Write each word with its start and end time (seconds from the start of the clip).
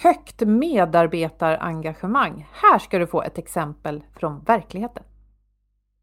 Högt 0.00 0.40
medarbetarengagemang. 0.40 2.48
Här 2.52 2.78
ska 2.78 2.98
du 2.98 3.06
få 3.06 3.22
ett 3.22 3.38
exempel 3.38 4.02
från 4.16 4.44
verkligheten. 4.44 5.02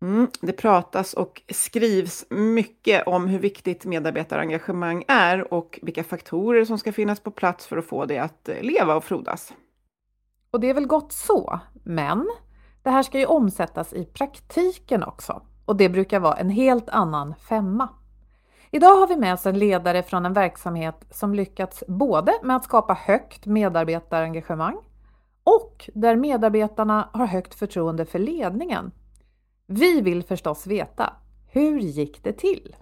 Mm, 0.01 0.27
det 0.41 0.53
pratas 0.53 1.13
och 1.13 1.41
skrivs 1.49 2.25
mycket 2.29 3.07
om 3.07 3.27
hur 3.27 3.39
viktigt 3.39 3.85
medarbetarengagemang 3.85 5.03
är 5.07 5.53
och 5.53 5.79
vilka 5.81 6.03
faktorer 6.03 6.65
som 6.65 6.77
ska 6.77 6.91
finnas 6.91 7.19
på 7.19 7.31
plats 7.31 7.67
för 7.67 7.77
att 7.77 7.85
få 7.85 8.05
det 8.05 8.19
att 8.19 8.49
leva 8.61 8.95
och 8.95 9.03
frodas. 9.03 9.53
Och 10.51 10.59
det 10.59 10.69
är 10.69 10.73
väl 10.73 10.87
gott 10.87 11.11
så, 11.11 11.59
men 11.83 12.29
det 12.83 12.89
här 12.89 13.03
ska 13.03 13.19
ju 13.19 13.25
omsättas 13.25 13.93
i 13.93 14.05
praktiken 14.05 15.03
också. 15.03 15.41
Och 15.65 15.75
det 15.75 15.89
brukar 15.89 16.19
vara 16.19 16.35
en 16.35 16.49
helt 16.49 16.89
annan 16.89 17.35
femma. 17.49 17.89
Idag 18.71 18.95
har 18.99 19.07
vi 19.07 19.17
med 19.17 19.33
oss 19.33 19.45
en 19.45 19.59
ledare 19.59 20.03
från 20.03 20.25
en 20.25 20.33
verksamhet 20.33 21.05
som 21.11 21.33
lyckats 21.35 21.83
både 21.87 22.33
med 22.43 22.55
att 22.55 22.63
skapa 22.63 22.93
högt 22.93 23.45
medarbetarengagemang 23.45 24.77
och 25.43 25.89
där 25.93 26.15
medarbetarna 26.15 27.09
har 27.13 27.25
högt 27.25 27.55
förtroende 27.55 28.05
för 28.05 28.19
ledningen. 28.19 28.91
Vi 29.67 30.01
vill 30.01 30.23
förstås 30.23 30.67
veta, 30.67 31.13
hur 31.47 31.79
gick 31.79 32.23
det 32.23 32.33
till? 32.33 32.75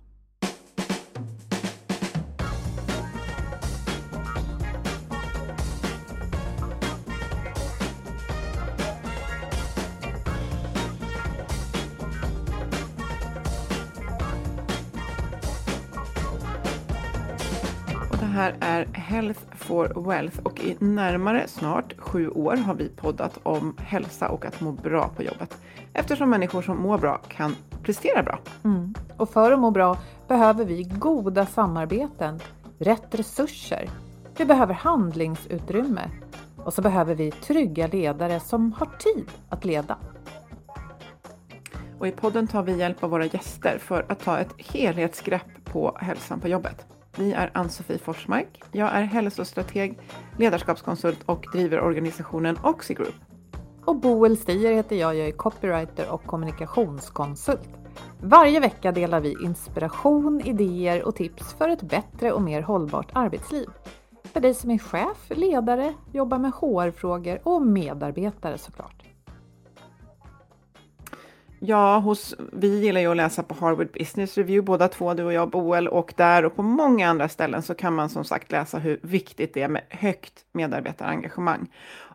Är 18.83 18.99
Health 18.99 19.39
for 19.55 20.07
Wealth 20.07 20.39
och 20.43 20.59
i 20.59 20.77
närmare 20.79 21.47
snart 21.47 21.93
sju 21.97 22.29
år 22.29 22.55
har 22.57 22.73
vi 22.73 22.89
poddat 22.89 23.39
om 23.43 23.75
hälsa 23.79 24.29
och 24.29 24.45
att 24.45 24.61
må 24.61 24.71
bra 24.71 25.09
på 25.15 25.23
jobbet. 25.23 25.57
Eftersom 25.93 26.29
människor 26.29 26.61
som 26.61 26.81
mår 26.81 26.97
bra 26.97 27.17
kan 27.17 27.55
prestera 27.83 28.23
bra. 28.23 28.39
Mm. 28.63 28.93
Och 29.17 29.29
för 29.29 29.51
att 29.51 29.59
må 29.59 29.71
bra 29.71 29.97
behöver 30.27 30.65
vi 30.65 30.83
goda 30.83 31.45
samarbeten, 31.45 32.39
rätt 32.79 33.15
resurser. 33.15 33.89
Vi 34.37 34.45
behöver 34.45 34.73
handlingsutrymme 34.73 36.09
och 36.57 36.73
så 36.73 36.81
behöver 36.81 37.15
vi 37.15 37.31
trygga 37.31 37.87
ledare 37.87 38.39
som 38.39 38.73
har 38.73 38.89
tid 38.99 39.25
att 39.49 39.65
leda. 39.65 39.97
Och 41.99 42.07
i 42.07 42.11
podden 42.11 42.47
tar 42.47 42.63
vi 42.63 42.77
hjälp 42.77 43.03
av 43.03 43.09
våra 43.09 43.25
gäster 43.25 43.77
för 43.77 44.05
att 44.09 44.19
ta 44.19 44.37
ett 44.37 44.53
helhetsgrepp 44.57 45.65
på 45.65 45.97
hälsan 45.99 46.39
på 46.39 46.47
jobbet. 46.47 46.92
Vi 47.17 47.33
är 47.33 47.51
Ann-Sofie 47.53 47.97
Forsmark. 47.97 48.63
Jag 48.71 48.89
är 48.95 49.03
hälsostrateg, 49.03 49.99
ledarskapskonsult 50.37 51.23
och 51.25 51.45
driver 51.53 51.79
organisationen 51.79 52.57
Oxigroup. 52.63 53.15
Och 53.85 53.95
Boel 53.95 54.37
Stier 54.37 54.73
heter 54.73 54.95
jag, 54.95 55.15
jag 55.15 55.27
är 55.27 55.31
copywriter 55.31 56.09
och 56.09 56.23
kommunikationskonsult. 56.23 57.69
Varje 58.21 58.59
vecka 58.59 58.91
delar 58.91 59.19
vi 59.19 59.35
inspiration, 59.43 60.41
idéer 60.41 61.03
och 61.03 61.15
tips 61.15 61.53
för 61.53 61.69
ett 61.69 61.81
bättre 61.81 62.31
och 62.31 62.41
mer 62.41 62.61
hållbart 62.61 63.11
arbetsliv. 63.13 63.67
För 64.23 64.39
dig 64.39 64.53
som 64.53 64.71
är 64.71 64.77
chef, 64.77 65.29
ledare, 65.29 65.93
jobbar 66.11 66.37
med 66.37 66.51
HR-frågor 66.51 67.39
och 67.43 67.61
medarbetare 67.61 68.57
såklart. 68.57 69.12
Ja, 71.65 71.97
hos, 71.97 72.35
vi 72.51 72.79
gillar 72.79 73.01
ju 73.01 73.07
att 73.07 73.17
läsa 73.17 73.43
på 73.43 73.53
Harvard 73.53 73.91
Business 73.91 74.37
Review, 74.37 74.65
båda 74.65 74.87
två, 74.87 75.13
du 75.13 75.23
och 75.23 75.33
jag, 75.33 75.49
Boel, 75.49 75.87
och 75.87 76.13
där 76.17 76.45
och 76.45 76.55
på 76.55 76.63
många 76.63 77.09
andra 77.09 77.29
ställen 77.29 77.61
så 77.61 77.75
kan 77.75 77.93
man 77.93 78.09
som 78.09 78.25
sagt 78.25 78.51
läsa 78.51 78.79
hur 78.79 78.99
viktigt 79.01 79.53
det 79.53 79.61
är 79.61 79.67
med 79.67 79.81
högt 79.89 80.45
medarbetarengagemang. 80.51 81.71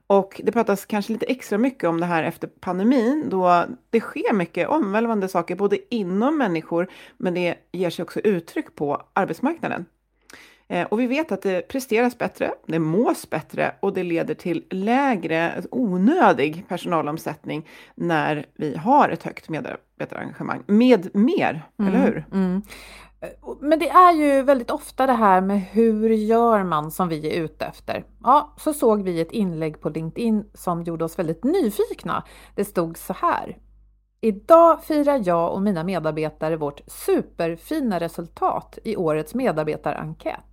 Och 0.06 0.40
det 0.44 0.52
pratas 0.52 0.86
kanske 0.86 1.12
lite 1.12 1.26
extra 1.26 1.58
mycket 1.58 1.88
om 1.88 2.00
det 2.00 2.06
här 2.06 2.22
efter 2.22 2.46
pandemin, 2.46 3.26
då 3.30 3.64
det 3.90 4.00
sker 4.00 4.34
mycket 4.34 4.68
omvälvande 4.68 5.28
saker, 5.28 5.56
både 5.56 5.94
inom 5.94 6.38
människor, 6.38 6.88
men 7.16 7.34
det 7.34 7.54
ger 7.72 7.90
sig 7.90 8.02
också 8.02 8.20
uttryck 8.20 8.74
på 8.74 9.02
arbetsmarknaden. 9.12 9.86
Eh, 10.68 10.86
och 10.86 11.00
vi 11.00 11.06
vet 11.06 11.32
att 11.32 11.42
det 11.42 11.68
presteras 11.68 12.18
bättre, 12.18 12.50
det 12.66 12.78
mås 12.78 13.30
bättre 13.30 13.74
och 13.80 13.92
det 13.92 14.02
leder 14.02 14.34
till 14.34 14.64
lägre 14.70 15.62
onödig 15.70 16.64
personalomsättning 16.68 17.68
när 17.94 18.46
vi 18.54 18.76
har 18.76 19.08
ett 19.08 19.22
högt 19.22 19.48
medarbetarengagemang. 19.48 20.62
Med 20.66 21.14
mer, 21.14 21.62
mm, 21.78 21.94
eller 21.94 22.06
hur? 22.06 22.24
Mm. 22.32 22.62
Men 23.60 23.78
det 23.78 23.88
är 23.88 24.12
ju 24.12 24.42
väldigt 24.42 24.70
ofta 24.70 25.06
det 25.06 25.12
här 25.12 25.40
med 25.40 25.60
hur 25.60 26.10
gör 26.10 26.62
man 26.62 26.90
som 26.90 27.08
vi 27.08 27.36
är 27.36 27.44
ute 27.44 27.64
efter. 27.64 28.04
Ja, 28.22 28.54
så 28.58 28.72
såg 28.72 29.02
vi 29.02 29.20
ett 29.20 29.32
inlägg 29.32 29.80
på 29.80 29.88
LinkedIn 29.88 30.44
som 30.54 30.82
gjorde 30.82 31.04
oss 31.04 31.18
väldigt 31.18 31.44
nyfikna. 31.44 32.24
Det 32.54 32.64
stod 32.64 32.98
så 32.98 33.12
här. 33.12 33.56
Idag 34.20 34.84
firar 34.84 35.22
jag 35.24 35.52
och 35.52 35.62
mina 35.62 35.84
medarbetare 35.84 36.56
vårt 36.56 36.80
superfina 36.86 38.00
resultat 38.00 38.78
i 38.84 38.96
årets 38.96 39.34
medarbetarenkät. 39.34 40.47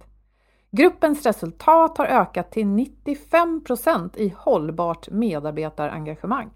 Gruppens 0.77 1.25
resultat 1.25 1.97
har 1.97 2.05
ökat 2.05 2.51
till 2.51 2.65
95% 2.65 4.17
i 4.17 4.33
hållbart 4.37 5.09
medarbetarengagemang. 5.09 6.49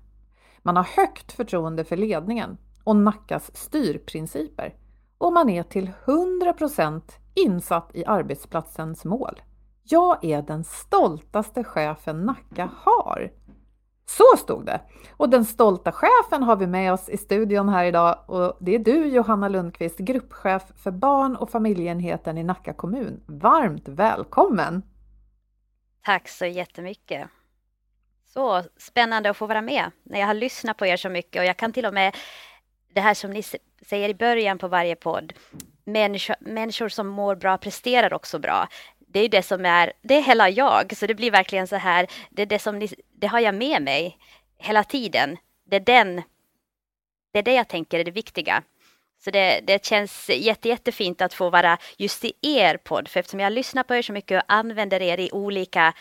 Man 0.62 0.76
har 0.76 0.84
högt 0.84 1.32
förtroende 1.32 1.84
för 1.84 1.98
ledningen 1.98 2.58
och 2.84 2.96
Nackas 2.96 3.56
styrprinciper 3.56 4.76
och 5.18 5.34
man 5.34 5.50
är 5.50 5.64
till 5.64 5.92
100% 6.06 7.02
insatt 7.34 7.90
i 7.94 8.06
arbetsplatsens 8.06 9.06
mål. 9.06 9.42
Jag 9.84 10.24
är 10.24 10.42
den 10.42 10.64
stoltaste 10.64 11.64
chefen 11.64 12.26
Nacka 12.26 12.70
har. 12.76 13.32
Så 14.18 14.38
stod 14.38 14.66
det! 14.66 14.82
Och 15.18 15.30
den 15.30 15.46
stolta 15.46 15.92
chefen 15.92 16.44
har 16.44 16.56
vi 16.56 16.68
med 16.68 16.94
oss 16.94 17.10
i 17.10 17.18
studion 17.18 17.70
här 17.70 17.86
idag 17.86 18.24
och 18.28 18.58
det 18.60 18.76
är 18.76 18.80
du 18.80 19.08
Johanna 19.08 19.48
Lundqvist, 19.48 19.98
gruppchef 20.00 20.64
för 20.84 20.92
barn 20.92 21.36
och 21.36 21.50
familjeenheten 21.50 22.38
i 22.38 22.44
Nacka 22.44 22.74
kommun. 22.74 23.24
Varmt 23.28 23.88
välkommen! 23.88 24.84
Tack 26.06 26.28
så 26.28 26.46
jättemycket! 26.46 27.28
Så 28.26 28.64
spännande 28.78 29.30
att 29.30 29.38
få 29.38 29.46
vara 29.46 29.62
med 29.62 29.92
när 30.04 30.20
jag 30.20 30.28
har 30.28 30.34
lyssnat 30.34 30.78
på 30.78 30.86
er 30.86 30.98
så 30.98 31.10
mycket 31.10 31.40
och 31.40 31.46
jag 31.46 31.58
kan 31.58 31.74
till 31.74 31.86
och 31.86 31.94
med 31.94 32.16
det 32.94 33.02
här 33.02 33.14
som 33.14 33.32
ni 33.32 33.44
säger 33.82 34.10
i 34.10 34.14
början 34.14 34.58
på 34.58 34.68
varje 34.68 34.96
podd. 34.96 35.34
människor, 35.84 36.36
människor 36.40 36.90
som 36.90 37.08
mår 37.08 37.36
bra 37.36 37.58
presterar 37.58 38.14
också 38.14 38.40
bra. 38.40 38.68
Det 39.12 39.20
är 39.20 39.30
det 39.30 39.44
som 39.44 39.66
är, 39.66 39.94
det 40.02 40.16
är 40.16 40.22
hela 40.22 40.50
jag, 40.50 40.98
så 40.98 41.08
det 41.08 41.16
blir 41.16 41.32
verkligen 41.32 41.68
så 41.68 41.76
här, 41.76 42.08
det 42.30 42.42
är 42.42 42.46
det 42.46 42.60
som 42.60 42.80
ni, 42.80 42.90
det 43.14 43.28
har 43.28 43.40
jag 43.40 43.56
med 43.56 43.82
mig 43.82 44.18
hela 44.58 44.84
tiden. 44.84 45.38
Det 45.70 45.76
är 45.76 45.80
den, 45.80 46.16
det 47.34 47.40
är 47.40 47.44
det 47.44 47.54
jag 47.54 47.68
tänker 47.68 48.00
är 48.00 48.04
det 48.04 48.12
viktiga. 48.12 48.64
Så 49.24 49.32
det, 49.32 49.60
det 49.68 49.86
känns 49.86 50.30
jätte, 50.30 50.70
jättefint 50.70 51.22
att 51.22 51.34
få 51.34 51.50
vara 51.50 51.78
just 51.98 52.26
i 52.26 52.34
er 52.42 52.78
podd, 52.78 53.08
för 53.08 53.20
eftersom 53.20 53.40
jag 53.40 53.54
lyssnar 53.54 53.84
på 53.84 53.96
er 53.96 54.02
så 54.02 54.14
mycket 54.14 54.44
och 54.44 54.54
använder 54.54 55.02
er 55.02 55.20
i 55.20 55.32
olika, 55.32 55.94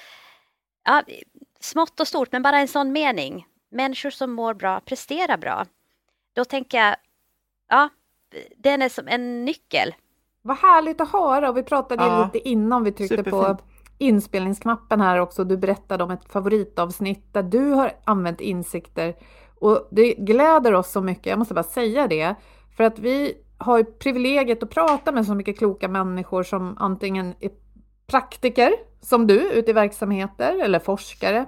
ja, 0.85 1.03
smått 1.61 2.01
och 2.01 2.09
stort, 2.09 2.33
men 2.33 2.43
bara 2.43 2.59
en 2.59 2.69
sån 2.69 2.93
mening. 2.93 3.47
Människor 3.71 4.11
som 4.11 4.33
mår 4.33 4.55
bra 4.55 4.81
presterar 4.81 5.37
bra. 5.37 5.67
Då 6.33 6.45
tänker 6.45 6.79
jag, 6.79 6.97
ja, 7.69 7.89
den 8.57 8.83
är 8.83 8.89
som 8.89 9.09
en 9.09 9.45
nyckel. 9.45 9.95
Vad 10.43 10.57
härligt 10.57 11.01
att 11.01 11.13
höra 11.13 11.49
och 11.49 11.57
vi 11.57 11.63
pratade 11.63 12.05
ja, 12.05 12.25
lite 12.25 12.49
innan 12.49 12.85
vi 12.85 12.93
tryckte 12.93 13.17
superfint. 13.17 13.59
på 13.59 13.65
inspelningsknappen 13.99 15.01
här 15.01 15.19
också. 15.19 15.45
Du 15.45 15.57
berättade 15.57 16.05
om 16.05 16.11
ett 16.11 16.33
favoritavsnitt 16.33 17.35
där 17.35 17.43
du 17.43 17.71
har 17.71 17.93
använt 18.05 18.41
insikter 18.41 19.15
och 19.61 19.89
det 19.91 20.15
gläder 20.15 20.75
oss 20.75 20.91
så 20.91 21.01
mycket. 21.01 21.27
Jag 21.27 21.39
måste 21.39 21.55
bara 21.55 21.63
säga 21.63 22.07
det 22.07 22.35
för 22.77 22.85
att 22.85 22.99
vi 22.99 23.35
har 23.59 23.83
privilegiet 23.83 24.63
att 24.63 24.71
prata 24.71 25.13
med 25.13 25.27
så 25.27 25.35
mycket 25.35 25.59
kloka 25.59 25.89
människor 25.89 26.43
som 26.43 26.77
antingen 26.79 27.35
är 27.41 27.51
praktiker 28.07 28.73
som 29.01 29.27
du 29.27 29.51
ute 29.53 29.71
i 29.71 29.75
verksamheter 29.75 30.65
eller 30.65 30.79
forskare. 30.79 31.47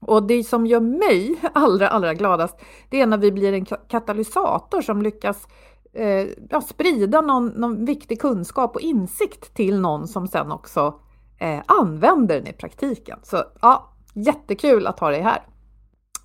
Och 0.00 0.22
det 0.22 0.44
som 0.44 0.66
gör 0.66 0.80
mig 0.80 1.36
allra, 1.52 1.88
allra 1.88 2.14
gladast, 2.14 2.60
det 2.90 3.00
är 3.00 3.06
när 3.06 3.18
vi 3.18 3.32
blir 3.32 3.52
en 3.52 3.64
katalysator 3.64 4.80
som 4.80 5.02
lyckas 5.02 5.48
eh, 5.96 6.28
ja, 6.50 6.60
sprida 6.60 7.20
någon, 7.20 7.46
någon, 7.46 7.84
viktig 7.84 8.20
kunskap 8.20 8.74
och 8.74 8.80
insikt 8.80 9.54
till 9.54 9.80
någon 9.80 10.08
som 10.08 10.28
sen 10.28 10.52
också 10.52 11.00
eh, 11.38 11.62
använder 11.66 12.34
den 12.34 12.46
i 12.46 12.52
praktiken. 12.52 13.18
Så 13.22 13.44
ja, 13.62 13.92
jättekul 14.14 14.86
att 14.86 15.00
ha 15.00 15.10
dig 15.10 15.20
här. 15.20 15.42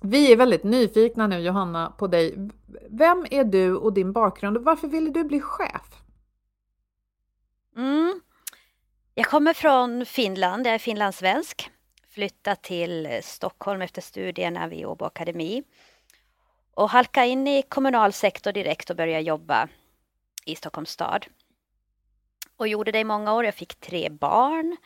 Vi 0.02 0.32
är 0.32 0.36
väldigt 0.36 0.64
nyfikna 0.64 1.26
nu 1.26 1.38
Johanna 1.38 1.92
på 1.98 2.06
dig. 2.06 2.50
Vem 2.90 3.26
är 3.30 3.44
du 3.44 3.76
och 3.76 3.92
din 3.92 4.12
bakgrund 4.12 4.56
och 4.56 4.64
varför 4.64 4.88
ville 4.88 5.10
du 5.10 5.24
bli 5.24 5.40
chef? 5.40 6.02
Mm. 7.76 8.20
Jag 9.14 9.26
kommer 9.26 9.54
från 9.54 10.06
Finland, 10.06 10.66
jag 10.66 10.74
är 10.74 10.78
finlandssvensk. 10.78 11.70
Flyttade 12.08 12.56
till 12.56 13.20
Stockholm 13.22 13.82
efter 13.82 14.02
studierna 14.02 14.68
vid 14.68 14.86
Åbo 14.86 15.04
Akademi 15.04 15.62
och 16.74 16.90
halkade 16.90 17.26
in 17.26 17.46
i 17.46 17.62
kommunal 17.62 18.12
sektor 18.12 18.52
direkt 18.52 18.90
och 18.90 18.96
började 18.96 19.22
jobba 19.22 19.68
i 20.44 20.56
Stockholms 20.56 20.90
stad. 20.90 21.26
Och 22.56 22.68
gjorde 22.68 22.92
det 22.92 22.98
i 22.98 23.04
många 23.04 23.34
år. 23.34 23.44
Jag 23.44 23.54
fick 23.54 23.74
tre 23.74 24.08
barn 24.08 24.76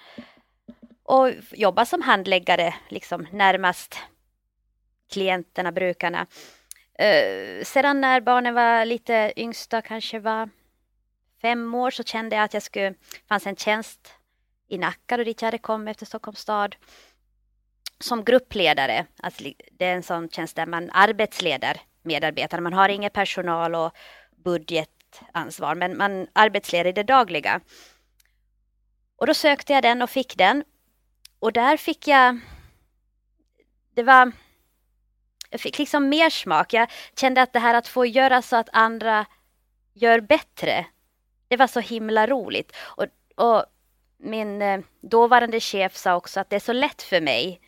och 1.02 1.30
jobbade 1.52 1.86
som 1.86 2.02
handläggare, 2.02 2.74
liksom 2.88 3.26
närmast 3.32 3.98
klienterna, 5.12 5.72
brukarna. 5.72 6.26
Eh, 6.98 7.64
sedan 7.64 8.00
när 8.00 8.20
barnen 8.20 8.54
var 8.54 8.84
lite 8.84 9.32
yngsta, 9.36 9.82
kanske 9.82 10.18
var 10.18 10.50
fem 11.42 11.74
år, 11.74 11.90
så 11.90 12.02
kände 12.02 12.36
jag 12.36 12.44
att 12.44 12.54
jag 12.54 12.62
skulle, 12.62 12.94
fanns 13.28 13.46
en 13.46 13.56
tjänst 13.56 14.14
i 14.68 14.78
Nacka 14.78 15.16
och 15.18 15.24
dit 15.24 15.42
jag 15.42 15.46
hade 15.46 15.58
kommit 15.58 15.90
efter 15.90 16.06
Stockholms 16.06 16.38
stad 16.38 16.76
som 18.00 18.24
gruppledare. 18.24 19.06
Alltså 19.22 19.44
det 19.70 19.84
är 19.84 19.94
en 19.94 20.02
sån 20.02 20.28
tjänst 20.28 20.56
där 20.56 20.66
man 20.66 20.90
arbetsleder 20.92 21.80
medarbetare. 22.02 22.60
Man 22.60 22.72
har 22.72 22.88
ingen 22.88 23.10
personal 23.10 23.74
och 23.74 23.96
budgetansvar, 24.44 25.74
men 25.74 25.96
man 25.96 26.26
arbetsleder 26.32 26.90
i 26.90 26.92
det 26.92 27.02
dagliga. 27.02 27.60
Och 29.16 29.26
då 29.26 29.34
sökte 29.34 29.72
jag 29.72 29.82
den 29.82 30.02
och 30.02 30.10
fick 30.10 30.36
den. 30.36 30.64
Och 31.38 31.52
där 31.52 31.76
fick 31.76 32.08
jag... 32.08 32.40
Det 33.94 34.02
var 34.02 34.32
jag 35.50 35.60
fick 35.60 35.78
liksom 35.78 36.08
mer 36.08 36.30
smak. 36.30 36.72
Jag 36.72 36.90
kände 37.16 37.42
att 37.42 37.52
det 37.52 37.58
här 37.58 37.74
att 37.74 37.88
få 37.88 38.06
göra 38.06 38.42
så 38.42 38.56
att 38.56 38.68
andra 38.72 39.26
gör 39.94 40.20
bättre, 40.20 40.86
det 41.48 41.56
var 41.56 41.66
så 41.66 41.80
himla 41.80 42.26
roligt. 42.26 42.76
Och, 42.76 43.06
och 43.36 43.64
min 44.18 44.62
eh, 44.62 44.80
dåvarande 45.00 45.60
chef 45.60 45.96
sa 45.96 46.16
också 46.16 46.40
att 46.40 46.50
det 46.50 46.56
är 46.56 46.60
så 46.60 46.72
lätt 46.72 47.02
för 47.02 47.20
mig. 47.20 47.60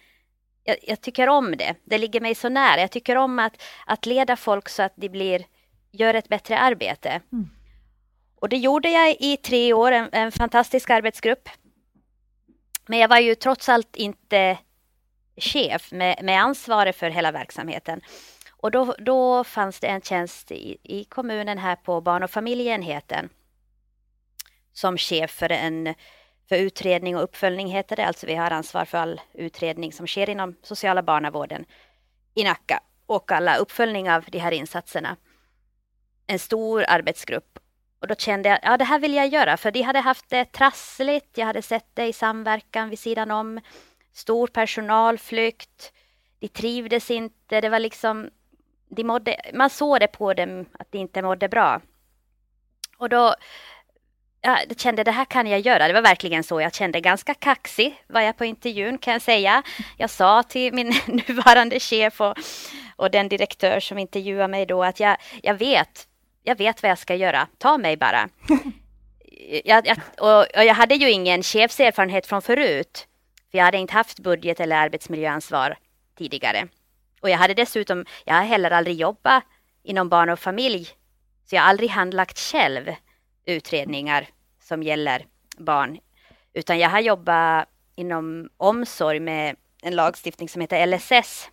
Jag, 0.68 0.76
jag, 0.82 1.00
tycker 1.00 1.28
om 1.28 1.56
det. 1.56 1.74
Det 1.84 1.98
ligger 1.98 2.20
mig 2.20 2.34
så 2.34 2.48
nära. 2.48 2.80
Jag 2.80 2.90
tycker 2.90 3.16
om 3.16 3.38
att, 3.38 3.62
att 3.86 4.06
leda 4.06 4.36
folk 4.36 4.68
så 4.68 4.82
att 4.82 4.92
de 4.96 5.08
blir, 5.08 5.44
gör 5.92 6.14
ett 6.14 6.28
bättre 6.28 6.58
arbete. 6.58 7.20
Mm. 7.32 7.50
Och 8.34 8.48
det 8.48 8.56
gjorde 8.56 8.90
jag 8.90 9.16
i 9.20 9.36
tre 9.36 9.72
år, 9.72 9.92
en, 9.92 10.08
en 10.12 10.32
fantastisk 10.32 10.90
arbetsgrupp. 10.90 11.48
Men 12.86 12.98
jag 12.98 13.08
var 13.08 13.18
ju 13.18 13.34
trots 13.34 13.68
allt 13.68 13.96
inte 13.96 14.58
chef 15.36 15.92
med, 15.92 16.18
med 16.22 16.42
ansvaret 16.42 16.96
för 16.96 17.10
hela 17.10 17.32
verksamheten. 17.32 18.00
Och 18.50 18.70
då, 18.70 18.94
då 18.98 19.44
fanns 19.44 19.80
det 19.80 19.86
en 19.86 20.00
tjänst 20.00 20.50
i, 20.50 20.76
i 20.82 21.04
kommunen 21.04 21.58
här 21.58 21.76
på 21.76 22.00
barn 22.00 22.22
och 22.22 22.30
familjeenheten 22.30 23.28
som 24.72 24.98
chef 24.98 25.30
för 25.30 25.52
en 25.52 25.94
för 26.48 26.56
utredning 26.56 27.16
och 27.16 27.22
uppföljning 27.22 27.68
heter 27.68 27.96
det. 27.96 28.06
Alltså 28.06 28.26
vi 28.26 28.34
har 28.34 28.50
ansvar 28.50 28.84
för 28.84 28.98
all 28.98 29.20
utredning 29.34 29.92
som 29.92 30.06
sker 30.06 30.30
inom 30.30 30.56
sociala 30.62 31.02
barnavården 31.02 31.64
i 32.34 32.44
Nacka 32.44 32.80
och 33.06 33.32
alla 33.32 33.56
uppföljning 33.56 34.10
av 34.10 34.24
de 34.28 34.38
här 34.38 34.52
insatserna. 34.52 35.16
En 36.26 36.38
stor 36.38 36.84
arbetsgrupp. 36.88 37.58
Och 38.00 38.08
då 38.08 38.14
kände 38.14 38.48
jag, 38.48 38.58
ja 38.62 38.76
det 38.76 38.84
här 38.84 38.98
vill 38.98 39.14
jag 39.14 39.28
göra, 39.28 39.56
för 39.56 39.70
de 39.70 39.82
hade 39.82 39.98
haft 39.98 40.30
det 40.30 40.44
trassligt. 40.44 41.38
Jag 41.38 41.46
hade 41.46 41.62
sett 41.62 41.88
det 41.94 42.06
i 42.06 42.12
samverkan 42.12 42.90
vid 42.90 42.98
sidan 42.98 43.30
om 43.30 43.60
stor 44.12 44.46
personalflykt. 44.46 45.92
De 46.38 46.48
trivdes 46.48 47.10
inte. 47.10 47.60
Det 47.60 47.68
var 47.68 47.78
liksom, 47.78 48.30
de 48.88 49.04
mådde, 49.04 49.36
man 49.54 49.70
såg 49.70 50.00
det 50.00 50.06
på 50.06 50.34
dem 50.34 50.66
att 50.78 50.92
de 50.92 50.98
inte 50.98 51.22
mådde 51.22 51.48
bra. 51.48 51.80
Och 52.98 53.08
då 53.08 53.34
jag 54.40 54.80
kände 54.80 55.04
det 55.04 55.10
här 55.10 55.24
kan 55.24 55.46
jag 55.46 55.60
göra. 55.60 55.88
Det 55.88 55.94
var 55.94 56.02
verkligen 56.02 56.44
så. 56.44 56.60
Jag 56.60 56.74
kände 56.74 57.00
ganska 57.00 57.34
kaxig 57.34 58.02
var 58.06 58.20
jag 58.20 58.36
på 58.36 58.44
intervjun 58.44 58.98
kan 58.98 59.12
jag 59.12 59.22
säga. 59.22 59.62
Jag 59.96 60.10
sa 60.10 60.42
till 60.42 60.74
min 60.74 60.94
nuvarande 61.28 61.80
chef 61.80 62.20
och, 62.20 62.34
och 62.96 63.10
den 63.10 63.28
direktör 63.28 63.80
som 63.80 63.98
intervjuade 63.98 64.48
mig 64.48 64.66
då 64.66 64.84
att 64.84 65.00
jag, 65.00 65.16
jag 65.42 65.54
vet, 65.54 66.06
jag 66.42 66.58
vet 66.58 66.82
vad 66.82 66.90
jag 66.90 66.98
ska 66.98 67.14
göra. 67.14 67.46
Ta 67.58 67.78
mig 67.78 67.96
bara. 67.96 68.28
jag, 69.64 69.86
jag, 69.86 69.98
och, 70.18 70.56
och 70.56 70.64
jag 70.64 70.74
hade 70.74 70.94
ju 70.94 71.10
ingen 71.10 71.42
chefserfarenhet 71.42 72.26
från 72.26 72.42
förut. 72.42 73.06
För 73.50 73.58
jag 73.58 73.64
hade 73.64 73.78
inte 73.78 73.94
haft 73.94 74.20
budget 74.20 74.60
eller 74.60 74.76
arbetsmiljöansvar 74.76 75.76
tidigare. 76.18 76.68
Och 77.20 77.30
jag 77.30 77.38
hade 77.38 77.54
dessutom, 77.54 78.04
jag 78.24 78.34
har 78.34 78.44
heller 78.44 78.70
aldrig 78.70 78.96
jobbat 78.96 79.44
inom 79.82 80.08
barn 80.08 80.30
och 80.30 80.38
familj. 80.38 80.88
Så 81.44 81.54
jag 81.54 81.62
har 81.62 81.68
aldrig 81.68 81.90
handlagt 81.90 82.38
själv 82.38 82.90
utredningar 83.48 84.28
som 84.60 84.82
gäller 84.82 85.26
barn. 85.58 85.98
Utan 86.52 86.78
jag 86.78 86.90
har 86.90 87.00
jobbat 87.00 87.68
inom 87.94 88.48
omsorg 88.56 89.20
med 89.20 89.56
en 89.82 89.96
lagstiftning 89.96 90.48
som 90.48 90.60
heter 90.60 90.86
LSS. 90.86 91.50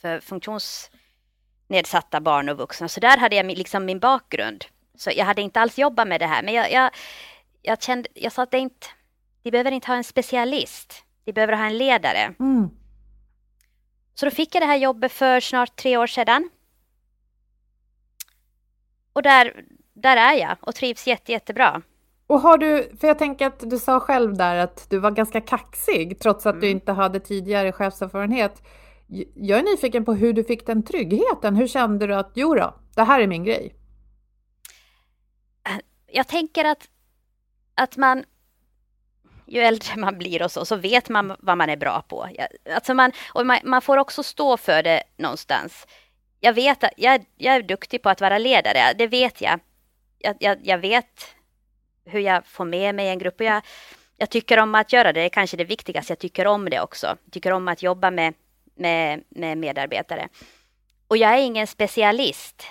För 0.00 0.20
funktionsnedsatta 0.20 2.20
barn 2.20 2.48
och 2.48 2.56
vuxna. 2.56 2.88
Så 2.88 3.00
där 3.00 3.18
hade 3.18 3.36
jag 3.36 3.46
liksom 3.46 3.84
min 3.84 3.98
bakgrund. 3.98 4.64
Så 4.94 5.10
jag 5.16 5.24
hade 5.24 5.42
inte 5.42 5.60
alls 5.60 5.78
jobbat 5.78 6.08
med 6.08 6.20
det 6.20 6.26
här. 6.26 6.42
Men 6.42 6.54
jag, 6.54 6.72
jag, 6.72 6.90
jag 7.62 7.82
kände, 7.82 8.08
jag 8.14 8.32
sa 8.32 8.42
att 8.42 8.50
det 8.50 8.58
inte 8.58 8.86
de 9.42 9.50
behöver 9.50 9.72
inte 9.72 9.86
ha 9.86 9.96
en 9.96 10.04
specialist. 10.04 11.04
De 11.24 11.32
behöver 11.32 11.52
ha 11.52 11.66
en 11.66 11.78
ledare. 11.78 12.34
Mm. 12.40 12.70
Så 14.14 14.26
då 14.26 14.30
fick 14.30 14.54
jag 14.54 14.62
det 14.62 14.66
här 14.66 14.76
jobbet 14.76 15.12
för 15.12 15.40
snart 15.40 15.76
tre 15.76 15.96
år 15.96 16.06
sedan. 16.06 16.50
Och 19.12 19.22
där, 19.22 19.64
där 20.00 20.16
är 20.16 20.34
jag 20.34 20.56
och 20.60 20.74
trivs 20.74 21.06
jätte, 21.06 21.32
jättebra. 21.32 21.82
Och 22.26 22.40
har 22.40 22.58
du, 22.58 22.96
för 23.00 23.08
jag 23.08 23.18
tänker 23.18 23.46
att 23.46 23.70
du 23.70 23.78
sa 23.78 24.00
själv 24.00 24.36
där 24.36 24.56
att 24.56 24.90
du 24.90 24.98
var 24.98 25.10
ganska 25.10 25.40
kaxig 25.40 26.18
trots 26.20 26.46
att 26.46 26.52
mm. 26.52 26.60
du 26.60 26.70
inte 26.70 26.92
hade 26.92 27.20
tidigare 27.20 27.72
chefserfarenhet. 27.72 28.62
Jag 29.34 29.58
är 29.58 29.62
nyfiken 29.62 30.04
på 30.04 30.14
hur 30.14 30.32
du 30.32 30.44
fick 30.44 30.66
den 30.66 30.82
tryggheten. 30.82 31.56
Hur 31.56 31.66
kände 31.66 32.06
du 32.06 32.14
att 32.14 32.32
jo 32.34 32.54
då, 32.54 32.74
det 32.94 33.02
här 33.02 33.20
är 33.20 33.26
min 33.26 33.44
grej? 33.44 33.74
Jag 36.06 36.28
tänker 36.28 36.64
att, 36.64 36.88
att 37.74 37.96
man 37.96 38.24
ju 39.46 39.60
äldre 39.60 39.96
man 39.96 40.18
blir 40.18 40.42
och 40.42 40.52
så, 40.52 40.64
så 40.64 40.76
vet 40.76 41.08
man 41.08 41.36
vad 41.38 41.58
man 41.58 41.70
är 41.70 41.76
bra 41.76 42.02
på. 42.08 42.28
Alltså 42.74 42.94
man, 42.94 43.12
och 43.34 43.46
man, 43.46 43.58
man 43.64 43.82
får 43.82 43.96
också 43.96 44.22
stå 44.22 44.56
för 44.56 44.82
det 44.82 45.02
någonstans. 45.16 45.86
Jag 46.40 46.52
vet 46.52 46.84
att 46.84 46.92
jag, 46.96 47.24
jag 47.36 47.54
är 47.54 47.62
duktig 47.62 48.02
på 48.02 48.08
att 48.08 48.20
vara 48.20 48.38
ledare, 48.38 48.92
det 48.98 49.06
vet 49.06 49.40
jag. 49.40 49.60
Jag, 50.20 50.36
jag, 50.40 50.58
jag 50.62 50.78
vet 50.78 51.34
hur 52.04 52.20
jag 52.20 52.46
får 52.46 52.64
med 52.64 52.94
mig 52.94 53.08
en 53.08 53.18
grupp 53.18 53.40
och 53.40 53.46
jag, 53.46 53.62
jag 54.16 54.30
tycker 54.30 54.58
om 54.58 54.74
att 54.74 54.92
göra 54.92 55.12
det, 55.12 55.20
det 55.20 55.24
är 55.24 55.28
kanske 55.28 55.56
det 55.56 55.64
viktigaste. 55.64 56.10
Jag 56.12 56.18
tycker 56.18 56.46
om 56.46 56.70
det 56.70 56.80
också. 56.80 57.06
Jag 57.06 57.32
tycker 57.32 57.52
om 57.52 57.68
att 57.68 57.82
jobba 57.82 58.10
med, 58.10 58.34
med, 58.74 59.24
med 59.28 59.58
medarbetare. 59.58 60.28
Och 61.08 61.16
jag 61.16 61.34
är 61.34 61.42
ingen 61.42 61.66
specialist. 61.66 62.66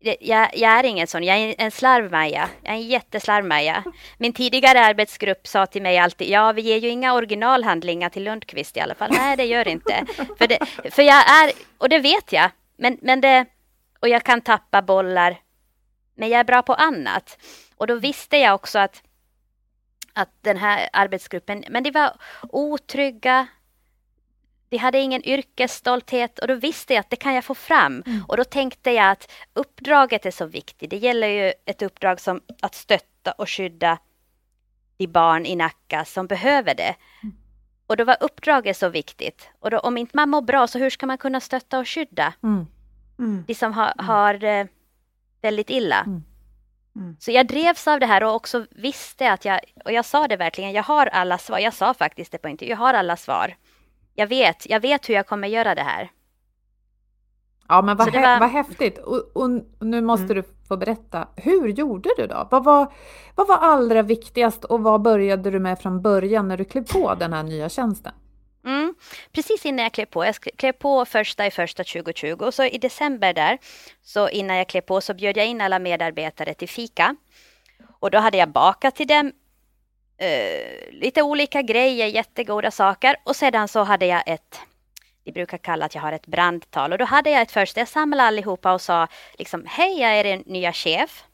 jag, 0.00 0.50
jag, 0.54 0.78
är 0.78 0.84
ingen 0.84 1.06
sån, 1.06 1.24
jag 1.24 1.38
är 1.38 1.54
en 1.58 1.70
slarvmaja. 1.70 2.48
Jag 2.62 2.72
är 2.72 2.76
en 2.76 2.88
jätteslarvmaja. 2.88 3.84
Min 4.18 4.32
tidigare 4.32 4.80
arbetsgrupp 4.80 5.46
sa 5.46 5.66
till 5.66 5.82
mig 5.82 5.98
alltid, 5.98 6.28
ja 6.28 6.52
vi 6.52 6.62
ger 6.62 6.76
ju 6.78 6.88
inga 6.88 7.14
originalhandlingar 7.14 8.08
till 8.08 8.24
Lundqvist 8.24 8.76
i 8.76 8.80
alla 8.80 8.94
fall. 8.94 9.10
Nej, 9.12 9.36
det 9.36 9.44
gör 9.44 9.68
inte. 9.68 10.06
För, 10.38 10.46
det, 10.46 10.58
för 10.90 11.02
jag 11.02 11.30
är, 11.30 11.52
och 11.78 11.88
det 11.88 11.98
vet 11.98 12.32
jag, 12.32 12.50
men, 12.76 12.98
men 13.02 13.20
det, 13.20 13.46
och 14.00 14.08
jag 14.08 14.22
kan 14.22 14.40
tappa 14.40 14.82
bollar, 14.82 15.36
men 16.14 16.28
jag 16.28 16.40
är 16.40 16.44
bra 16.44 16.62
på 16.62 16.74
annat. 16.74 17.38
Och 17.76 17.86
då 17.86 17.94
visste 17.94 18.36
jag 18.36 18.54
också 18.54 18.78
att, 18.78 19.02
att 20.12 20.30
den 20.40 20.56
här 20.56 20.88
arbetsgruppen, 20.92 21.64
men 21.68 21.82
det 21.82 21.90
var 21.90 22.16
otrygga, 22.48 23.46
de 24.68 24.76
hade 24.76 24.98
ingen 24.98 25.28
yrkesstolthet 25.28 26.38
och 26.38 26.48
då 26.48 26.54
visste 26.54 26.94
jag 26.94 27.00
att 27.00 27.10
det 27.10 27.16
kan 27.16 27.34
jag 27.34 27.44
få 27.44 27.54
fram. 27.54 28.02
Mm. 28.06 28.24
Och 28.28 28.36
då 28.36 28.44
tänkte 28.44 28.90
jag 28.90 29.10
att 29.10 29.32
uppdraget 29.54 30.26
är 30.26 30.30
så 30.30 30.46
viktigt. 30.46 30.90
Det 30.90 30.96
gäller 30.96 31.28
ju 31.28 31.52
ett 31.64 31.82
uppdrag 31.82 32.20
som 32.20 32.40
att 32.62 32.74
stötta 32.74 33.32
och 33.32 33.50
skydda 33.50 33.98
de 34.96 35.06
barn 35.06 35.46
i 35.46 35.56
Nacka 35.56 36.04
som 36.04 36.26
behöver 36.26 36.74
det. 36.74 36.94
Mm. 37.22 37.36
Och 37.86 37.96
då 37.96 38.04
var 38.04 38.16
uppdraget 38.20 38.76
så 38.76 38.88
viktigt. 38.88 39.48
Och 39.58 39.70
då, 39.70 39.78
om 39.78 39.96
inte 39.96 40.16
man 40.16 40.28
mår 40.28 40.42
bra 40.42 40.66
så 40.66 40.78
hur 40.78 40.90
ska 40.90 41.06
man 41.06 41.18
kunna 41.18 41.40
stötta 41.40 41.78
och 41.78 41.88
skydda 41.88 42.34
mm. 42.42 42.66
Mm. 43.18 43.44
de 43.46 43.54
som 43.54 43.72
har, 43.72 43.92
har 43.98 44.44
eh, 44.44 44.66
väldigt 45.42 45.70
illa? 45.70 46.00
Mm. 46.00 46.22
Mm. 46.96 47.16
Så 47.20 47.30
jag 47.30 47.46
drevs 47.46 47.88
av 47.88 48.00
det 48.00 48.06
här 48.06 48.24
och 48.24 48.34
också 48.34 48.66
visste 48.70 49.32
att 49.32 49.44
jag, 49.44 49.60
och 49.84 49.92
jag 49.92 50.04
sa 50.04 50.28
det 50.28 50.36
verkligen, 50.36 50.72
jag 50.72 50.82
har 50.82 51.06
alla 51.06 51.38
svar. 51.38 51.58
Jag 51.58 51.74
sa 51.74 51.94
faktiskt 51.94 52.32
det 52.32 52.38
på 52.38 52.48
intervju, 52.48 52.70
jag 52.70 52.78
har 52.78 52.94
alla 52.94 53.16
svar 53.16 53.54
jag 54.20 54.26
vet, 54.26 54.70
jag 54.70 54.80
vet 54.80 55.08
hur 55.08 55.14
jag 55.14 55.26
kommer 55.26 55.48
göra 55.48 55.74
det 55.74 55.82
här. 55.82 56.10
Ja, 57.68 57.82
men 57.82 57.96
vad, 57.96 58.12
var... 58.12 58.40
vad 58.40 58.50
häftigt. 58.50 58.98
Och, 58.98 59.36
och 59.36 59.50
nu 59.80 60.00
måste 60.00 60.24
mm. 60.24 60.36
du 60.36 60.42
få 60.68 60.76
berätta, 60.76 61.28
hur 61.36 61.68
gjorde 61.68 62.10
du 62.16 62.26
då? 62.26 62.48
Vad 62.50 62.64
var, 62.64 62.92
vad 63.34 63.48
var 63.48 63.56
allra 63.56 64.02
viktigast 64.02 64.64
och 64.64 64.80
vad 64.80 65.02
började 65.02 65.50
du 65.50 65.58
med 65.58 65.78
från 65.78 66.02
början 66.02 66.48
när 66.48 66.56
du 66.56 66.64
klev 66.64 66.92
på 66.92 67.14
den 67.14 67.32
här 67.32 67.42
nya 67.42 67.68
tjänsten? 67.68 68.12
Mm, 68.64 68.94
precis 69.32 69.66
innan 69.66 69.82
jag 69.82 69.92
klev 69.92 70.06
på, 70.06 70.24
jag 70.24 70.34
klev 70.34 70.72
på 70.72 71.04
första 71.04 71.46
i 71.46 71.50
första 71.50 71.84
2020 71.84 72.36
och 72.40 72.54
så 72.54 72.64
i 72.64 72.78
december 72.78 73.32
där, 73.32 73.58
så 74.02 74.28
innan 74.28 74.56
jag 74.56 74.68
klev 74.68 74.80
på 74.80 75.00
så 75.00 75.14
bjöd 75.14 75.36
jag 75.36 75.46
in 75.46 75.60
alla 75.60 75.78
medarbetare 75.78 76.54
till 76.54 76.68
fika. 76.68 77.16
Och 78.00 78.10
då 78.10 78.18
hade 78.18 78.36
jag 78.36 78.48
bakat 78.48 78.96
till 78.96 79.06
dem 79.06 79.32
eh, 80.18 80.92
lite 80.92 81.22
olika 81.22 81.62
grejer, 81.62 82.06
jättegoda 82.06 82.70
saker. 82.70 83.16
Och 83.24 83.36
sedan 83.36 83.68
så 83.68 83.82
hade 83.82 84.06
jag 84.06 84.22
ett, 84.26 84.60
vi 85.24 85.32
brukar 85.32 85.58
kalla 85.58 85.86
att 85.86 85.94
jag 85.94 86.02
har 86.02 86.12
ett 86.12 86.26
brandtal. 86.26 86.92
Och 86.92 86.98
då 86.98 87.04
hade 87.04 87.30
jag 87.30 87.42
ett 87.42 87.52
första, 87.52 87.80
jag 87.80 87.88
samlade 87.88 88.28
allihopa 88.28 88.72
och 88.72 88.80
sa 88.80 89.08
liksom, 89.38 89.66
hej 89.66 90.00
jag 90.00 90.10
är 90.10 90.26
er 90.26 90.42
nya 90.46 90.72
chef. 90.72 91.24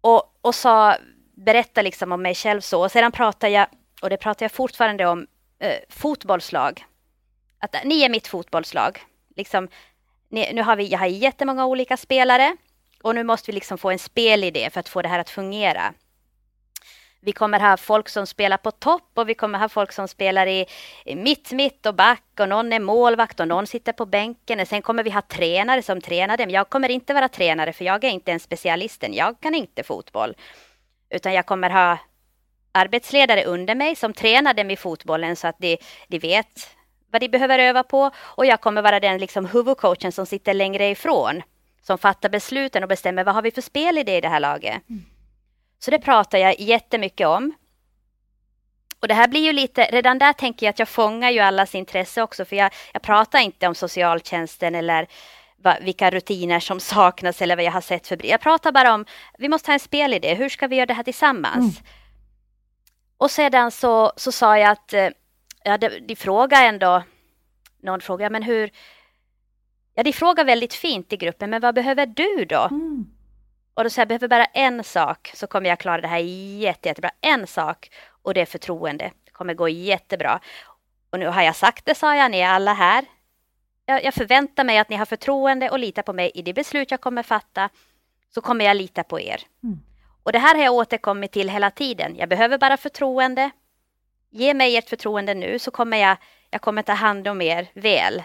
Och, 0.00 0.38
och 0.40 0.54
sa, 0.54 0.96
berätta 1.34 1.82
liksom 1.82 2.12
om 2.12 2.22
mig 2.22 2.34
själv 2.34 2.60
så. 2.60 2.82
Och 2.84 2.92
sedan 2.92 3.12
pratade 3.12 3.52
jag, 3.52 3.66
och 4.02 4.10
det 4.10 4.16
pratar 4.16 4.44
jag 4.44 4.52
fortfarande 4.52 5.06
om, 5.06 5.26
eh, 5.62 5.78
fotbollslag. 5.88 6.84
Att 7.60 7.74
eh, 7.74 7.80
ni 7.84 8.02
är 8.02 8.08
mitt 8.08 8.26
fotbollslag. 8.26 9.00
Liksom, 9.36 9.68
ni, 10.28 10.52
nu 10.52 10.62
har 10.62 10.76
vi, 10.76 10.86
jag 10.86 10.98
har 10.98 11.06
jättemånga 11.06 11.66
olika 11.66 11.96
spelare 11.96 12.56
och 13.02 13.14
nu 13.14 13.22
måste 13.24 13.50
vi 13.50 13.54
liksom 13.54 13.78
få 13.78 13.90
en 13.90 13.98
spelidé 13.98 14.70
för 14.70 14.80
att 14.80 14.88
få 14.88 15.02
det 15.02 15.08
här 15.08 15.18
att 15.18 15.30
fungera. 15.30 15.94
Vi 17.20 17.32
kommer 17.32 17.60
ha 17.60 17.76
folk 17.76 18.08
som 18.08 18.26
spelar 18.26 18.56
på 18.56 18.70
topp 18.70 19.10
och 19.14 19.28
vi 19.28 19.34
kommer 19.34 19.58
ha 19.58 19.68
folk 19.68 19.92
som 19.92 20.08
spelar 20.08 20.46
i 20.46 20.66
mitt, 21.04 21.52
mitt 21.52 21.86
och 21.86 21.94
back 21.94 22.22
och 22.40 22.48
någon 22.48 22.72
är 22.72 22.80
målvakt 22.80 23.40
och 23.40 23.48
någon 23.48 23.66
sitter 23.66 23.92
på 23.92 24.06
bänken. 24.06 24.60
Och 24.60 24.68
sen 24.68 24.82
kommer 24.82 25.04
vi 25.04 25.10
ha 25.10 25.22
tränare 25.22 25.82
som 25.82 26.00
tränar 26.00 26.36
dem. 26.36 26.50
Jag 26.50 26.70
kommer 26.70 26.88
inte 26.88 27.14
vara 27.14 27.28
tränare 27.28 27.72
för 27.72 27.84
jag 27.84 28.04
är 28.04 28.10
inte 28.10 28.32
en 28.32 28.40
specialisten. 28.40 29.14
Jag 29.14 29.40
kan 29.40 29.54
inte 29.54 29.82
fotboll. 29.82 30.34
Utan 31.10 31.32
jag 31.32 31.46
kommer 31.46 31.70
ha 31.70 31.98
arbetsledare 32.72 33.44
under 33.44 33.74
mig 33.74 33.96
som 33.96 34.12
tränar 34.12 34.54
dem 34.54 34.70
i 34.70 34.76
fotbollen 34.76 35.36
så 35.36 35.48
att 35.48 35.58
de, 35.58 35.78
de 36.08 36.18
vet 36.18 36.76
vad 37.12 37.20
de 37.20 37.28
behöver 37.28 37.58
öva 37.58 37.82
på. 37.82 38.10
Och 38.18 38.46
jag 38.46 38.60
kommer 38.60 38.82
vara 38.82 39.00
den 39.00 39.18
liksom 39.18 39.46
huvudcoachen 39.46 40.12
som 40.12 40.26
sitter 40.26 40.54
längre 40.54 40.90
ifrån. 40.90 41.42
Som 41.82 41.98
fattar 41.98 42.28
besluten 42.28 42.82
och 42.82 42.88
bestämmer 42.88 43.24
vad 43.24 43.34
har 43.34 43.42
vi 43.42 43.50
för 43.50 43.62
spel 43.62 43.98
i 43.98 44.02
det 44.02 44.16
i 44.16 44.20
det 44.20 44.28
här 44.28 44.40
laget. 44.40 44.88
Mm. 44.88 45.04
Så 45.78 45.90
det 45.90 45.98
pratar 45.98 46.38
jag 46.38 46.60
jättemycket 46.60 47.26
om. 47.26 47.54
Och 49.00 49.08
det 49.08 49.14
här 49.14 49.28
blir 49.28 49.40
ju 49.40 49.52
lite, 49.52 49.84
redan 49.92 50.18
där 50.18 50.32
tänker 50.32 50.66
jag 50.66 50.70
att 50.70 50.78
jag 50.78 50.88
fångar 50.88 51.30
ju 51.30 51.40
allas 51.40 51.74
intresse 51.74 52.22
också, 52.22 52.44
för 52.44 52.56
jag, 52.56 52.72
jag 52.92 53.02
pratar 53.02 53.38
inte 53.38 53.68
om 53.68 53.74
socialtjänsten 53.74 54.74
eller 54.74 55.06
va, 55.62 55.76
vilka 55.80 56.10
rutiner 56.10 56.60
som 56.60 56.80
saknas 56.94 57.42
eller 57.42 57.56
vad 57.56 57.64
jag 57.64 57.72
har 57.72 57.80
sett 57.80 58.06
för 58.06 58.26
Jag 58.26 58.40
pratar 58.40 58.72
bara 58.72 58.94
om, 58.94 59.04
vi 59.38 59.48
måste 59.48 59.68
ha 59.68 59.74
en 59.74 59.80
spelidé, 59.80 60.34
hur 60.34 60.48
ska 60.48 60.66
vi 60.66 60.76
göra 60.76 60.86
det 60.86 60.94
här 60.94 61.02
tillsammans? 61.02 61.80
Mm. 61.80 61.92
Och 63.22 63.30
sedan 63.30 63.70
så, 63.70 64.12
så 64.16 64.32
sa 64.32 64.58
jag 64.58 64.70
att, 64.70 64.92
eh, 64.92 65.08
ja, 65.64 65.78
de, 65.78 66.00
de 66.00 66.16
frågar 66.16 66.64
ändå, 66.64 67.02
någon 67.82 68.00
frågar, 68.00 68.30
men 68.30 68.42
hur, 68.42 68.70
ja 69.94 70.02
de 70.02 70.12
frågar 70.12 70.44
väldigt 70.44 70.74
fint 70.74 71.12
i 71.12 71.16
gruppen, 71.16 71.50
men 71.50 71.60
vad 71.60 71.74
behöver 71.74 72.06
du 72.06 72.44
då? 72.44 72.68
Mm. 72.70 73.06
Och 73.74 73.84
då 73.84 73.90
säger 73.90 74.00
jag, 74.00 74.08
behöver 74.08 74.28
bara 74.28 74.44
en 74.44 74.84
sak 74.84 75.32
så 75.34 75.46
kommer 75.46 75.68
jag 75.68 75.78
klara 75.78 76.00
det 76.00 76.08
här 76.08 76.18
jätte, 76.18 76.88
jättebra. 76.88 77.10
En 77.20 77.46
sak 77.46 77.90
och 78.22 78.34
det 78.34 78.40
är 78.40 78.46
förtroende. 78.46 79.12
Det 79.24 79.30
kommer 79.30 79.54
gå 79.54 79.68
jättebra. 79.68 80.40
Och 81.10 81.18
nu 81.18 81.26
har 81.26 81.42
jag 81.42 81.56
sagt 81.56 81.84
det, 81.84 81.94
sa 81.94 82.16
jag, 82.16 82.30
ni 82.30 82.38
är 82.38 82.48
alla 82.48 82.72
här. 82.74 83.04
Jag, 83.86 84.04
jag 84.04 84.14
förväntar 84.14 84.64
mig 84.64 84.78
att 84.78 84.88
ni 84.88 84.96
har 84.96 85.06
förtroende 85.06 85.70
och 85.70 85.78
litar 85.78 86.02
på 86.02 86.12
mig 86.12 86.30
i 86.34 86.42
det 86.42 86.54
beslut 86.54 86.90
jag 86.90 87.00
kommer 87.00 87.22
fatta. 87.22 87.68
Så 88.34 88.40
kommer 88.40 88.64
jag 88.64 88.76
lita 88.76 89.02
på 89.02 89.20
er. 89.20 89.42
Mm. 89.62 89.80
Och 90.22 90.32
det 90.32 90.38
här 90.38 90.54
har 90.54 90.64
jag 90.64 90.74
återkommit 90.74 91.32
till 91.32 91.48
hela 91.48 91.70
tiden. 91.70 92.16
Jag 92.16 92.28
behöver 92.28 92.58
bara 92.58 92.76
förtroende. 92.76 93.50
Ge 94.30 94.54
mig 94.54 94.76
ert 94.76 94.88
förtroende 94.88 95.34
nu 95.34 95.58
så 95.58 95.70
kommer 95.70 95.96
jag, 95.96 96.16
jag 96.50 96.60
kommer 96.60 96.82
ta 96.82 96.92
hand 96.92 97.28
om 97.28 97.42
er 97.42 97.68
väl. 97.74 98.22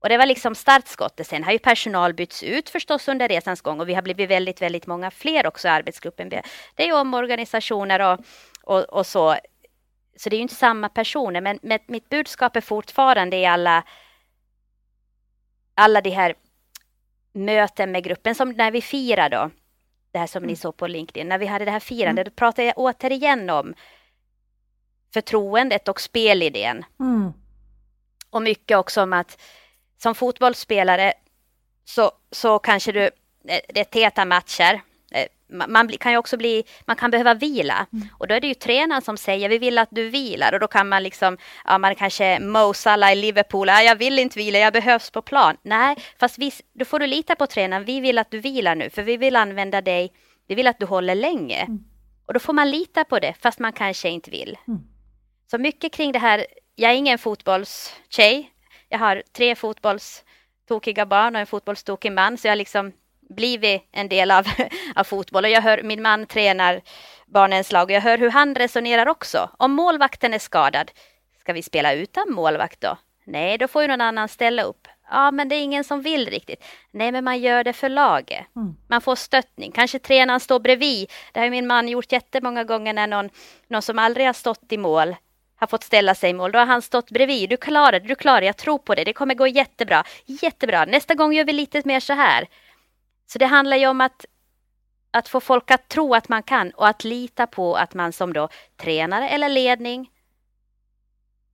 Och 0.00 0.08
det 0.08 0.18
var 0.18 0.26
liksom 0.26 0.54
startskottet. 0.54 1.26
Sen 1.26 1.44
har 1.44 1.52
ju 1.52 1.58
personal 1.58 2.14
bytts 2.14 2.42
ut 2.42 2.68
förstås 2.68 3.08
under 3.08 3.28
resans 3.28 3.60
gång 3.60 3.80
och 3.80 3.88
vi 3.88 3.94
har 3.94 4.02
blivit 4.02 4.30
väldigt, 4.30 4.62
väldigt 4.62 4.86
många 4.86 5.10
fler 5.10 5.46
också 5.46 5.68
i 5.68 5.70
arbetsgruppen. 5.70 6.28
Det 6.28 6.42
är 6.76 6.86
ju 6.86 6.92
omorganisationer 6.92 8.00
och, 8.00 8.20
och, 8.62 8.84
och 8.84 9.06
så. 9.06 9.36
Så 10.16 10.28
det 10.28 10.36
är 10.36 10.38
ju 10.38 10.42
inte 10.42 10.54
samma 10.54 10.88
personer, 10.88 11.40
men 11.40 11.58
med, 11.62 11.80
mitt 11.86 12.08
budskap 12.08 12.56
är 12.56 12.60
fortfarande 12.60 13.36
i 13.36 13.46
alla, 13.46 13.84
alla 15.74 16.00
de 16.00 16.10
här 16.10 16.34
möten 17.32 17.92
med 17.92 18.04
gruppen, 18.04 18.34
som 18.34 18.50
när 18.50 18.70
vi 18.70 18.82
firar 18.82 19.28
då, 19.28 19.50
det 20.12 20.18
här 20.18 20.26
som 20.26 20.38
mm. 20.38 20.48
ni 20.48 20.56
såg 20.56 20.76
på 20.76 20.86
LinkedIn, 20.86 21.28
när 21.28 21.38
vi 21.38 21.46
hade 21.46 21.64
det 21.64 21.70
här 21.70 21.80
firandet, 21.80 22.26
mm. 22.26 22.32
då 22.34 22.38
pratade 22.38 22.66
jag 22.66 22.78
återigen 22.78 23.50
om 23.50 23.74
förtroendet 25.12 25.88
och 25.88 26.00
spelidén. 26.00 26.84
Mm. 27.00 27.32
Och 28.30 28.42
mycket 28.42 28.78
också 28.78 29.02
om 29.02 29.12
att 29.12 29.40
som 29.98 30.14
fotbollsspelare 30.14 31.12
så, 31.84 32.12
så 32.30 32.58
kanske 32.58 32.92
du, 32.92 33.02
eh, 33.48 33.60
det 33.68 33.80
är 33.80 33.84
täta 33.84 34.24
matcher. 34.24 34.82
Eh, 35.10 35.26
man 35.68 35.88
kan 35.88 36.12
ju 36.12 36.18
också 36.18 36.36
bli, 36.36 36.64
man 36.86 36.96
kan 36.96 37.10
behöva 37.10 37.34
vila 37.34 37.86
mm. 37.92 38.08
och 38.18 38.26
då 38.26 38.34
är 38.34 38.40
det 38.40 38.46
ju 38.46 38.54
tränaren 38.54 39.02
som 39.02 39.16
säger 39.16 39.48
vi 39.48 39.58
vill 39.58 39.78
att 39.78 39.88
du 39.90 40.08
vilar 40.08 40.52
och 40.52 40.60
då 40.60 40.66
kan 40.66 40.88
man 40.88 41.02
liksom, 41.02 41.38
ja 41.64 41.78
man 41.78 41.94
kanske 41.94 42.40
Mo 42.40 42.74
Salah 42.74 43.12
i 43.12 43.16
Liverpool, 43.16 43.68
ja, 43.68 43.82
jag 43.82 43.96
vill 43.96 44.18
inte 44.18 44.38
vila, 44.38 44.58
jag 44.58 44.72
behövs 44.72 45.10
på 45.10 45.22
plan. 45.22 45.56
Nej, 45.62 45.96
fast 46.18 46.38
vi, 46.38 46.52
då 46.72 46.84
får 46.84 46.98
du 46.98 47.06
lita 47.06 47.36
på 47.36 47.46
tränaren, 47.46 47.84
vi 47.84 48.00
vill 48.00 48.18
att 48.18 48.30
du 48.30 48.38
vilar 48.38 48.74
nu 48.74 48.90
för 48.90 49.02
vi 49.02 49.16
vill 49.16 49.36
använda 49.36 49.80
dig, 49.80 50.12
vi 50.48 50.54
vill 50.54 50.66
att 50.66 50.78
du 50.78 50.86
håller 50.86 51.14
länge. 51.14 51.60
Mm. 51.60 51.84
Och 52.26 52.34
då 52.34 52.40
får 52.40 52.52
man 52.52 52.70
lita 52.70 53.04
på 53.04 53.18
det 53.18 53.34
fast 53.40 53.58
man 53.58 53.72
kanske 53.72 54.08
inte 54.08 54.30
vill. 54.30 54.58
Mm. 54.68 54.80
Så 55.50 55.58
mycket 55.58 55.92
kring 55.92 56.12
det 56.12 56.18
här, 56.18 56.46
jag 56.74 56.90
är 56.90 56.94
ingen 56.94 57.18
fotbollstjej, 57.18 58.50
jag 58.88 58.98
har 58.98 59.22
tre 59.32 59.54
fotbollstokiga 59.54 61.06
barn 61.06 61.34
och 61.34 61.40
en 61.40 61.46
fotbollstokig 61.46 62.12
man, 62.12 62.38
så 62.38 62.48
jag 62.48 62.58
liksom 62.58 62.92
blivit 63.30 63.88
en 63.92 64.08
del 64.08 64.30
av, 64.30 64.46
av 64.94 65.04
fotboll. 65.04 65.44
Och 65.44 65.50
jag 65.50 65.62
hör 65.62 65.82
min 65.82 66.02
man 66.02 66.26
tränar 66.26 66.80
barnens 67.26 67.72
lag 67.72 67.84
och 67.84 67.90
jag 67.90 68.00
hör 68.00 68.18
hur 68.18 68.30
han 68.30 68.54
resonerar 68.54 69.08
också. 69.08 69.50
Om 69.58 69.72
målvakten 69.72 70.34
är 70.34 70.38
skadad, 70.38 70.90
ska 71.40 71.52
vi 71.52 71.62
spela 71.62 71.92
utan 71.92 72.32
målvakt 72.32 72.80
då? 72.80 72.98
Nej, 73.24 73.58
då 73.58 73.68
får 73.68 73.82
ju 73.82 73.88
någon 73.88 74.00
annan 74.00 74.28
ställa 74.28 74.62
upp. 74.62 74.88
Ja, 75.10 75.30
men 75.30 75.48
det 75.48 75.54
är 75.54 75.62
ingen 75.62 75.84
som 75.84 76.02
vill 76.02 76.30
riktigt. 76.30 76.64
Nej, 76.90 77.12
men 77.12 77.24
man 77.24 77.40
gör 77.40 77.64
det 77.64 77.72
för 77.72 77.88
laget. 77.88 78.46
Mm. 78.56 78.76
Man 78.88 79.00
får 79.00 79.16
stöttning. 79.16 79.72
Kanske 79.72 79.98
tränaren 79.98 80.40
står 80.40 80.60
bredvid. 80.60 81.10
Det 81.32 81.40
har 81.40 81.50
min 81.50 81.66
man 81.66 81.88
gjort 81.88 82.12
jättemånga 82.12 82.64
gånger 82.64 82.92
när 82.92 83.06
någon, 83.06 83.30
någon 83.68 83.82
som 83.82 83.98
aldrig 83.98 84.26
har 84.26 84.32
stått 84.32 84.72
i 84.72 84.78
mål 84.78 85.16
har 85.60 85.66
fått 85.66 85.84
ställa 85.84 86.14
sig 86.14 86.30
i 86.30 86.34
mål. 86.34 86.52
Då 86.52 86.58
har 86.58 86.66
han 86.66 86.82
stått 86.82 87.10
bredvid. 87.10 87.50
Du 87.50 87.56
klarar 87.56 88.00
det, 88.00 88.08
du 88.08 88.14
klarar 88.14 88.40
det, 88.40 88.46
jag 88.46 88.56
tror 88.56 88.78
på 88.78 88.94
det. 88.94 89.04
Det 89.04 89.12
kommer 89.12 89.34
gå 89.34 89.46
jättebra. 89.46 90.04
Jättebra. 90.24 90.84
Nästa 90.84 91.14
gång 91.14 91.32
gör 91.32 91.44
vi 91.44 91.52
lite 91.52 91.82
mer 91.84 92.00
så 92.00 92.12
här. 92.12 92.48
Så 93.32 93.38
det 93.38 93.46
handlar 93.46 93.76
ju 93.76 93.86
om 93.86 94.00
att, 94.00 94.24
att 95.10 95.28
få 95.28 95.40
folk 95.40 95.70
att 95.70 95.88
tro 95.88 96.14
att 96.14 96.28
man 96.28 96.42
kan 96.42 96.70
och 96.70 96.88
att 96.88 97.04
lita 97.04 97.46
på 97.46 97.74
att 97.74 97.94
man 97.94 98.12
som 98.12 98.32
då 98.32 98.48
tränare 98.76 99.28
eller 99.28 99.48
ledning 99.48 100.10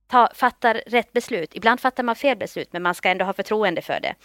ta, 0.07 0.29
fattar 0.33 0.81
rätt 0.87 1.13
beslut. 1.13 1.55
Ibland 1.55 1.79
fattar 1.79 2.03
man 2.03 2.15
fel 2.15 2.37
beslut, 2.37 2.73
men 2.73 2.83
man 2.83 2.95
ska 2.95 3.09
ändå 3.09 3.25
ha 3.25 3.33
förtroende 3.33 3.81
för 3.81 3.99
det. 3.99 4.15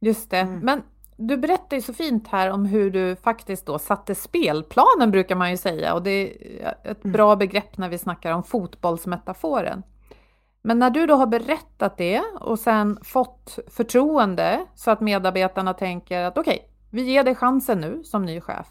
Just 0.00 0.30
det. 0.30 0.38
Mm. 0.38 0.58
Men 0.58 0.82
du 1.16 1.36
berättar 1.36 1.76
ju 1.76 1.82
så 1.82 1.94
fint 1.94 2.28
här 2.28 2.50
om 2.50 2.66
hur 2.66 2.90
du 2.90 3.16
faktiskt 3.16 3.66
då 3.66 3.78
satte 3.78 4.14
spelplanen 4.14 5.10
brukar 5.10 5.34
man 5.34 5.50
ju 5.50 5.56
säga 5.56 5.94
och 5.94 6.02
det 6.02 6.10
är 6.62 6.78
ett 6.84 7.04
mm. 7.04 7.12
bra 7.12 7.36
begrepp 7.36 7.78
när 7.78 7.88
vi 7.88 7.98
snackar 7.98 8.32
om 8.32 8.42
fotbollsmetaforen. 8.42 9.82
Men 10.62 10.78
när 10.78 10.90
du 10.90 11.06
då 11.06 11.14
har 11.14 11.26
berättat 11.26 11.96
det 11.96 12.22
och 12.40 12.58
sen 12.58 12.98
fått 13.02 13.58
förtroende 13.70 14.66
så 14.74 14.90
att 14.90 15.00
medarbetarna 15.00 15.74
tänker 15.74 16.22
att 16.22 16.38
okej, 16.38 16.54
okay, 16.54 16.75
vi 16.96 17.02
ger 17.02 17.24
dig 17.24 17.34
chansen 17.34 17.80
nu 17.80 18.04
som 18.04 18.24
ny 18.24 18.40
chef. 18.40 18.66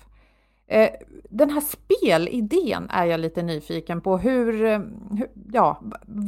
Eh, 0.68 0.90
den 1.30 1.50
här 1.50 1.62
spelidén 1.62 2.90
är 2.90 3.06
jag 3.06 3.20
lite 3.20 3.42
nyfiken 3.42 4.02
på. 4.02 4.18
Hur, 4.18 4.66
eh, 4.66 4.80
hur, 5.18 5.28
ja, 5.52 5.82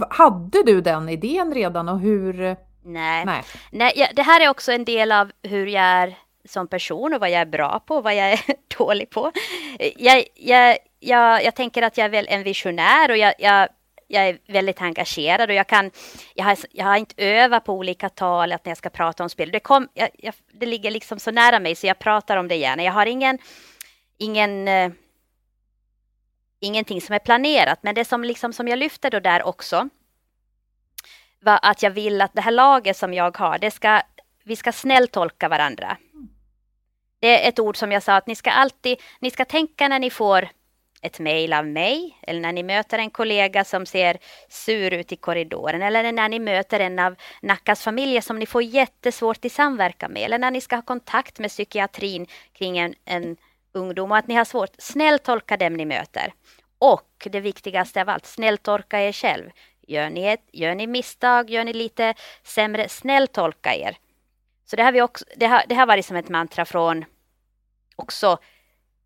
hade 0.09 0.63
du 0.63 0.81
den 0.81 1.09
idén 1.09 1.53
redan 1.53 1.89
och 1.89 1.99
hur? 1.99 2.57
Nej, 2.83 3.25
nej. 3.25 3.43
nej 3.71 4.11
det 4.15 4.21
här 4.21 4.41
är 4.41 4.49
också 4.49 4.71
en 4.71 4.85
del 4.85 5.11
av 5.11 5.31
hur 5.43 5.67
jag 5.67 5.83
är 5.83 6.17
som 6.45 6.67
person 6.67 7.13
och 7.13 7.19
vad 7.19 7.29
jag 7.29 7.41
är 7.41 7.45
bra 7.45 7.79
på 7.87 7.95
och 7.95 8.03
vad 8.03 8.15
jag 8.15 8.31
är 8.31 8.39
dålig 8.77 9.09
på. 9.09 9.31
Jag, 9.97 10.23
jag, 10.35 10.77
jag, 10.99 11.43
jag 11.43 11.55
tänker 11.55 11.81
att 11.81 11.97
jag 11.97 12.05
är 12.05 12.09
väl 12.09 12.27
en 12.29 12.43
visionär 12.43 13.11
och 13.11 13.17
jag, 13.17 13.33
jag 13.39 13.67
jag 14.07 14.27
är 14.29 14.39
väldigt 14.47 14.81
engagerad 14.81 15.49
och 15.49 15.55
jag 15.55 15.67
kan, 15.67 15.91
jag 16.33 16.45
har, 16.45 16.57
jag 16.71 16.85
har 16.85 16.97
inte 16.97 17.15
övat 17.17 17.65
på 17.65 17.73
olika 17.73 18.09
tal 18.09 18.51
att 18.51 18.65
när 18.65 18.69
jag 18.69 18.77
ska 18.77 18.89
prata 18.89 19.23
om 19.23 19.29
spel. 19.29 19.51
Det, 19.51 19.59
kom, 19.59 19.87
jag, 19.93 20.09
jag, 20.17 20.33
det 20.51 20.65
ligger 20.65 20.91
liksom 20.91 21.19
så 21.19 21.31
nära 21.31 21.59
mig 21.59 21.75
så 21.75 21.87
jag 21.87 21.99
pratar 21.99 22.37
om 22.37 22.47
det 22.47 22.55
gärna. 22.55 22.83
Jag 22.83 22.93
har 22.93 23.05
ingen, 23.05 23.37
ingen 24.17 24.67
uh, 24.67 24.91
ingenting 26.59 27.01
som 27.01 27.15
är 27.15 27.19
planerat, 27.19 27.79
men 27.83 27.95
det 27.95 28.05
som, 28.05 28.23
liksom, 28.23 28.53
som 28.53 28.67
jag 28.67 28.79
lyfter 28.79 29.09
då 29.09 29.19
där 29.19 29.43
också 29.43 29.89
var 31.39 31.59
att 31.61 31.83
jag 31.83 31.91
vill 31.91 32.21
att 32.21 32.33
det 32.33 32.41
här 32.41 32.51
laget 32.51 32.97
som 32.97 33.13
jag 33.13 33.37
har, 33.37 33.57
det 33.57 33.71
ska, 33.71 34.01
vi 34.43 34.55
ska 34.55 34.71
snällt 34.71 35.11
tolka 35.11 35.49
varandra. 35.49 35.97
Det 37.19 37.45
är 37.45 37.49
ett 37.49 37.59
ord 37.59 37.77
som 37.77 37.91
jag 37.91 38.03
sa 38.03 38.15
att 38.15 38.27
ni 38.27 38.35
ska 38.35 38.51
alltid, 38.51 39.01
ni 39.19 39.31
ska 39.31 39.45
tänka 39.45 39.87
när 39.87 39.99
ni 39.99 40.09
får 40.09 40.49
ett 41.01 41.19
mejl 41.19 41.53
av 41.53 41.67
mig 41.67 42.19
eller 42.21 42.39
när 42.39 42.51
ni 42.51 42.63
möter 42.63 42.99
en 42.99 43.09
kollega 43.09 43.63
som 43.63 43.85
ser 43.85 44.17
sur 44.49 44.93
ut 44.93 45.11
i 45.11 45.15
korridoren 45.15 45.81
eller 45.81 46.11
när 46.11 46.29
ni 46.29 46.39
möter 46.39 46.79
en 46.79 46.99
av 46.99 47.15
Nackas 47.41 47.83
familjer 47.83 48.21
som 48.21 48.39
ni 48.39 48.45
får 48.45 48.63
jättesvårt 48.63 49.45
i 49.45 49.49
samverkan 49.49 50.11
med 50.11 50.23
eller 50.23 50.39
när 50.39 50.51
ni 50.51 50.61
ska 50.61 50.75
ha 50.75 50.81
kontakt 50.81 51.39
med 51.39 51.49
psykiatrin 51.49 52.27
kring 52.53 52.77
en, 52.77 52.93
en 53.05 53.37
ungdom 53.71 54.11
och 54.11 54.17
att 54.17 54.27
ni 54.27 54.35
har 54.35 54.45
svårt. 54.45 54.75
Snälltolka 54.77 55.57
dem 55.57 55.73
ni 55.73 55.85
möter. 55.85 56.33
Och 56.79 57.27
det 57.31 57.39
viktigaste 57.39 58.01
av 58.01 58.09
allt, 58.09 58.25
snälltolka 58.25 59.01
er 59.01 59.11
själv. 59.11 59.49
Gör 59.87 60.09
ni, 60.09 60.27
ett, 60.27 60.43
gör 60.51 60.75
ni 60.75 60.87
misstag, 60.87 61.49
gör 61.49 61.63
ni 61.63 61.73
lite 61.73 62.13
sämre, 62.43 62.89
snälltolka 62.89 63.75
er. 63.75 63.97
Så 64.65 64.75
det 64.75 64.83
har, 64.83 64.91
vi 64.91 65.01
också, 65.01 65.25
det 65.35 65.45
har, 65.45 65.63
det 65.67 65.75
har 65.75 65.85
varit 65.85 66.05
som 66.05 66.15
ett 66.15 66.29
mantra 66.29 66.65
från 66.65 67.05
också 67.95 68.37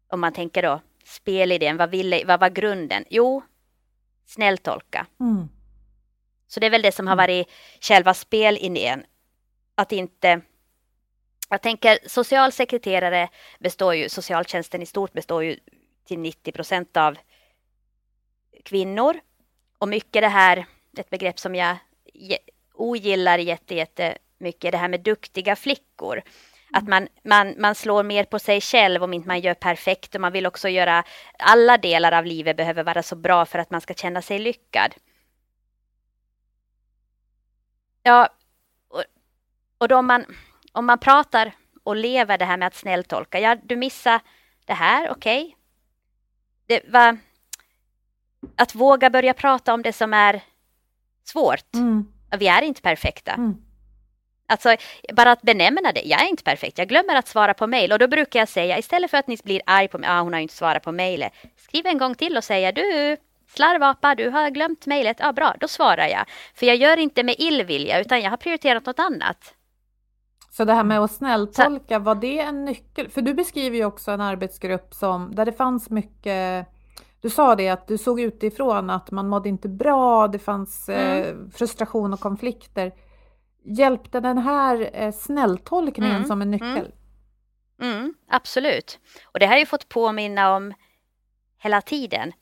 om 0.10 0.20
man 0.20 0.34
tänker 0.34 0.62
då 0.62 0.82
spelidén, 1.12 1.78
vad, 1.78 1.90
ville, 1.90 2.26
vad 2.26 2.40
var 2.40 2.50
grunden? 2.50 3.06
Jo, 3.10 3.44
snälltolka. 4.26 5.08
Mm. 5.20 5.50
Så 6.48 6.60
det 6.60 6.66
är 6.66 6.70
väl 6.72 6.82
det 6.82 6.92
som 6.92 7.08
har 7.08 7.14
mm. 7.14 7.24
varit 7.24 7.48
själva 7.82 8.14
spelidén. 8.14 9.04
Att 9.76 9.92
inte... 9.92 10.42
Jag 11.50 11.62
tänker 11.62 12.00
socialsekreterare 12.08 13.30
består 13.60 13.96
ju, 13.96 14.10
socialtjänsten 14.10 14.82
i 14.82 14.86
stort 14.86 15.14
består 15.14 15.44
ju 15.44 15.60
till 16.06 16.20
90 16.20 16.52
procent 16.52 16.98
av 16.98 17.18
kvinnor. 18.66 19.20
Och 19.78 19.88
mycket 19.88 20.22
det 20.22 20.28
här, 20.28 20.66
ett 20.98 21.10
begrepp 21.10 21.40
som 21.40 21.56
jag 21.56 21.78
ogillar 22.74 23.38
jätte, 23.38 23.76
jätte 23.76 24.18
mycket, 24.38 24.72
det 24.72 24.78
här 24.78 24.88
med 24.88 25.02
duktiga 25.02 25.56
flickor. 25.56 26.22
Att 26.74 26.88
man, 26.88 27.08
man, 27.24 27.56
man 27.58 27.76
slår 27.76 28.04
mer 28.04 28.24
på 28.24 28.40
sig 28.40 28.62
själv 28.62 29.04
om 29.04 29.14
inte 29.14 29.28
man 29.28 29.40
gör 29.40 29.54
perfekt 29.54 30.16
och 30.16 30.22
man 30.22 30.32
vill 30.32 30.46
också 30.46 30.70
göra 30.70 31.04
alla 31.40 31.78
delar 31.78 32.12
av 32.12 32.26
livet 32.26 32.58
behöver 32.58 32.84
vara 32.84 33.04
så 33.04 33.16
bra 33.16 33.46
för 33.46 33.60
att 33.60 33.72
man 33.72 33.82
ska 33.82 33.94
känna 33.94 34.22
sig 34.22 34.40
lyckad. 34.40 34.96
Ja, 38.04 38.30
och, 38.88 39.04
och 39.78 39.88
då 39.88 39.98
om 39.98 40.08
man, 40.08 40.26
om 40.72 40.86
man 40.86 41.00
pratar 41.00 41.52
och 41.84 41.96
lever 41.96 42.38
det 42.38 42.46
här 42.46 42.58
med 42.58 42.68
att 42.68 42.76
snälltolka, 42.76 43.40
ja 43.40 43.56
du 43.64 43.76
missar 43.76 44.22
det 44.66 44.74
här, 44.74 45.12
okej. 45.12 45.56
Okay. 46.68 47.18
att 48.56 48.76
våga 48.76 49.10
börja 49.10 49.34
prata 49.34 49.74
om 49.74 49.82
det 49.82 49.94
som 49.94 50.14
är 50.14 50.44
svårt. 51.24 51.74
Mm. 51.74 52.06
Vi 52.38 52.48
är 52.48 52.62
inte 52.62 52.82
perfekta. 52.82 53.32
Mm. 53.32 53.71
Alltså 54.52 54.76
bara 55.14 55.32
att 55.32 55.42
benämna 55.42 55.92
det. 55.92 56.02
Jag 56.06 56.24
är 56.24 56.28
inte 56.28 56.44
perfekt. 56.44 56.78
Jag 56.78 56.88
glömmer 56.88 57.16
att 57.16 57.28
svara 57.28 57.54
på 57.54 57.68
mejl 57.68 57.92
och 57.92 58.00
då 58.00 58.08
brukar 58.08 58.40
jag 58.40 58.50
säga 58.50 58.78
istället 58.78 59.12
för 59.12 59.18
att 59.18 59.28
ni 59.28 59.38
blir 59.44 59.62
arg 59.66 59.88
på 59.88 59.98
mig. 59.98 60.10
Ah, 60.10 60.22
hon 60.22 60.34
har 60.34 60.40
inte 60.40 60.54
svarat 60.54 60.84
på 60.84 60.92
mejlet. 60.92 61.34
Skriv 61.58 61.86
en 61.86 61.98
gång 61.98 62.16
till 62.16 62.38
och 62.38 62.44
säga 62.44 62.72
du 62.72 63.18
slarvapa, 63.50 64.16
du 64.16 64.30
har 64.30 64.50
glömt 64.50 64.86
mejlet. 64.86 65.18
Ja, 65.20 65.30
ah, 65.30 65.34
bra, 65.34 65.56
då 65.60 65.68
svarar 65.68 66.08
jag. 66.08 66.26
För 66.56 66.66
jag 66.66 66.76
gör 66.76 66.98
inte 66.98 67.24
med 67.24 67.36
illvilja 67.38 68.02
utan 68.02 68.22
jag 68.22 68.30
har 68.30 68.38
prioriterat 68.38 68.86
något 68.86 69.00
annat. 69.00 69.54
Så 70.52 70.66
det 70.66 70.74
här 70.74 70.84
med 70.84 71.00
att 71.00 71.12
snälltolka, 71.12 72.00
var 72.00 72.16
det 72.16 72.40
en 72.40 72.66
nyckel? 72.66 73.10
För 73.10 73.22
du 73.22 73.34
beskriver 73.34 73.78
ju 73.78 73.86
också 73.86 74.12
en 74.12 74.22
arbetsgrupp 74.22 74.94
som, 74.94 75.36
där 75.36 75.46
det 75.46 75.54
fanns 75.54 75.90
mycket 75.90 76.68
du 77.22 77.30
sa 77.30 77.56
det 77.56 77.70
att 77.70 77.88
du 77.88 77.98
såg 77.98 78.20
utifrån 78.20 78.90
att 78.90 79.12
man 79.12 79.28
mådde 79.28 79.50
inte 79.50 79.70
bra, 79.70 80.28
det 80.28 80.40
fanns 80.40 80.90
mm. 80.90 81.24
eh, 81.24 81.36
frustration 81.54 82.14
och 82.14 82.20
konflikter. 82.20 82.92
Hjälpte 83.64 84.20
den 84.20 84.38
här 84.38 84.90
eh, 84.94 85.12
snälltolkningen 85.12 86.16
mm, 86.16 86.28
som 86.28 86.42
en 86.42 86.52
nyckel? 86.52 86.92
Mm, 87.82 87.98
mm, 87.98 88.14
absolut. 88.28 89.00
Och 89.24 89.40
det 89.40 89.46
har 89.46 89.58
jag 89.58 89.68
fått 89.68 89.90
påminna 89.90 90.56
om 90.56 90.74
hela 91.60 91.82
tiden 91.82 92.34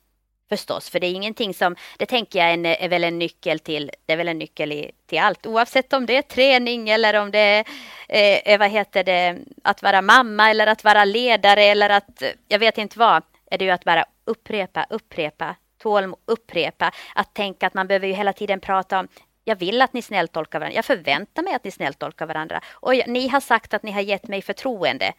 förstås, 0.50 0.90
för 0.90 1.00
det 1.00 1.08
är 1.08 1.12
ingenting 1.12 1.54
som, 1.54 1.76
det 1.98 2.06
tänker 2.06 2.40
jag 2.40 2.52
är, 2.54 2.66
är 2.66 2.90
väl 2.90 3.04
en 3.04 3.20
nyckel 3.20 3.60
till, 3.60 3.92
det 4.06 4.14
är 4.14 4.18
väl 4.18 4.28
en 4.28 4.40
nyckel 4.40 4.72
i, 4.72 4.92
till 5.06 5.20
allt, 5.20 5.46
oavsett 5.46 5.94
om 5.94 6.06
det 6.06 6.18
är 6.18 6.22
träning 6.22 6.90
eller 6.90 7.14
om 7.22 7.32
det 7.32 7.66
är, 8.08 8.42
eh, 8.46 8.60
vad 8.60 8.70
heter 8.70 9.04
det, 9.04 9.38
att 9.64 9.84
vara 9.84 10.02
mamma 10.02 10.50
eller 10.50 10.68
att 10.68 10.84
vara 10.84 11.06
ledare 11.06 11.64
eller 11.64 11.90
att, 11.90 12.24
jag 12.48 12.60
vet 12.60 12.78
inte 12.78 13.00
vad, 13.00 13.24
är 13.52 13.58
det 13.58 13.66
ju 13.66 13.72
att 13.72 13.84
bara 13.84 14.06
upprepa, 14.26 14.86
upprepa, 14.90 15.56
tål, 15.82 16.14
upprepa, 16.26 16.92
att 17.16 17.34
tänka 17.34 17.68
att 17.68 17.74
man 17.74 17.88
behöver 17.88 18.08
ju 18.08 18.14
hela 18.14 18.34
tiden 18.34 18.60
prata 18.60 19.00
om 19.00 19.08
jag 19.50 19.56
vill 19.56 19.82
att 19.82 19.94
ni 19.94 20.02
snälltolkar 20.02 20.60
varandra. 20.60 20.76
Jag 20.76 20.86
förväntar 20.86 21.44
mig 21.44 21.54
att 21.54 21.64
ni 21.64 21.72
snälltolkar 21.72 22.26
varandra. 22.26 22.62
Och 22.72 22.94
ni 23.08 23.28
har 23.28 23.40
sagt 23.40 23.74
att 23.74 23.84
ni 23.84 23.92
har 23.92 24.02
gett 24.02 24.28
mig 24.28 24.42
förtroende. 24.42 25.14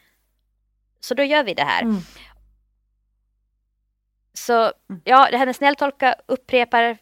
Så 1.01 1.15
då 1.15 1.23
gör 1.23 1.45
vi 1.45 1.55
det 1.55 1.63
här. 1.63 1.83
Mm. 1.83 1.97
Så 4.33 4.55
mm. 4.63 5.03
ja, 5.05 5.29
det 5.31 5.37
här 5.37 5.47
med 5.47 5.57
snälltolka 5.57 6.15
upprepar, 6.27 6.99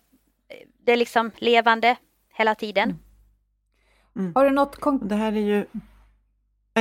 det 0.85 0.93
är 0.93 0.97
liksom 0.97 1.31
levande 1.37 1.97
hela 2.35 2.55
tiden. 2.55 2.89
Mm. 2.89 3.01
mm. 4.17 4.33
Har 4.35 4.45
du 4.45 4.51
något 4.51 4.77
konkret? 4.77 5.09
Det 5.09 5.17
här 5.17 5.33
är 5.33 5.41
ju 5.41 5.67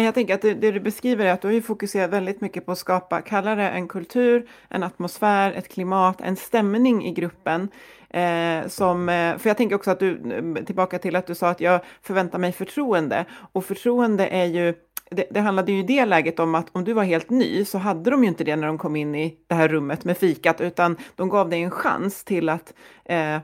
jag 0.04 0.14
tänker 0.14 0.36
att 0.36 0.42
det, 0.42 0.54
det, 0.54 0.72
du 0.72 0.80
beskriver 0.80 1.26
är 1.26 1.34
att 1.34 1.42
du 1.42 1.48
har 1.48 1.54
ju 1.54 1.62
fokuserat 1.62 2.10
väldigt 2.10 2.42
mycket 2.42 2.66
på 2.66 2.72
att 2.72 2.78
skapa, 2.78 3.22
kalla 3.22 3.56
det 3.56 3.70
en 3.70 3.88
kultur, 3.88 4.50
en 4.70 4.84
atmosfär, 4.84 5.52
ett 5.52 5.68
klimat, 5.68 6.22
en 6.22 6.36
stämning 6.36 7.06
i 7.06 7.12
gruppen. 7.12 7.70
Eh, 8.10 8.68
som, 8.68 9.10
eh, 9.10 9.38
för 9.38 9.50
jag 9.50 9.58
tänker 9.58 9.76
också 9.76 9.92
att 9.92 10.00
du, 10.00 10.34
eh, 10.58 10.66
tillbaka 10.66 11.00
till 11.00 11.16
att 11.16 11.28
du 11.28 11.36
sa 11.36 11.50
att 11.50 11.62
jag 11.62 11.82
förväntar 12.02 12.40
mig 12.40 12.52
förtroende. 12.52 13.26
Och 13.52 13.66
förtroende 13.66 14.28
är 14.28 14.46
ju, 14.46 14.74
det, 15.12 15.28
det 15.32 15.40
handlade 15.40 15.72
ju 15.72 15.80
i 15.80 15.84
det 15.84 16.06
läget 16.06 16.40
om 16.40 16.56
att 16.56 16.68
om 16.72 16.84
du 16.84 16.94
var 16.94 17.04
helt 17.04 17.30
ny 17.30 17.66
så 17.66 17.78
hade 17.78 18.12
de 18.12 18.24
ju 18.24 18.30
inte 18.30 18.44
det 18.44 18.56
när 18.56 18.68
de 18.68 18.78
kom 18.78 18.96
in 18.96 19.16
i 19.16 19.38
det 19.48 19.56
här 19.56 19.68
rummet 19.68 20.06
med 20.06 20.18
fikat, 20.18 20.62
utan 20.62 20.98
de 21.16 21.30
gav 21.30 21.50
dig 21.50 21.62
en 21.62 21.72
chans 21.72 22.24
till 22.24 22.50
att 22.50 22.74
eh, 23.06 23.38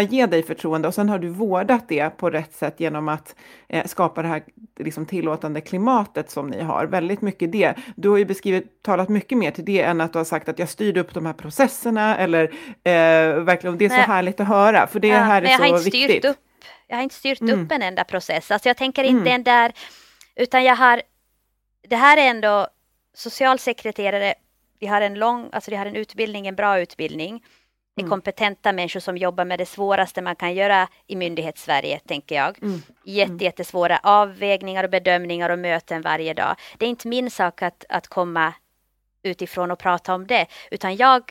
ge 0.00 0.26
dig 0.26 0.42
förtroende 0.42 0.88
och 0.88 0.94
sen 0.94 1.08
har 1.08 1.18
du 1.18 1.28
vårdat 1.28 1.88
det 1.88 2.10
på 2.16 2.30
rätt 2.30 2.54
sätt 2.54 2.80
genom 2.80 3.08
att 3.08 3.34
eh, 3.68 3.86
skapa 3.86 4.22
det 4.22 4.28
här 4.28 4.42
liksom, 4.78 5.06
tillåtande 5.06 5.60
klimatet 5.60 6.30
som 6.30 6.48
ni 6.48 6.62
har. 6.62 6.86
Väldigt 6.86 7.20
mycket 7.20 7.52
det. 7.52 7.74
Du 7.96 8.08
har 8.08 8.16
ju 8.16 8.24
beskrivit, 8.24 8.82
talat 8.82 9.08
mycket 9.08 9.38
mer 9.38 9.50
till 9.50 9.64
det 9.64 9.82
än 9.82 10.00
att 10.00 10.12
du 10.12 10.18
har 10.18 10.24
sagt 10.24 10.48
att 10.48 10.58
jag 10.58 10.68
styrde 10.68 11.00
upp 11.00 11.14
de 11.14 11.26
här 11.26 11.32
processerna 11.32 12.16
eller 12.16 12.44
eh, 12.84 13.42
verkligen, 13.42 13.78
det 13.78 13.84
är 13.84 13.88
så 13.88 13.96
nej. 13.96 14.04
härligt 14.04 14.40
att 14.40 14.48
höra 14.48 14.86
för 14.86 15.00
det 15.00 15.08
ja, 15.08 15.18
här 15.18 15.42
är 15.42 15.78
så 15.78 15.84
viktigt. 15.84 16.24
Upp, 16.24 16.36
jag 16.86 16.96
har 16.96 17.02
inte 17.02 17.14
styrt 17.14 17.40
mm. 17.40 17.64
upp 17.64 17.72
en 17.72 17.82
enda 17.82 18.04
process, 18.04 18.50
alltså 18.50 18.68
jag 18.68 18.76
tänker 18.76 19.04
inte 19.04 19.20
mm. 19.20 19.34
en 19.34 19.42
där, 19.42 19.72
utan 20.36 20.64
jag 20.64 20.76
har, 20.76 21.02
det 21.88 21.96
här 21.96 22.16
är 22.16 22.30
ändå 22.30 22.66
socialsekreterare, 23.14 24.34
vi 24.78 24.86
har 24.86 25.00
en 25.00 25.14
lång, 25.14 25.48
alltså 25.52 25.70
vi 25.70 25.76
har 25.76 25.86
en 25.86 25.96
utbildning, 25.96 26.46
en 26.46 26.54
bra 26.54 26.80
utbildning 26.80 27.42
är 27.96 28.02
mm. 28.02 28.10
kompetenta 28.10 28.72
människor 28.72 29.00
som 29.00 29.16
jobbar 29.16 29.44
med 29.44 29.58
det 29.58 29.66
svåraste 29.66 30.22
man 30.22 30.36
kan 30.36 30.54
göra 30.54 30.88
i 31.06 31.16
myndighetssverige, 31.16 31.98
tänker 31.98 32.34
jag. 32.34 32.62
Mm. 32.62 32.82
Jätte, 33.04 33.30
mm. 33.30 33.44
jättesvåra 33.44 34.00
avvägningar 34.02 34.84
och 34.84 34.90
bedömningar 34.90 35.50
och 35.50 35.58
möten 35.58 36.02
varje 36.02 36.34
dag. 36.34 36.56
Det 36.78 36.86
är 36.86 36.90
inte 36.90 37.08
min 37.08 37.30
sak 37.30 37.62
att, 37.62 37.84
att 37.88 38.08
komma 38.08 38.54
utifrån 39.22 39.70
och 39.70 39.78
prata 39.78 40.14
om 40.14 40.26
det, 40.26 40.46
utan 40.70 40.96
jag, 40.96 41.30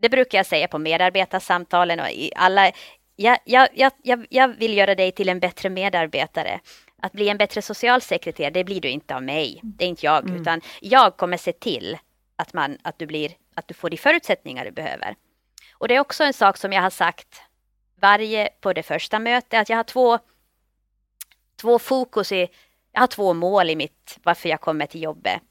det 0.00 0.08
brukar 0.08 0.38
jag 0.38 0.46
säga 0.46 0.68
på 0.68 0.78
medarbetarsamtalen 0.78 2.00
och 2.00 2.10
i 2.10 2.32
alla, 2.36 2.72
jag, 3.16 3.38
jag, 3.44 3.68
jag, 4.02 4.26
jag 4.30 4.48
vill 4.48 4.76
göra 4.76 4.94
dig 4.94 5.12
till 5.12 5.28
en 5.28 5.40
bättre 5.40 5.70
medarbetare. 5.70 6.60
att 7.02 7.12
bli 7.12 7.28
en 7.28 7.38
bättre 7.38 7.62
socialsekreterare, 7.62 8.50
det 8.50 8.64
blir 8.64 8.80
du 8.80 8.88
inte 8.88 9.14
av 9.14 9.22
mig. 9.22 9.60
Det 9.62 9.84
är 9.84 9.88
inte 9.88 10.06
jag, 10.06 10.24
mm. 10.24 10.40
utan 10.40 10.60
jag 10.80 11.16
kommer 11.16 11.36
se 11.36 11.52
till 11.52 11.98
att, 12.36 12.52
man, 12.52 12.78
att, 12.82 12.98
du 12.98 13.06
blir, 13.06 13.32
att 13.54 13.68
du 13.68 13.74
får 13.74 13.90
de 13.90 13.96
förutsättningar 13.96 14.64
du 14.64 14.70
behöver. 14.70 15.14
Och 15.82 15.88
det 15.88 15.94
är 15.96 16.00
också 16.00 16.24
en 16.24 16.32
sak 16.32 16.56
som 16.56 16.72
jag 16.72 16.82
har 16.82 16.90
sagt 16.90 17.42
varje 18.00 18.48
på 18.60 18.72
det 18.72 18.82
första 18.82 19.18
mötet, 19.18 19.60
att 19.60 19.68
jag 19.68 19.76
har 19.76 19.84
två, 19.84 20.18
två 21.56 21.78
fokus 21.78 22.32
i, 22.32 22.48
jag 22.92 23.00
har 23.00 23.06
två 23.06 23.34
mål 23.34 23.70
i 23.70 23.76
mitt, 23.76 24.18
varför 24.22 24.48
jag 24.48 24.60
kommer 24.60 24.86
till 24.86 25.02
jobbet. 25.02 25.42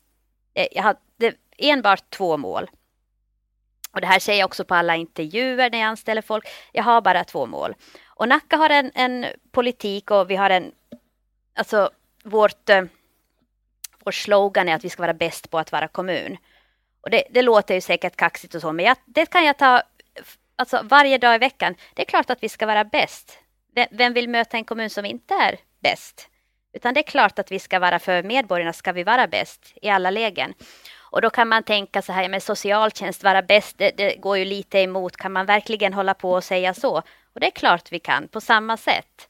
Eh, 0.54 0.67
jag 0.72 0.84
har 0.84 0.96
det, 1.17 1.36
enbart 1.58 2.10
två 2.10 2.38
mål. 2.38 2.70
Och 3.91 4.02
det 4.02 4.08
här 4.08 4.20
säger 4.20 4.39
jag 4.39 4.46
också 4.46 4.65
på 4.65 4.76
alla 4.76 4.96
intervjuer 4.96 5.70
när 5.70 5.80
jag 5.80 5.88
anställer 5.88 6.22
folk. 6.22 6.48
Jag 6.72 6.84
har 6.84 7.02
bara 7.02 7.24
två 7.24 7.46
mål. 7.46 7.76
Och 8.08 8.28
Nacka 8.28 8.58
har 8.58 8.70
en, 8.70 8.91
en 8.96 9.26
politik 9.52 10.12
och 10.12 10.30
vi 10.30 10.36
har 10.36 10.50
en, 10.50 10.72
alltså 11.56 11.89
vårt, 12.24 12.70
eh, 12.70 12.84
vår 14.04 14.12
slogan 14.12 14.70
är 14.70 14.76
att 14.76 14.86
vi 14.86 14.89
ska 14.89 15.04
vara 15.04 15.13
bäst 15.13 15.50
på 15.50 15.60
att 15.60 15.72
vara 15.72 15.88
kommun. 15.88 16.38
Och 17.02 17.10
det, 17.10 17.24
det 17.30 17.41
låter 17.41 17.76
ju 17.76 17.82
säkert 17.82 18.15
kaxigt 18.15 18.56
och 18.56 18.62
så, 18.62 18.72
men 18.72 18.86
jag, 18.86 18.98
det 19.06 19.26
kan 19.26 19.46
jag 19.46 19.58
ta 19.58 19.82
alltså 20.62 20.82
varje 20.84 21.17
dag 21.17 21.36
i 21.36 21.38
veckan. 21.38 21.76
Det 21.93 22.02
är 22.02 22.06
klart 22.06 22.30
att 22.30 22.43
vi 22.43 22.50
ska 22.50 22.65
vara 22.65 22.84
bäst. 22.84 23.39
Vem 23.91 24.13
vill 24.13 24.30
möta 24.30 24.58
en 24.58 24.65
kommun 24.65 24.89
som 24.89 25.06
inte 25.06 25.34
är 25.34 25.60
bäst? 25.80 26.30
Utan 26.74 26.93
det 26.93 27.00
är 27.00 27.12
klart 27.12 27.39
att 27.39 27.52
vi 27.52 27.60
ska 27.60 27.80
vara 27.80 28.00
för 28.00 28.24
medborgarna 28.24 28.74
ska 28.74 28.91
vi 28.91 29.04
vara 29.04 29.28
bäst 29.28 29.74
i 29.82 29.89
alla 29.89 30.10
lägen. 30.10 30.54
Och 30.97 31.21
då 31.21 31.30
kan 31.30 31.47
man 31.47 31.63
tänka 31.63 32.02
så 32.02 32.13
här, 32.13 32.30
med 32.30 32.43
socialtjänst 32.43 33.24
vara 33.24 33.41
bäst, 33.41 33.78
det, 33.78 33.91
det, 33.97 34.15
går 34.15 34.38
ju 34.38 34.45
lite 34.45 34.80
emot. 34.80 35.17
Kan 35.17 35.32
man 35.32 35.45
verkligen 35.45 35.93
hålla 35.93 36.13
på 36.13 36.32
och 36.32 36.43
säga 36.43 36.74
så? 36.74 36.97
Och 37.34 37.39
det 37.39 37.47
är 37.47 37.52
klart 37.52 37.91
vi 37.91 38.00
kan, 38.00 38.28
på 38.28 38.41
samma 38.41 38.78
sätt. 38.78 39.30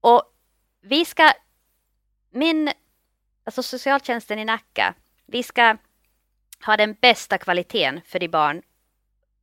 Och 0.00 0.22
vi 0.82 1.04
ska, 1.04 1.32
min, 2.30 2.70
alltså 3.44 3.62
socialtjänsten 3.62 4.38
i 4.38 4.44
Nacka, 4.44 4.94
vi 5.26 5.42
ska 5.42 5.76
ha 6.66 6.76
den 6.76 6.94
bästa 7.00 7.38
kvaliteten 7.38 8.00
för 8.06 8.18
de 8.18 8.28
barn 8.28 8.62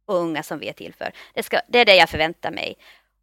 och 0.06 0.16
unga 0.16 0.44
som 0.44 0.60
vi 0.60 0.70
är 0.70 0.74
till 0.74 0.94
för. 0.94 1.12
Det, 1.34 1.44
ska, 1.44 1.62
det 1.68 1.80
är 1.80 1.86
det 1.86 1.96
jag 1.96 2.10
förväntar 2.10 2.52
mig. 2.52 2.78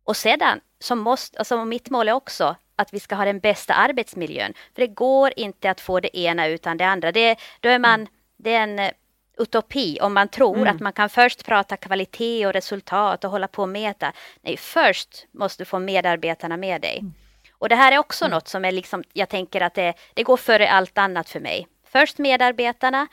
Och 0.04 0.16
sedan 0.16 0.60
så 0.78 0.94
måste, 0.96 1.38
alltså 1.38 1.64
mitt 1.64 1.90
mål 1.90 2.08
är 2.08 2.12
också 2.12 2.56
att 2.76 2.94
vi 2.94 3.00
ska 3.00 3.14
ha 3.14 3.24
den 3.24 3.40
bästa 3.40 3.74
arbetsmiljön. 3.74 4.54
För 4.74 4.80
det 4.80 4.86
går 4.86 5.32
inte 5.36 5.70
att 5.70 5.80
få 5.80 6.00
det 6.00 6.18
ena 6.18 6.46
utan 6.46 6.76
det 6.76 6.84
andra. 6.84 7.12
Det, 7.12 7.38
då 7.60 7.68
är 7.68 7.78
man, 7.78 8.08
det 8.36 8.54
är 8.54 8.62
en 8.62 8.78
eh, 8.78 8.90
utopi 9.38 9.98
om 10.00 10.14
man 10.14 10.28
tror 10.28 10.56
mm. 10.56 10.74
att 10.74 10.80
man 10.80 10.92
kan 10.92 11.08
först 11.08 11.46
prata 11.46 11.76
kvalitet 11.76 12.46
och 12.46 12.52
resultat 12.52 13.24
och 13.24 13.30
hålla 13.30 13.48
på 13.48 13.62
och 13.62 13.68
mäta. 13.68 14.12
Nej, 14.40 14.56
först 14.56 15.26
måste 15.32 15.62
du 15.62 15.64
få 15.64 15.78
medarbetarna 15.78 16.56
med 16.56 16.80
dig. 16.80 16.98
Mm. 16.98 17.14
Och 17.52 17.68
det 17.68 17.76
här 17.76 17.92
är 17.92 17.98
också 17.98 18.24
mm. 18.24 18.34
något 18.34 18.48
som 18.48 18.64
är 18.64 18.72
liksom, 18.72 19.04
jag 19.12 19.28
tänker 19.28 19.60
att 19.60 19.74
det, 19.74 19.94
det 20.14 20.22
går 20.22 20.36
före 20.36 20.70
allt 20.70 20.98
annat 20.98 21.28
för 21.28 21.40
mig. 21.40 21.68
Först 21.84 22.18
medarbetarna. 22.18 23.06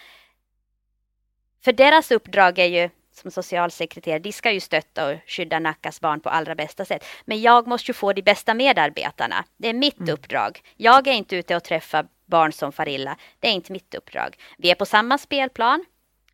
För 1.63 1.71
deras 1.71 2.11
uppdrag 2.11 2.59
är 2.59 2.65
ju 2.65 2.89
som 3.19 3.31
socialsekreterare, 3.31 4.19
de 4.19 4.31
ska 4.31 4.51
ju 4.51 4.59
stötta 4.59 5.09
och 5.09 5.17
skydda 5.27 5.59
Nackas 5.59 6.01
barn 6.01 6.19
på 6.19 6.29
allra 6.29 6.55
bästa 6.55 6.85
sätt. 6.85 7.05
Men 7.25 7.41
jag 7.41 7.67
måste 7.67 7.89
ju 7.89 7.93
få 7.93 8.13
de 8.13 8.21
bästa 8.21 8.53
medarbetarna. 8.53 9.45
Det 9.57 9.69
är 9.69 9.73
mitt 9.73 9.99
mm. 9.99 10.13
uppdrag. 10.13 10.61
Jag 10.75 11.07
är 11.07 11.13
inte 11.13 11.35
ute 11.35 11.55
och 11.55 11.63
träffar 11.63 12.07
barn 12.25 12.51
som 12.51 12.71
far 12.71 12.89
illa. 12.89 13.17
Det 13.39 13.47
är 13.47 13.51
inte 13.51 13.71
mitt 13.71 13.95
uppdrag. 13.95 14.37
Vi 14.57 14.71
är 14.71 14.75
på 14.75 14.85
samma 14.85 15.17
spelplan. 15.17 15.85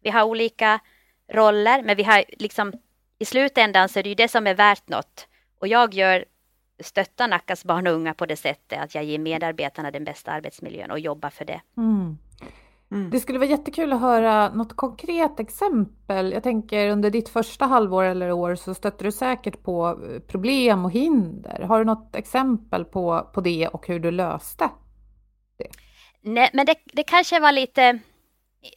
Vi 0.01 0.09
har 0.09 0.23
olika 0.23 0.79
roller, 1.31 1.81
men 1.81 1.97
vi 1.97 2.03
har 2.03 2.23
liksom 2.27 2.73
i 3.19 3.25
slutändan 3.25 3.89
så 3.89 3.99
är 3.99 4.03
det 4.03 4.09
ju 4.09 4.15
det 4.15 4.27
som 4.27 4.47
är 4.47 4.53
värt 4.53 4.89
något. 4.89 5.27
Och 5.59 5.67
jag 5.67 5.93
gör 5.93 6.25
stöttar 6.79 7.27
Nackas 7.27 7.65
barn 7.65 7.87
och 7.87 7.93
unga 7.93 8.13
på 8.13 8.25
det 8.25 8.35
sättet 8.35 8.79
att 8.79 8.95
jag 8.95 9.03
ger 9.03 9.19
medarbetarna 9.19 9.91
den 9.91 10.03
bästa 10.03 10.31
arbetsmiljön 10.31 10.91
och 10.91 10.99
jobbar 10.99 11.29
för 11.29 11.45
det. 11.45 11.61
Mm. 11.77 12.17
Mm. 12.91 13.09
Det 13.09 13.19
skulle 13.19 13.39
vara 13.39 13.49
jättekul 13.49 13.93
att 13.93 14.01
höra 14.01 14.49
något 14.49 14.75
konkret 14.75 15.39
exempel. 15.39 16.31
Jag 16.31 16.43
tänker 16.43 16.89
under 16.89 17.09
ditt 17.09 17.29
första 17.29 17.65
halvår 17.65 18.03
eller 18.03 18.31
år 18.31 18.55
så 18.55 18.73
stötte 18.73 19.03
du 19.03 19.11
säkert 19.11 19.63
på 19.63 19.87
eh, 19.87 20.19
problem 20.19 20.85
och 20.85 20.91
hinder. 20.91 21.61
Har 21.61 21.79
du 21.79 21.85
något 21.85 22.15
exempel 22.15 22.85
på, 22.85 23.29
på 23.33 23.41
det 23.41 23.67
och 23.67 23.87
hur 23.87 23.99
du 23.99 24.11
löste 24.11 24.69
det? 25.57 25.67
Nej, 26.21 26.49
men 26.53 26.65
det, 26.65 26.75
det 26.93 27.03
kanske 27.03 27.39
var 27.39 27.51
lite, 27.51 27.99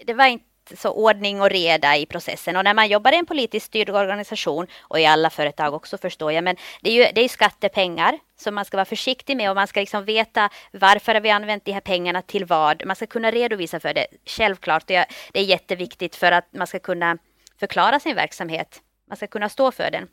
det 0.07 0.15
var 0.15 0.27
inte 0.27 0.48
så 0.77 0.91
ordning 0.91 1.41
och 1.41 1.51
reda 1.51 1.97
i 1.97 2.07
processen. 2.07 2.57
Och 2.57 2.65
när 2.65 2.75
man 2.75 2.89
jobbar 2.89 3.13
i 3.13 3.17
en 3.17 3.27
politiskt 3.27 3.67
styrd 3.67 3.91
organisation 3.91 4.67
och 4.81 5.01
i 5.01 5.07
alla 5.07 5.31
företag 5.31 5.75
också 5.75 5.99
förstår 5.99 6.33
jag, 6.33 6.45
men 6.45 6.57
det 6.81 6.91
är 6.91 6.95
ju 6.95 7.13
det 7.15 7.21
är 7.21 7.29
skattepengar 7.29 8.19
som 8.37 8.55
man 8.55 8.65
ska 8.65 8.77
vara 8.77 8.85
försiktig 8.85 9.37
med 9.37 9.51
och 9.51 9.57
man 9.57 9.67
ska 9.67 9.81
liksom 9.81 10.05
veta 10.05 10.51
varför 10.73 11.15
har 11.15 11.21
vi 11.21 11.31
använt 11.31 11.65
de 11.65 11.73
här 11.73 11.81
pengarna 11.81 12.23
till 12.23 12.45
vad. 12.45 12.87
Man 12.87 12.97
ska 12.97 13.07
kunna 13.07 13.31
redovisa 13.31 13.81
för 13.81 13.95
det. 13.95 14.07
Självklart, 14.27 14.87
det 14.87 14.95
är, 14.95 15.07
det 15.33 15.41
är 15.41 15.45
jätteviktigt 15.45 16.17
för 16.17 16.33
att 16.33 16.53
man 16.53 16.67
ska 16.67 16.79
kunna 16.79 17.19
förklara 17.61 18.01
sin 18.01 18.17
verksamhet. 18.17 18.83
Man 19.09 19.17
ska 19.17 19.27
kunna 19.27 19.49
stå 19.49 19.73
för 19.73 19.91
den. 19.91 20.09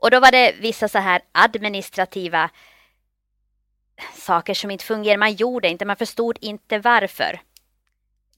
Och 0.00 0.10
då 0.10 0.20
var 0.20 0.32
det 0.32 0.54
vissa 0.60 0.88
så 0.88 0.98
här 0.98 1.20
administrativa 1.32 2.50
saker 4.14 4.54
som 4.54 4.70
inte 4.70 4.84
fungerade. 4.84 5.18
Man 5.18 5.34
gjorde 5.34 5.68
inte, 5.68 5.84
man 5.84 5.96
förstod 5.96 6.38
inte 6.40 6.78
varför 6.78 7.40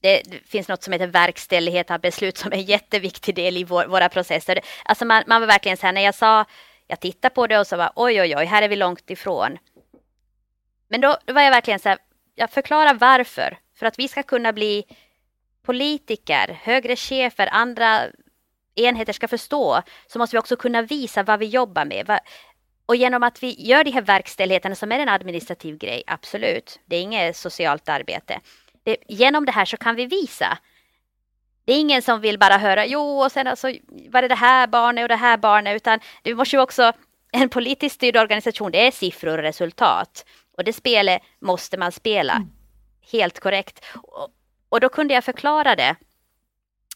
det, 0.03 0.23
finns 0.45 0.67
något 0.67 0.83
som 0.83 0.93
heter 0.93 1.07
verkställighet 1.07 1.91
av 1.91 1.99
beslut 1.99 2.37
som 2.37 2.51
är 2.51 2.55
en 2.55 2.63
jätteviktig 2.63 3.35
del 3.35 3.57
i 3.57 3.63
vår, 3.63 3.85
våra 3.85 4.09
processer. 4.09 4.59
Alltså 4.85 5.05
man, 5.05 5.23
man 5.27 5.41
var 5.41 5.47
verkligen 5.47 5.77
så 5.77 5.85
här 5.85 5.93
när 5.93 6.01
jag 6.01 6.15
sa, 6.15 6.45
jag 6.87 6.99
tittade 6.99 7.35
på 7.35 7.47
det 7.47 7.59
och 7.59 7.67
så 7.67 7.77
var 7.77 7.91
oj 7.95 8.21
oj 8.21 8.35
oj, 8.37 8.45
här 8.45 8.61
är 8.61 8.69
vi 8.69 8.75
långt 8.75 9.09
ifrån. 9.09 9.57
Men 10.87 11.01
då, 11.01 11.17
då 11.25 11.33
var 11.33 11.41
jag 11.41 11.51
verkligen 11.51 11.79
så 11.79 11.89
här, 11.89 11.97
jag 12.35 12.49
förklarar 12.49 12.93
varför. 12.93 13.57
För 13.75 13.85
att 13.85 13.99
vi 13.99 14.07
ska 14.07 14.23
kunna 14.23 14.53
bli 14.53 14.85
politiker, 15.65 16.59
högre 16.63 16.95
chefer, 16.95 17.49
andra 17.51 18.01
enheter 18.75 19.13
ska 19.13 19.27
förstå, 19.27 19.81
så 20.07 20.19
måste 20.19 20.35
vi 20.35 20.39
också 20.39 20.55
kunna 20.55 20.81
visa 20.81 21.23
vad 21.23 21.39
vi 21.39 21.45
jobbar 21.45 21.85
med. 21.85 22.19
Och 22.85 22.95
genom 22.95 23.23
att 23.23 23.43
vi 23.43 23.55
gör 23.67 23.83
de 23.83 23.91
här 23.91 24.01
verkställigheterna 24.01 24.75
som 24.75 24.91
är 24.91 24.99
en 24.99 25.09
administrativ 25.09 25.77
grej, 25.77 26.03
absolut, 26.07 26.79
det 26.85 26.95
är 26.95 27.01
inget 27.01 27.37
socialt 27.37 27.89
arbete 27.89 28.39
det, 28.83 28.97
genom 29.07 29.45
det 29.45 29.51
här 29.51 29.65
så 29.65 29.77
kan 29.77 29.95
vi 29.95 30.05
visa. 30.05 30.57
Det 31.65 31.73
är 31.73 31.79
ingen 31.79 32.01
som 32.01 32.21
vill 32.21 32.39
bara 32.39 32.57
höra, 32.57 32.85
jo, 32.85 33.23
och 33.23 33.31
sen 33.31 33.47
alltså, 33.47 33.67
var 34.09 34.21
det 34.21 34.27
det 34.27 34.35
här 34.35 34.67
barnet 34.67 35.03
och 35.03 35.09
det 35.09 35.15
här 35.15 35.37
barnet, 35.37 35.75
utan 35.75 35.99
det 36.21 36.35
måste 36.35 36.55
ju 36.55 36.61
också, 36.61 36.93
en 37.31 37.49
politiskt 37.49 37.95
styrd 37.95 38.17
organisation, 38.17 38.71
det 38.71 38.87
är 38.87 38.91
siffror 38.91 39.37
och 39.37 39.43
resultat. 39.43 40.25
Och 40.57 40.63
det 40.63 40.73
spelet 40.73 41.21
måste 41.39 41.77
man 41.77 41.91
spela 41.91 42.33
mm. 42.33 42.49
helt 43.11 43.39
korrekt. 43.39 43.85
Och, 43.95 44.29
och 44.69 44.79
då 44.79 44.89
kunde 44.89 45.13
jag 45.13 45.23
förklara 45.23 45.75
det. 45.75 45.95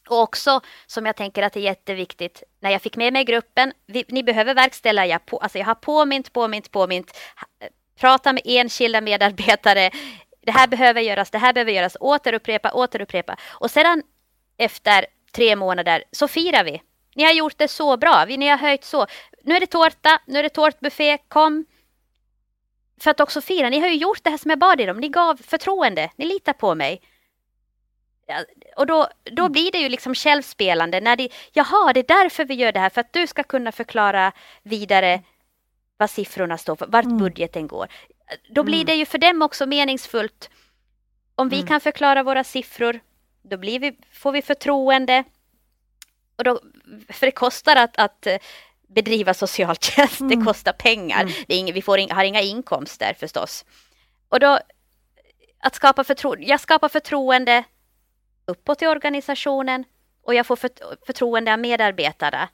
Och 0.10 0.21
också 0.21 0.62
som 0.86 1.06
jag 1.06 1.15
tänker 1.15 1.43
att 1.43 1.54
det 1.54 1.60
är 1.60 1.63
jätteviktigt 1.63 2.43
när 2.60 2.71
jag 2.71 2.82
fick 2.82 2.97
med 2.97 3.13
mig 3.13 3.23
gruppen. 3.23 3.73
Vi, 3.86 4.06
ni 4.08 4.23
behöver 4.23 4.54
verkställa. 4.54 5.06
Jag, 5.06 5.26
på, 5.26 5.38
alltså 5.38 5.58
jag 5.58 5.65
har 5.65 5.76
påmint, 5.76 6.34
påmint, 6.34 6.71
påmint. 6.71 7.17
Prata 8.00 8.34
med 8.34 8.41
enskilda 8.45 9.02
medarbetare 9.02 9.91
det 10.47 10.51
här 10.51 10.67
behöver 10.67 11.01
göras, 11.01 11.29
det 11.29 11.38
här 11.38 11.53
behöver 11.53 11.71
göras, 11.71 11.97
återupprepa, 11.99 12.71
återupprepa. 12.71 13.38
Och 13.49 13.71
sedan 13.71 14.03
efter 14.57 15.05
tre 15.31 15.55
månader 15.55 16.03
så 16.12 16.27
firar 16.27 16.63
vi. 16.63 16.81
Ni 17.15 17.23
har 17.23 17.31
gjort 17.31 17.57
det 17.57 17.67
så 17.67 17.97
bra, 17.97 18.25
ni 18.25 18.47
har 18.47 18.57
höjt 18.57 18.83
så. 18.83 19.07
Nu 19.43 19.55
är 19.55 19.60
det 19.60 19.65
tårta, 19.65 20.19
nu 20.25 20.39
är 20.39 20.43
det 20.43 20.49
tårtbuffé, 20.49 21.17
kom. 21.27 21.65
För 22.99 23.12
att 23.12 23.19
också 23.19 23.41
fira, 23.41 23.69
ni 23.69 23.79
har 23.79 23.88
ju 23.88 23.95
gjort 23.95 24.23
det 24.23 24.29
här 24.29 24.38
som 24.38 24.49
jag 24.49 24.60
bad 24.60 24.81
er 24.81 24.89
om, 24.89 24.97
ni 24.97 25.10
gav 25.10 25.36
förtroende, 25.36 26.10
ni 26.15 26.25
litar 26.25 26.53
på 26.53 26.75
mig. 26.75 27.01
Och 28.75 28.88
då, 28.88 29.07
då 29.23 29.43
mm. 29.43 29.51
blir 29.51 29.71
det 29.71 29.77
ju 29.77 29.89
liksom 29.89 30.15
självspelande 30.15 30.99
när 30.99 31.15
de, 31.15 31.29
jaha, 31.53 31.93
det 31.93 31.99
är 31.99 32.23
därför 32.23 32.45
vi 32.45 32.53
gör 32.53 32.71
det 32.71 32.79
här, 32.79 32.89
för 32.89 33.01
att 33.01 33.13
du 33.13 33.27
ska 33.27 33.43
kunna 33.43 33.71
förklara 33.71 34.31
vidare 34.63 35.23
vad 35.97 36.10
siffrorna 36.10 36.57
står 36.57 36.75
för, 36.75 36.88
vart 36.88 37.05
mm. 37.05 37.17
budgeten 37.17 37.67
går 37.67 37.88
då 38.50 38.63
blir 38.63 38.76
mm. 38.76 38.86
det 38.86 38.96
ju 38.96 39.06
för 39.06 39.18
dem 39.18 39.42
också 39.42 39.66
meningsfullt. 39.66 40.50
Om 41.36 41.50
vi 41.50 41.56
mm. 41.56 41.68
kan 41.68 41.82
förklara 41.82 42.24
våra 42.24 42.44
siffror, 42.44 43.00
då 43.42 43.58
vi, 43.58 43.98
får 44.12 44.32
vi 44.32 44.42
förtroende. 44.42 45.24
Och 46.36 46.44
då, 46.44 46.60
för 47.10 47.26
det 47.26 47.32
kostar 47.32 47.76
att, 47.76 47.98
att 47.98 48.28
eh, 48.28 48.38
bedriva 48.88 49.34
socialtjänst, 49.34 50.20
mm. 50.20 50.40
det 50.40 50.46
kostar 50.46 50.74
pengar. 50.74 51.22
Mm. 51.22 51.34
Ing, 51.48 51.74
vi 51.74 51.82
får 51.82 52.00
in, 52.00 52.12
har 52.12 52.24
inga 52.24 52.42
inkomster 52.42 53.13
förstås. 53.20 53.66
Och 54.30 54.40
då, 54.40 54.60
att 55.60 55.76
skapa 55.76 56.04
förtroende, 56.04 56.46
jag 56.46 56.60
skapar 56.60 56.90
förtroende 56.90 57.63
uppåt 58.46 58.82
i 58.82 58.88
organisationen 58.88 59.84
och 60.22 60.34
jag 60.34 60.46
får 60.46 60.56
för, 60.56 60.70
förtroende 61.06 61.54
av 61.54 61.60
medarbetare. 61.60 62.50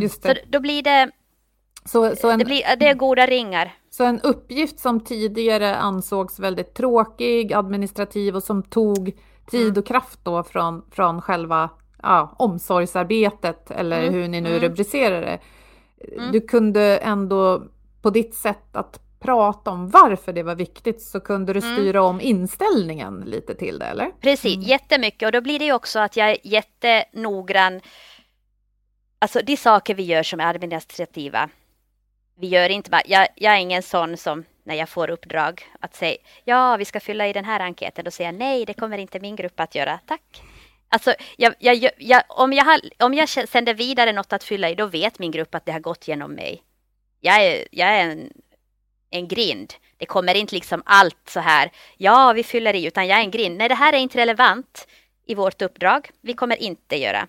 Just 0.00 0.22
det. 0.22 0.34
Så 0.34 0.40
då 0.46 0.60
blir 0.60 0.82
det, 0.82 1.10
så, 1.86 2.16
så 2.16 2.30
en, 2.30 2.38
det, 2.38 2.44
blir, 2.44 2.76
det 2.76 2.88
är 2.88 2.94
goda 2.94 3.26
ringar. 3.26 3.74
Så 3.90 4.04
en 4.04 4.20
uppgift 4.20 4.78
som 4.78 5.00
tidigare 5.00 5.76
ansågs 5.76 6.38
väldigt 6.38 6.74
tråkig, 6.74 7.52
administrativ 7.52 8.36
och 8.36 8.42
som 8.42 8.62
tog 8.62 9.16
tid 9.50 9.62
mm. 9.62 9.78
och 9.78 9.86
kraft 9.86 10.18
då 10.22 10.42
från, 10.42 10.84
från 10.90 11.22
själva 11.22 11.70
ja, 12.02 12.34
omsorgsarbetet 12.38 13.70
eller 13.70 14.02
mm. 14.02 14.14
hur 14.14 14.28
ni 14.28 14.40
nu 14.40 14.48
mm. 14.48 14.60
rubricerar 14.60 15.20
det. 15.20 15.38
Mm. 16.16 16.32
Du 16.32 16.40
kunde 16.40 16.96
ändå 16.96 17.62
på 18.02 18.10
ditt 18.10 18.34
sätt 18.34 18.76
att 18.76 19.00
prata 19.18 19.70
om 19.70 19.90
varför 19.90 20.32
det 20.32 20.42
var 20.42 20.54
viktigt 20.54 21.02
så 21.02 21.20
kunde 21.20 21.52
du 21.52 21.60
styra 21.60 22.02
om 22.02 22.20
inställningen 22.20 23.24
lite 23.26 23.54
till 23.54 23.78
det, 23.78 23.86
eller? 23.86 24.10
Precis, 24.20 24.56
Mm. 24.56 24.68
jättemycket 24.68 25.26
och 25.26 25.32
då 25.32 25.40
blir 25.40 25.58
det 25.58 25.64
ju 25.64 25.72
också 25.72 25.98
att 25.98 26.16
jag 26.16 26.30
är 26.30 26.36
jättenoggrann. 26.42 27.80
Alltså 29.18 29.40
de 29.46 29.56
saker 29.56 29.94
vi 29.94 30.02
gör 30.02 30.22
som 30.22 30.40
är 30.40 30.46
administrativa. 30.46 31.48
Vi 32.38 32.46
gör 32.46 32.68
inte 32.68 32.90
bara, 32.90 33.02
jag, 33.06 33.28
jag 33.34 33.54
är 33.54 33.58
ingen 33.58 33.82
sån 33.82 34.16
som 34.16 34.44
när 34.64 34.74
jag 34.74 34.88
får 34.88 35.10
uppdrag 35.10 35.62
att 35.80 35.94
säga 35.94 36.16
ja, 36.44 36.76
vi 36.76 36.84
ska 36.84 37.00
fylla 37.00 37.28
i 37.28 37.32
den 37.32 37.44
här 37.44 37.60
enkäten. 37.60 38.04
Då 38.04 38.10
säger 38.10 38.32
jag 38.32 38.38
nej, 38.38 38.64
det 38.64 38.74
kommer 38.74 38.98
inte 38.98 39.20
min 39.20 39.36
grupp 39.36 39.60
att 39.60 39.74
göra. 39.74 39.98
Tack. 40.06 40.42
Alltså, 40.88 41.14
jag, 41.36 41.54
jag, 41.58 41.90
jag, 41.98 42.22
om, 42.28 42.52
jag 42.52 42.64
har, 42.64 42.80
om 42.98 43.14
jag 43.14 43.28
sänder 43.28 43.74
vidare 43.74 44.12
något 44.12 44.32
att 44.32 44.44
fylla 44.44 44.70
i, 44.70 44.74
då 44.74 44.86
vet 44.86 45.18
min 45.18 45.30
grupp 45.30 45.54
att 45.54 45.66
det 45.66 45.72
har 45.72 45.80
gått 45.80 46.08
genom 46.08 46.32
mig. 46.32 46.62
Jag 47.20 47.44
är, 47.44 47.68
jag 47.70 47.88
är 47.88 48.10
en, 48.10 48.32
en 49.10 49.28
grind. 49.28 49.74
Det 49.96 50.06
kommer 50.06 50.34
inte 50.34 50.54
liksom 50.54 50.82
allt 50.84 51.28
så 51.28 51.40
här, 51.40 51.72
ja, 51.96 52.32
vi 52.32 52.42
fyller 52.44 52.74
i, 52.74 52.86
utan 52.86 53.06
jag 53.06 53.18
är 53.18 53.22
en 53.22 53.30
grind. 53.30 53.56
Nej, 53.56 53.68
det 53.68 53.74
här 53.74 53.92
är 53.92 53.98
inte 53.98 54.18
relevant 54.18 54.86
i 55.26 55.34
vårt 55.34 55.62
uppdrag. 55.62 56.10
Vi 56.20 56.34
kommer 56.34 56.62
inte 56.62 56.96
göra. 56.96 57.28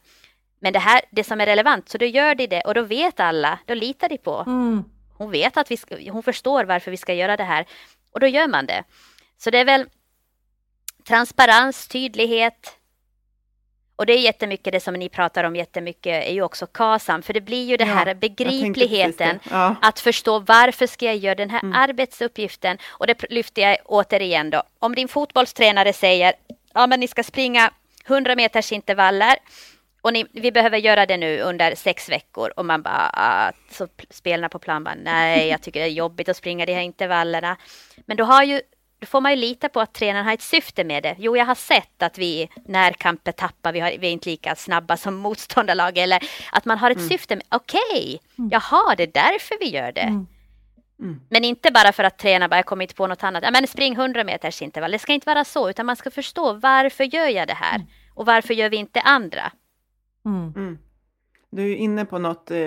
Men 0.60 0.74
det 0.74 0.80
här, 0.80 1.02
det 1.12 1.24
som 1.24 1.42
är 1.42 1.46
relevant, 1.46 1.90
så 1.90 1.98
då 1.98 2.06
gör 2.06 2.36
de 2.36 2.48
det 2.48 2.62
och 2.62 2.74
då 2.74 2.82
vet 2.82 3.20
alla, 3.20 3.60
då 3.66 3.74
litar 3.74 4.10
de 4.10 4.18
på. 4.18 4.44
Mm. 4.48 4.84
Hon 5.18 5.32
vet 5.32 5.58
att 5.58 5.72
vi 5.72 5.78
ska, 5.78 6.12
hon 6.12 6.24
förstår 6.24 6.64
varför 6.64 6.92
vi 6.92 6.98
ska 6.98 7.14
göra 7.14 7.38
det 7.38 7.44
här 7.44 7.66
och 8.12 8.20
då 8.20 8.28
gör 8.28 8.48
man 8.48 8.66
det. 8.66 8.84
Så 9.38 9.50
det 9.50 9.58
är 9.58 9.66
väl 9.66 9.86
transparens, 11.08 11.88
tydlighet. 11.88 12.74
Och 13.96 14.06
det 14.06 14.14
är 14.14 14.20
jättemycket 14.20 14.72
det 14.74 14.80
som 14.80 14.94
ni 14.94 15.10
pratar 15.10 15.44
om 15.44 15.56
jättemycket 15.56 16.28
är 16.28 16.34
ju 16.34 16.42
också 16.42 16.68
KASAM, 16.68 17.22
för 17.22 17.34
det 17.34 17.42
blir 17.42 17.66
ju 17.66 17.78
det 17.78 17.86
Ja, 17.86 17.94
här 17.94 18.14
begripligheten. 18.14 19.40
Ja. 19.52 19.76
Att 19.82 20.00
förstå 20.00 20.40
varför 20.40 20.88
ska 20.88 21.06
jag 21.06 21.16
göra 21.18 21.36
den 21.36 21.50
här 21.50 21.60
Mm. 21.64 21.76
arbetsuppgiften? 21.76 22.78
Och 22.88 23.08
det 23.08 23.24
lyfter 23.30 23.62
jag 23.62 23.78
återigen 23.86 24.50
då. 24.50 24.64
Om 24.80 24.96
din 24.96 25.08
fotbollstränare 25.08 25.94
säger 25.94 26.34
ja 26.74 26.88
men 26.88 27.00
ni 27.00 27.08
ska 27.08 27.24
springa 27.24 27.72
100 28.06 28.36
meters 28.36 28.72
intervaller 28.72 29.36
och 30.02 30.14
ni, 30.14 30.26
vi 30.32 30.52
behöver 30.52 30.78
göra 30.78 31.06
det 31.06 31.18
nu 31.18 31.40
under 31.42 31.76
sex 31.76 32.10
veckor 32.10 32.54
och 32.56 32.66
man 32.66 32.82
bara, 32.82 33.10
ah, 33.14 33.52
så 33.72 33.88
spelarna 34.10 34.50
på 34.50 34.60
plan 34.60 34.84
bara, 34.84 34.96
nej 34.96 35.48
jag 35.48 35.62
tycker 35.62 35.80
det 35.80 35.86
är 35.86 35.90
jobbigt 35.90 36.30
att 36.30 36.38
springa 36.38 36.66
de 36.66 36.74
här 36.74 36.82
intervallerna. 36.82 37.58
Men 38.06 38.18
då 38.18 38.24
har 38.24 38.44
ju 38.44 38.62
då 39.00 39.06
får 39.06 39.22
man 39.22 39.32
ju 39.32 39.38
lita 39.38 39.70
på 39.70 39.80
att 39.80 39.94
tränaren 39.94 40.26
har 40.26 40.34
ett 40.34 40.42
syfte 40.42 40.84
med 40.84 41.04
det. 41.04 41.16
Jo, 41.18 41.38
jag 41.38 41.46
har 41.46 41.56
sett 41.56 42.04
att 42.04 42.18
vi 42.18 42.50
närkamper 42.66 43.32
tappar, 43.32 43.74
vi, 43.74 43.80
har, 43.80 43.94
vi 44.00 44.08
är 44.08 44.12
inte 44.12 44.30
lika 44.30 44.56
snabba 44.56 44.98
som 44.98 45.16
motståndarlag. 45.16 45.98
Eller 45.98 46.24
att 46.52 46.66
man 46.66 46.78
har 46.78 46.92
ett 46.92 47.08
syfte 47.08 47.36
med, 47.36 47.46
okej, 47.50 48.20
jaha, 48.52 48.96
det 48.96 49.04
är 49.04 49.12
därför 49.14 49.58
vi 49.60 49.70
gör 49.70 49.92
det. 49.92 50.02
Mm. 50.02 50.28
Mm. 51.00 51.22
Men 51.30 51.44
inte 51.44 51.72
bara 51.72 51.92
för 51.92 52.04
att 52.04 52.18
träna, 52.18 52.48
bara 52.48 52.56
jag 52.56 52.66
kommer 52.66 52.84
inte 52.84 52.96
på 52.96 53.08
något 53.08 53.24
annat. 53.24 53.44
Ja, 53.44 53.52
men 53.52 53.68
spring 53.68 53.94
100 53.94 54.24
meters 54.24 54.62
intervall. 54.62 54.92
Det 54.92 55.00
ska 55.00 55.14
inte 55.14 55.30
vara 55.30 55.46
så, 55.46 55.70
utan 55.70 55.86
man 55.86 55.96
ska 55.96 56.12
förstå 56.12 56.54
varför 56.54 57.04
gör 57.04 57.28
jag 57.28 57.48
det 57.48 57.54
här? 57.54 57.86
Och 58.14 58.26
varför 58.26 58.54
gör 58.54 58.70
vi 58.70 58.78
inte 58.78 59.02
andra? 59.02 59.52
Mm. 60.28 60.54
Mm. 60.56 60.78
Du 61.50 61.72
är 61.72 61.76
inne 61.76 62.06
på 62.06 62.20
något, 62.20 62.52
eh, 62.52 62.58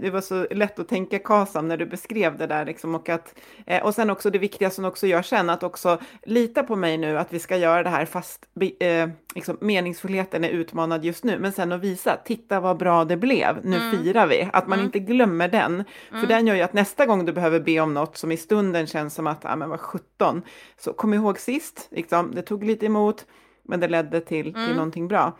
det 0.00 0.10
var 0.12 0.20
så 0.20 0.46
lätt 0.50 0.78
att 0.78 0.88
tänka 0.88 1.18
KASAM 1.18 1.68
när 1.68 1.76
du 1.76 1.86
beskrev 1.86 2.38
det 2.38 2.46
där 2.46 2.64
liksom 2.64 2.94
och 2.94 3.08
att, 3.08 3.34
eh, 3.66 3.82
och 3.84 3.94
sen 3.94 4.10
också 4.10 4.30
det 4.30 4.38
viktiga 4.38 4.70
som 4.70 4.84
också 4.84 5.06
gör 5.06 5.22
sen, 5.22 5.50
att 5.50 5.62
också 5.62 5.98
lita 6.22 6.62
på 6.62 6.76
mig 6.76 6.98
nu 6.98 7.18
att 7.18 7.32
vi 7.32 7.38
ska 7.38 7.56
göra 7.56 7.82
det 7.82 7.90
här 7.90 8.04
fast 8.06 8.46
eh, 8.80 9.08
liksom, 9.34 9.56
meningsfullheten 9.60 10.44
är 10.44 10.48
utmanad 10.48 11.04
just 11.04 11.24
nu, 11.24 11.38
men 11.38 11.52
sen 11.52 11.72
att 11.72 11.80
visa, 11.80 12.16
titta 12.24 12.60
vad 12.60 12.76
bra 12.78 13.04
det 13.04 13.16
blev, 13.16 13.64
nu 13.66 13.76
Mm. 13.76 13.90
firar 13.90 14.26
vi, 14.26 14.48
att 14.52 14.66
man 14.68 14.78
Mm. 14.78 14.86
inte 14.86 14.98
glömmer 14.98 15.48
den, 15.48 15.84
för 16.10 16.16
Mm. 16.16 16.28
den 16.28 16.46
gör 16.46 16.54
ju 16.54 16.62
att 16.62 16.72
nästa 16.72 17.06
gång 17.06 17.24
du 17.26 17.32
behöver 17.32 17.60
be 17.60 17.80
om 17.80 17.94
något 17.94 18.16
som 18.16 18.32
i 18.32 18.36
stunden 18.36 18.86
känns 18.86 19.14
som 19.14 19.26
att, 19.26 19.40
ja 19.44 19.56
men 19.56 19.68
vad 19.70 19.80
17, 19.80 20.42
så 20.78 20.92
kom 20.92 21.14
ihåg 21.14 21.38
sist, 21.38 21.88
liksom, 21.90 22.34
det 22.34 22.42
tog 22.42 22.64
lite 22.64 22.86
emot, 22.86 23.26
men 23.64 23.80
det 23.80 23.88
ledde 23.88 24.20
till, 24.20 24.44
till 24.54 24.62
Mm. 24.64 24.76
någonting 24.76 25.08
bra. 25.08 25.38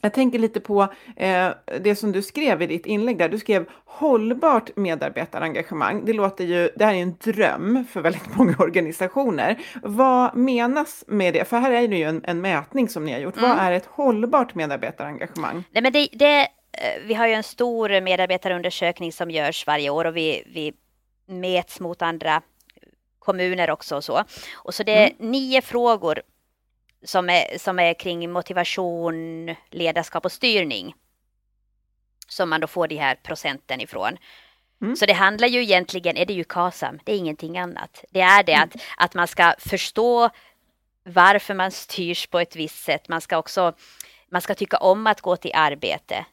Jag 0.00 0.12
tänker 0.14 0.38
lite 0.38 0.60
på 0.60 0.88
eh, 1.16 1.48
det 1.80 1.96
som 1.96 2.12
du 2.12 2.22
skrev 2.22 2.62
i 2.62 2.66
ditt 2.66 2.86
inlägg 2.86 3.18
där. 3.18 3.28
Du 3.28 3.38
skrev 3.38 3.66
hållbart 3.84 4.76
medarbetarengagemang. 4.76 6.04
Det 6.04 6.12
låter 6.12 6.44
ju, 6.44 6.70
det 6.76 6.84
här 6.84 6.94
är 6.94 7.02
en 7.02 7.16
dröm 7.24 7.84
för 7.90 8.00
väldigt 8.00 8.36
många 8.36 8.56
organisationer. 8.58 9.58
Vad 9.82 10.36
menas 10.36 11.04
med 11.06 11.34
det? 11.34 11.44
För 11.48 11.58
här 11.58 11.70
är 11.72 11.88
det 11.88 11.96
ju 11.96 12.04
en, 12.04 12.24
en 12.24 12.40
mätning 12.40 12.88
som 12.88 13.04
ni 13.04 13.12
har 13.12 13.18
gjort. 13.20 13.36
Vad 13.36 13.50
Mm. 13.50 13.64
är 13.64 13.72
ett 13.72 13.86
hållbart 13.86 14.54
medarbetarengagemang? 14.54 15.64
Nej, 15.70 15.82
men 15.82 15.92
det, 15.92 16.08
det, 16.12 16.40
eh, 16.40 16.46
vi 17.06 17.14
har 17.14 17.26
ju 17.26 17.32
en 17.32 17.42
stor 17.42 18.00
medarbetarundersökning 18.00 19.12
som 19.12 19.30
görs 19.30 19.66
varje 19.66 19.90
år 19.90 20.04
och 20.04 20.16
vi, 20.16 20.42
vi 20.54 20.72
mäts 21.26 21.80
mot 21.80 22.02
andra 22.02 22.42
kommuner 23.18 23.70
också 23.70 23.96
och 23.96 24.04
så. 24.04 24.24
Och 24.54 24.74
så 24.74 24.82
det 24.82 24.92
är 25.04 25.10
nio 25.18 25.62
frågor 25.62 26.22
som 27.04 27.30
är, 27.30 27.58
som 27.58 27.78
är 27.78 27.94
kring 27.94 28.32
motivation, 28.32 29.54
ledarskap 29.70 30.24
och 30.24 30.32
styrning. 30.32 30.94
Som 32.28 32.50
man 32.50 32.60
då 32.60 32.66
får 32.66 32.88
de 32.88 32.96
här 32.96 33.14
procenten 33.14 33.80
ifrån. 33.80 34.16
Mm. 34.80 34.96
Så 34.96 35.06
det 35.06 35.12
handlar 35.12 35.48
ju 35.48 35.62
egentligen, 35.62 36.16
är 36.16 36.26
det 36.26 36.32
ju 36.32 36.44
KASAM, 36.44 36.98
det 37.04 37.12
är 37.12 37.16
ingenting 37.16 37.58
annat. 37.58 38.04
Det 38.10 38.20
är 38.20 38.42
det 38.42 38.54
att, 38.54 38.76
att 38.96 39.14
man 39.14 39.28
ska 39.28 39.54
förstå 39.58 40.30
varför 41.04 41.54
man 41.54 41.70
styrs 41.70 42.26
på 42.26 42.40
ett 42.40 42.56
visst 42.56 42.84
sätt. 42.84 43.08
Man 43.08 43.20
ska 43.20 43.38
också 43.38 43.74
man 44.28 44.42
ska 44.42 44.54
tycka 44.54 44.76
om 44.76 45.06
att 45.06 45.20
gå 45.20 45.36
till 45.36 45.50
arbete. 45.54 46.26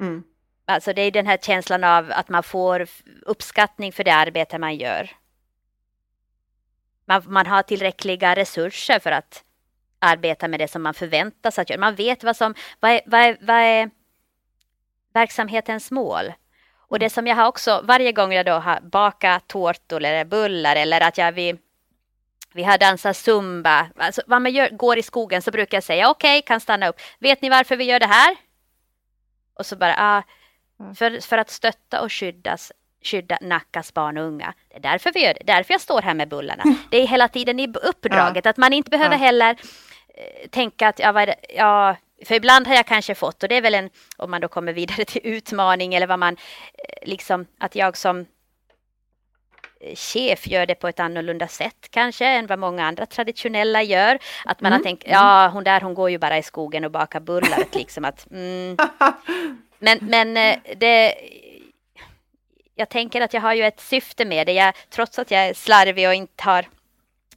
Mm. 0.00 0.22
Alltså 0.64 0.92
det 0.92 1.02
är 1.02 1.10
den 1.10 1.26
här 1.26 1.36
känslan 1.36 1.84
av 1.84 2.12
att 2.12 2.28
man 2.28 2.42
får 2.42 2.86
uppskattning 3.22 3.92
för 3.92 4.04
det 4.04 4.14
arbete 4.14 4.58
man 4.58 4.76
gör. 4.76 5.10
Man, 7.04 7.22
man 7.26 7.46
har 7.46 7.62
tillräckliga 7.62 8.36
resurser 8.36 8.98
för 8.98 9.10
att 9.10 9.44
arbeta 10.02 10.48
med 10.48 10.60
det 10.60 10.68
som 10.68 10.82
man 10.82 10.94
förväntas 10.94 11.58
att 11.58 11.70
göra. 11.70 11.80
Man 11.80 11.94
vet 11.94 12.24
vad 12.24 12.36
som, 12.36 12.54
vad 12.80 12.90
är, 12.90 13.00
vad 13.06 13.20
är, 13.20 13.36
vad 13.40 13.56
är 13.56 13.90
verksamhetens 15.14 15.90
mål? 15.90 16.32
Och 16.76 16.98
det 16.98 17.10
som 17.10 17.26
jag 17.26 17.36
har 17.36 17.46
också, 17.46 17.80
varje 17.84 18.12
gång 18.12 18.32
jag 18.32 18.46
då 18.46 18.52
har 18.52 18.80
bakat 18.80 19.48
tårtor 19.48 20.04
eller 20.04 20.24
bullar 20.24 20.76
eller 20.76 21.00
att 21.00 21.18
jag 21.18 21.32
vi, 21.32 21.56
vi 22.54 22.62
har 22.62 22.78
dansat 22.78 23.16
zumba, 23.16 23.86
alltså 23.96 24.22
vad 24.26 24.42
man 24.42 24.52
gör, 24.52 24.68
går 24.68 24.98
i 24.98 25.02
skogen 25.02 25.42
så 25.42 25.50
brukar 25.50 25.76
jag 25.76 25.84
säga 25.84 26.10
okej, 26.10 26.42
kan 26.42 26.60
stanna 26.60 26.88
upp. 26.88 26.96
Vet 27.18 27.42
ni 27.42 27.50
varför 27.50 27.76
vi 27.76 27.84
gör 27.84 28.00
det 28.00 28.06
här? 28.06 28.36
Och 29.58 29.66
så 29.66 29.76
bara, 29.76 29.94
ah, 29.98 30.22
för, 30.94 31.20
för 31.28 31.38
att 31.38 31.50
stötta 31.50 32.02
och 32.02 32.12
skyddas, 32.12 32.72
skydda 33.04 33.38
Nackas 33.40 33.94
barn 33.94 34.18
och 34.18 34.24
unga. 34.24 34.54
Det 34.68 34.76
är 34.76 34.80
därför 34.80 35.12
vi 35.12 35.24
gör 35.24 35.34
det, 35.34 35.42
därför 35.44 35.74
jag 35.74 35.80
står 35.80 36.02
här 36.02 36.14
med 36.14 36.28
bullarna. 36.28 36.64
Det 36.90 36.96
är 36.96 37.06
hela 37.06 37.28
tiden 37.28 37.60
i 37.60 37.72
uppdraget, 37.82 38.46
att 38.46 38.56
man 38.56 38.72
inte 38.72 38.90
behöver 38.90 39.14
Ja. 39.14 39.18
heller 39.18 39.56
tänka 40.50 40.88
att, 40.88 40.98
ja, 40.98 41.12
vad 41.12 41.34
ja, 41.48 41.96
för 42.24 42.34
ibland 42.34 42.66
har 42.66 42.74
jag 42.74 42.86
kanske 42.86 43.14
fått, 43.14 43.42
och 43.42 43.48
det 43.48 43.56
är 43.56 43.62
väl 43.62 43.74
en, 43.74 43.90
om 44.16 44.30
man 44.30 44.40
då 44.40 44.48
kommer 44.48 44.72
vidare 44.72 45.04
till 45.04 45.20
utmaning 45.24 45.94
eller 45.94 46.06
vad 46.06 46.18
man, 46.18 46.36
eh, 46.88 47.08
liksom, 47.08 47.46
att 47.58 47.74
jag 47.74 47.96
som 47.96 48.26
eh, 49.80 49.94
chef 49.94 50.46
gör 50.46 50.66
det 50.66 50.74
på 50.74 50.88
ett 50.88 51.00
annorlunda 51.00 51.48
sätt 51.48 51.88
kanske 51.90 52.26
än 52.26 52.46
vad 52.46 52.58
många 52.58 52.86
andra 52.86 53.06
traditionella 53.06 53.82
gör. 53.82 54.18
Att 54.44 54.60
man 54.60 54.72
har 54.72 54.78
Mm, 54.78 54.84
tänkt, 54.84 55.04
ja 55.06 55.48
hon 55.52 55.64
där 55.64 55.80
hon 55.80 55.94
går 55.94 56.10
ju 56.10 56.18
bara 56.18 56.38
i 56.38 56.42
skogen 56.42 56.84
och 56.84 56.90
bakar 56.90 57.20
bullar. 57.20 57.64
liksom 57.72 58.04
att, 58.04 58.30
mm. 58.30 58.76
Men, 59.78 59.98
men 60.02 60.36
eh, 60.36 60.58
det, 60.76 61.14
jag 62.74 62.88
tänker 62.88 63.20
att 63.20 63.34
jag 63.34 63.40
har 63.40 63.54
ju 63.54 63.64
ett 63.64 63.80
syfte 63.80 64.24
med 64.24 64.46
det. 64.46 64.52
Jag, 64.52 64.74
trots 64.90 65.18
att 65.18 65.30
jag 65.30 65.40
är 65.40 65.54
slarvig 65.54 66.08
och 66.08 66.14
inte 66.14 66.44
har, 66.44 66.66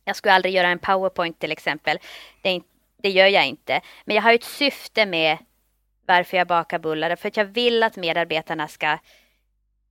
jag 0.05 0.15
skulle 0.15 0.33
aldrig 0.33 0.53
göra 0.53 0.67
en 0.67 0.79
powerpoint 0.79 1.39
till 1.39 1.51
exempel. 1.51 1.99
Det, 2.41 2.49
inte, 2.49 2.67
det 3.01 3.09
gör 3.09 3.27
jag 3.27 3.47
inte. 3.47 3.81
Men 4.05 4.15
jag 4.15 4.23
har 4.23 4.33
ett 4.33 4.43
syfte 4.43 5.05
med 5.05 5.37
varför 6.07 6.37
jag 6.37 6.47
bakar 6.47 6.79
bullar. 6.79 7.15
För 7.15 7.27
att 7.27 7.37
jag 7.37 7.45
vill 7.45 7.83
att 7.83 7.95
medarbetarna 7.95 8.67
ska, 8.67 8.97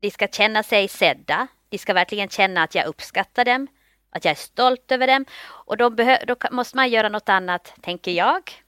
de 0.00 0.10
ska 0.10 0.28
känna 0.28 0.62
sig 0.62 0.88
sedda. 0.88 1.46
De 1.68 1.78
ska 1.78 1.92
verkligen 1.92 2.28
känna 2.28 2.62
att 2.62 2.74
jag 2.74 2.86
uppskattar 2.86 3.44
dem. 3.44 3.66
Att 4.10 4.24
jag 4.24 4.32
är 4.32 4.36
stolt 4.36 4.92
över 4.92 5.06
dem. 5.06 5.24
Och 5.44 5.76
då, 5.76 5.90
behö, 5.90 6.24
då 6.26 6.36
måste 6.50 6.76
man 6.76 6.90
göra 6.90 7.08
något 7.08 7.28
annat, 7.28 7.74
tänker 7.82 8.12
jag, 8.12 8.63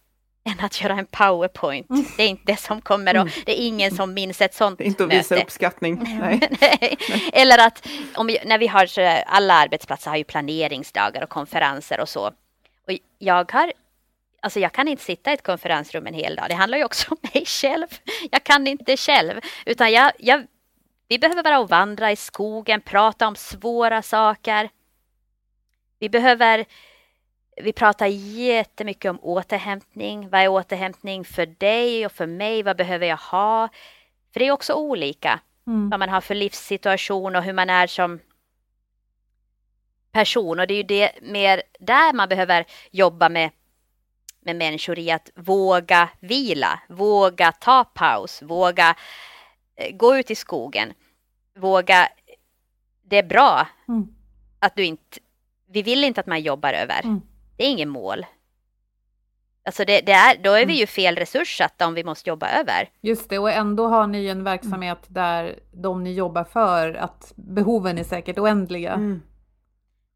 än 0.46 0.60
att 0.64 0.82
göra 0.82 0.92
en 0.92 1.06
powerpoint. 1.06 1.86
Det 2.16 2.22
är 2.22 2.28
inte 2.28 2.42
det 2.52 2.56
som 2.56 2.80
kommer 2.80 3.14
att, 3.14 3.28
det 3.46 3.60
är 3.60 3.66
ingen 3.66 3.90
som 3.96 4.14
minns 4.14 4.40
ett 4.40 4.54
sånt 4.54 4.80
är 4.80 4.84
inte 4.84 5.04
att 5.04 5.12
visa 5.12 5.34
möte. 5.34 5.44
uppskattning. 5.44 6.18
Nej. 6.20 6.40
Nej. 6.60 6.98
Eller 7.32 7.66
att 7.66 7.88
om, 8.14 8.26
vi- 8.26 8.38
när 8.44 8.58
vi 8.58 8.66
har 8.66 8.88
alla 9.26 9.54
arbetsplatser 9.54 10.10
har 10.10 10.16
ju 10.16 10.24
planeringsdagar 10.24 11.22
och 11.22 11.28
konferenser 11.28 12.00
och 12.00 12.08
så. 12.08 12.26
Och 12.86 12.92
jag 13.18 13.52
har 13.52 13.72
Alltså 14.40 14.60
jag 14.60 14.72
kan 14.72 14.88
inte 14.88 15.02
sitta 15.04 15.30
i 15.30 15.34
ett 15.34 15.42
konferensrum 15.42 16.06
en 16.06 16.14
hel 16.14 16.36
dag. 16.36 16.44
Det 16.48 16.54
handlar 16.54 16.78
ju 16.78 16.84
också 16.84 17.10
om 17.10 17.16
mig 17.34 17.44
själv. 17.46 17.86
Jag 18.30 18.44
kan 18.44 18.66
inte 18.66 18.96
själv. 18.96 19.40
Utan 19.66 19.92
jag, 19.92 20.12
jag, 20.18 20.46
vi 21.08 21.18
behöver 21.18 21.42
vara 21.42 21.58
och 21.58 21.68
vandra 21.68 22.12
i 22.12 22.16
skogen, 22.16 22.80
prata 22.80 23.28
om 23.28 23.36
svåra 23.36 24.02
saker. 24.02 24.68
Vi 25.98 26.08
behöver 26.08 26.64
vi 27.62 27.72
pratar 27.72 28.06
jättemycket 28.06 29.10
om 29.10 29.18
återhämtning. 29.22 30.28
Vad 30.30 30.40
är 30.40 30.48
återhämtning 30.48 31.24
för 31.24 31.46
dig 31.46 32.06
och 32.06 32.12
för 32.12 32.26
mig? 32.26 32.62
Vad 32.62 32.76
behöver 32.76 33.06
jag 33.06 33.16
ha? 33.16 33.68
För 34.32 34.40
det 34.40 34.46
är 34.46 34.50
också 34.52 34.72
olika 34.74 35.40
Mm. 35.68 35.90
vad 35.90 36.00
man 36.00 36.08
har 36.08 36.20
för 36.20 36.34
livssituation 36.34 37.36
och 37.36 37.42
hur 37.42 37.52
man 37.52 37.70
är 37.70 37.86
som 37.86 38.18
person 40.12 40.60
och 40.60 40.66
det 40.66 40.74
är 40.74 40.76
ju 40.76 40.82
det 40.82 41.12
mer 41.22 41.62
där 41.80 42.12
man 42.12 42.28
behöver 42.28 42.64
jobba 42.90 43.28
med, 43.28 43.50
med 44.40 44.56
människor 44.56 44.98
i 44.98 45.10
att 45.10 45.30
våga 45.34 46.08
vila, 46.20 46.80
våga 46.88 47.52
ta 47.52 47.84
paus, 47.84 48.42
våga 48.42 48.96
eh, 49.76 49.96
gå 49.96 50.16
ut 50.16 50.30
i 50.30 50.34
skogen, 50.34 50.92
våga, 51.58 52.08
det 53.02 53.16
är 53.18 53.22
bra 53.22 53.66
Mm. 53.88 54.14
att 54.58 54.76
du 54.76 54.84
inte, 54.84 55.18
vi 55.66 55.82
vill 55.82 56.04
inte 56.04 56.20
att 56.20 56.26
man 56.26 56.40
jobbar 56.42 56.72
över, 56.72 57.00
Mm. 57.04 57.20
Det 57.56 57.64
är 57.64 57.70
inget 57.70 57.88
mål. 57.88 58.26
Alltså 59.64 59.84
det, 59.84 60.00
det 60.00 60.12
är, 60.12 60.36
då 60.38 60.50
är 60.50 60.56
vi 60.56 60.62
Mm. 60.62 60.76
ju 60.76 60.86
fel 60.86 61.16
resurssatta 61.16 61.86
om 61.86 61.94
vi 61.94 62.04
måste 62.04 62.30
jobba 62.30 62.48
över. 62.50 62.88
Just 63.00 63.30
det, 63.30 63.38
och 63.38 63.50
ändå 63.50 63.88
har 63.88 64.06
ni 64.06 64.26
en 64.26 64.44
verksamhet 64.44 64.98
där 65.06 65.58
de 65.72 66.04
ni 66.04 66.12
jobbar 66.12 66.44
för, 66.44 66.94
att 66.94 67.32
behoven 67.36 67.98
är 67.98 68.04
säkert 68.04 68.38
oändliga. 68.38 68.92
Mm. 68.92 69.22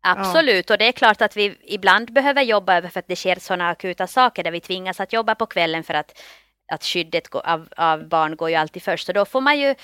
Absolut, 0.03 0.71
och 0.71 0.79
det 0.79 0.89
är 0.89 0.93
klart 0.93 1.23
att 1.23 1.37
vi 1.37 1.57
ibland 1.63 2.13
behöver 2.13 2.43
jobba 2.43 2.77
över 2.77 2.89
för 2.89 3.01
att 3.01 3.09
det 3.09 3.17
sker 3.17 3.37
sådana 3.41 3.69
akuta 3.69 4.07
saker 4.07 4.45
där 4.45 4.51
vi 4.51 4.61
tvingas 4.61 5.01
att 5.01 5.13
jobba 5.13 5.35
på 5.35 5.47
kvällen 5.47 5.85
för 5.85 5.95
att, 5.95 6.23
att 6.73 6.85
skyddet 6.85 7.35
av, 7.35 7.69
av 7.77 8.09
barn 8.09 8.37
går 8.37 8.51
ju 8.51 8.57
alltid 8.57 8.83
först. 8.83 9.07
Så 9.07 9.13
då 9.13 9.25
får 9.25 9.41
man 9.41 9.59
ju, 9.59 9.75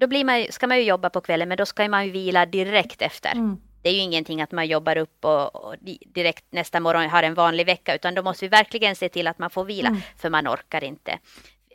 då 0.00 0.06
blir 0.06 0.24
man, 0.24 0.46
ska 0.50 0.66
man 0.66 0.78
ju 0.78 0.84
jobba 0.84 1.10
på 1.10 1.20
kvällen 1.20 1.48
men 1.48 1.56
då 1.58 1.66
ska 1.66 1.88
man 1.88 2.06
ju 2.06 2.10
vila 2.12 2.46
direkt 2.46 3.02
efter. 3.02 3.32
Mm. 3.32 3.56
Det 3.82 3.88
är 3.88 3.92
ju 3.92 3.98
ingenting 4.00 4.42
att 4.42 4.52
man 4.52 4.66
jobbar 4.66 4.96
upp 4.98 5.24
och, 5.24 5.54
och 5.64 5.74
di- 5.80 6.02
direkt 6.14 6.44
nästa 6.50 6.80
morgon 6.80 7.08
har 7.10 7.22
en 7.22 7.34
vanlig 7.34 7.66
vecka 7.66 7.94
utan 7.94 8.14
då 8.14 8.22
måste 8.22 8.44
vi 8.44 8.48
verkligen 8.48 8.96
se 8.96 9.08
till 9.08 9.26
att 9.26 9.38
man 9.38 9.50
får 9.50 9.64
vila 9.64 9.88
Mm. 9.88 10.00
för 10.16 10.30
man 10.30 10.48
orkar 10.48 10.84
inte. 10.84 11.18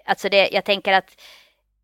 Alltså 0.05 0.29
det, 0.29 0.49
jag 0.51 0.65
tänker 0.65 0.93
att, 0.93 1.21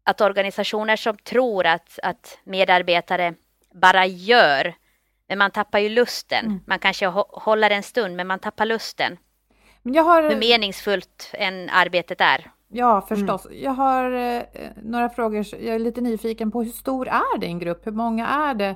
att 0.04 0.22
organisationer 0.22 0.96
som 0.96 1.18
tror 1.18 1.66
att, 1.66 2.00
att 2.04 2.38
medarbetare 2.44 3.34
bara 3.74 4.06
gör 4.06 4.74
men 5.28 5.38
man 5.38 5.52
tappar 5.52 5.80
ju 5.80 5.90
lusten. 5.90 6.46
Mm. 6.46 6.60
Man 6.68 6.80
kanske 6.80 7.08
hå- 7.08 7.40
håller 7.42 7.70
en 7.70 7.84
stund 7.84 8.16
men 8.16 8.28
man 8.28 8.40
tappar 8.40 8.66
lusten. 8.66 9.18
Men 9.82 9.94
jag 9.94 10.04
har, 10.04 10.24
Hur 10.30 10.36
meningsfullt 10.38 11.30
än 11.34 11.70
arbetet 11.70 12.22
är. 12.22 12.52
ja, 12.68 13.06
förstås. 13.10 13.48
Jag 13.52 13.72
har 13.72 14.12
eh, 14.12 14.42
några 14.84 15.10
frågor. 15.10 15.46
Jag 15.52 15.76
är 15.76 15.80
lite 15.80 16.02
nyfiken 16.02 16.52
på 16.52 16.64
hur 16.64 16.72
stor 16.72 17.08
är 17.08 17.38
din 17.38 17.60
grupp? 17.60 17.88
Hur 17.88 17.92
många 17.92 18.28
är 18.28 18.54
det 18.54 18.76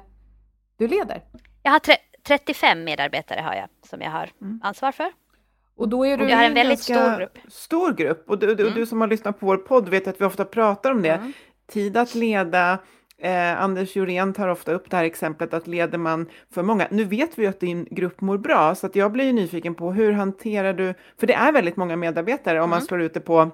du 0.77 0.88
leder? 0.88 1.21
Jag 1.63 1.71
har 1.71 1.79
tre- 1.79 1.97
35 2.27 2.83
medarbetare 2.83 3.41
har 3.41 3.53
jag 3.55 3.67
som 3.89 4.01
jag 4.01 4.11
har 4.11 4.29
Mm. 4.41 4.59
ansvar 4.63 4.91
för. 4.91 5.11
Och 5.77 5.89
då 5.89 6.05
är 6.05 6.17
du... 6.17 6.29
Jag 6.29 6.38
har 6.38 6.43
en 6.43 6.53
väldigt 6.53 6.79
stor 6.79 7.17
grupp. 7.17 7.38
Stor 7.47 7.93
grupp. 7.93 8.29
Och 8.29 8.39
du, 8.39 8.55
du, 8.55 8.63
Mm. 8.63 8.75
du 8.75 8.85
som 8.85 9.01
har 9.01 9.07
lyssnat 9.07 9.39
på 9.39 9.45
vår 9.45 9.57
podd 9.57 9.89
vet 9.89 10.07
att 10.07 10.21
vi 10.21 10.25
ofta 10.25 10.45
pratar 10.45 10.91
om 10.91 11.01
det. 11.01 11.09
Mm. 11.11 11.33
Tid 11.67 11.97
att 11.97 12.15
leda. 12.15 12.79
Eh, 13.17 13.61
Anders 13.61 13.95
Jorén 13.95 14.33
tar 14.33 14.47
ofta 14.47 14.71
upp 14.71 14.89
det 14.89 14.97
här 14.97 15.03
exemplet 15.03 15.53
att 15.53 15.67
leder 15.67 15.97
man 15.97 16.29
för 16.53 16.63
många. 16.63 16.88
Nu 16.91 17.03
vet 17.03 17.39
vi 17.39 17.43
ju 17.43 17.49
att 17.49 17.59
din 17.59 17.88
grupp 17.91 18.21
mår 18.21 18.38
bra, 18.38 18.75
så 18.75 18.88
att 18.88 18.95
jag 18.95 19.11
blir 19.11 19.25
ju 19.25 19.33
nyfiken 19.33 19.75
på 19.75 19.91
hur 19.91 20.11
hanterar 20.11 20.73
du, 20.73 20.93
för 21.19 21.27
det 21.27 21.33
är 21.33 21.51
väldigt 21.51 21.75
många 21.77 21.95
medarbetare 21.95 22.61
om 22.61 22.69
man 22.69 22.77
Mm. 22.79 22.88
slår 22.88 23.01
ut 23.01 23.13
det 23.13 23.19
på 23.19 23.51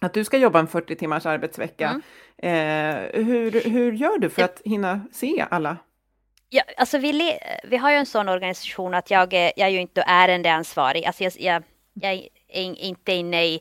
att 0.00 0.14
du 0.14 0.24
ska 0.24 0.36
jobba 0.38 0.58
en 0.60 0.66
40 0.66 0.96
timmars 0.96 1.26
arbetsvecka. 1.26 2.00
Mm. 2.38 3.04
Eh, 3.16 3.24
hur, 3.24 3.70
hur 3.70 3.92
gör 3.92 4.18
du 4.18 4.30
för 4.30 4.42
att 4.42 4.62
hinna 4.64 5.00
se 5.12 5.46
alla? 5.50 5.76
Ja, 6.56 6.62
alltså 6.76 6.98
vi, 6.98 7.38
vi 7.64 7.76
har 7.76 7.90
ju 7.90 7.96
en 7.96 8.06
sån 8.06 8.28
organisation 8.28 8.94
att 8.94 9.10
jag, 9.10 9.32
jag 9.32 9.58
är 9.58 9.68
ju 9.68 9.80
inte 9.80 10.02
ärendeansvarig. 10.06 11.04
Alltså 11.04 11.24
jag, 11.24 11.32
jag, 11.38 11.62
jag 11.94 12.12
är 12.12 12.28
in- 12.48 12.76
inte 12.76 13.12
inne 13.12 13.44
i, 13.44 13.60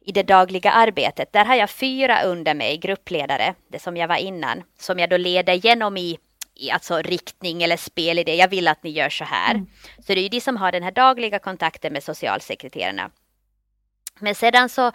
i 0.00 0.12
det 0.12 0.22
dagliga 0.22 0.70
arbetet. 0.70 1.32
Där 1.32 1.44
har 1.44 1.54
jag 1.54 1.70
fyra 1.70 2.22
under 2.22 2.54
mig, 2.54 2.76
gruppledare, 2.76 3.54
det 3.68 3.78
som 3.78 3.96
jag 3.96 4.08
var 4.08 4.16
innan, 4.16 4.62
som 4.78 4.98
jag 4.98 5.10
då 5.10 5.16
leder 5.16 5.54
genom 5.54 5.96
i, 5.96 6.18
i 6.54 6.70
alltså 6.70 7.02
riktning 7.02 7.62
eller 7.62 7.76
spelidé. 7.76 8.34
Jag 8.34 8.48
vill 8.48 8.68
att 8.68 8.82
ni 8.82 8.90
gör 8.90 9.10
så 9.10 9.24
här. 9.24 9.66
Så 9.96 10.14
det 10.14 10.20
är 10.20 10.22
ju 10.22 10.28
de 10.28 10.40
som 10.40 10.56
har 10.56 10.72
den 10.72 10.82
här 10.82 10.92
dagliga 10.92 11.38
kontakten 11.38 11.92
med 11.92 12.04
socialsekreterarna. 12.04 13.10
Men 14.20 14.34
sedan 14.34 14.68
så, 14.68 14.92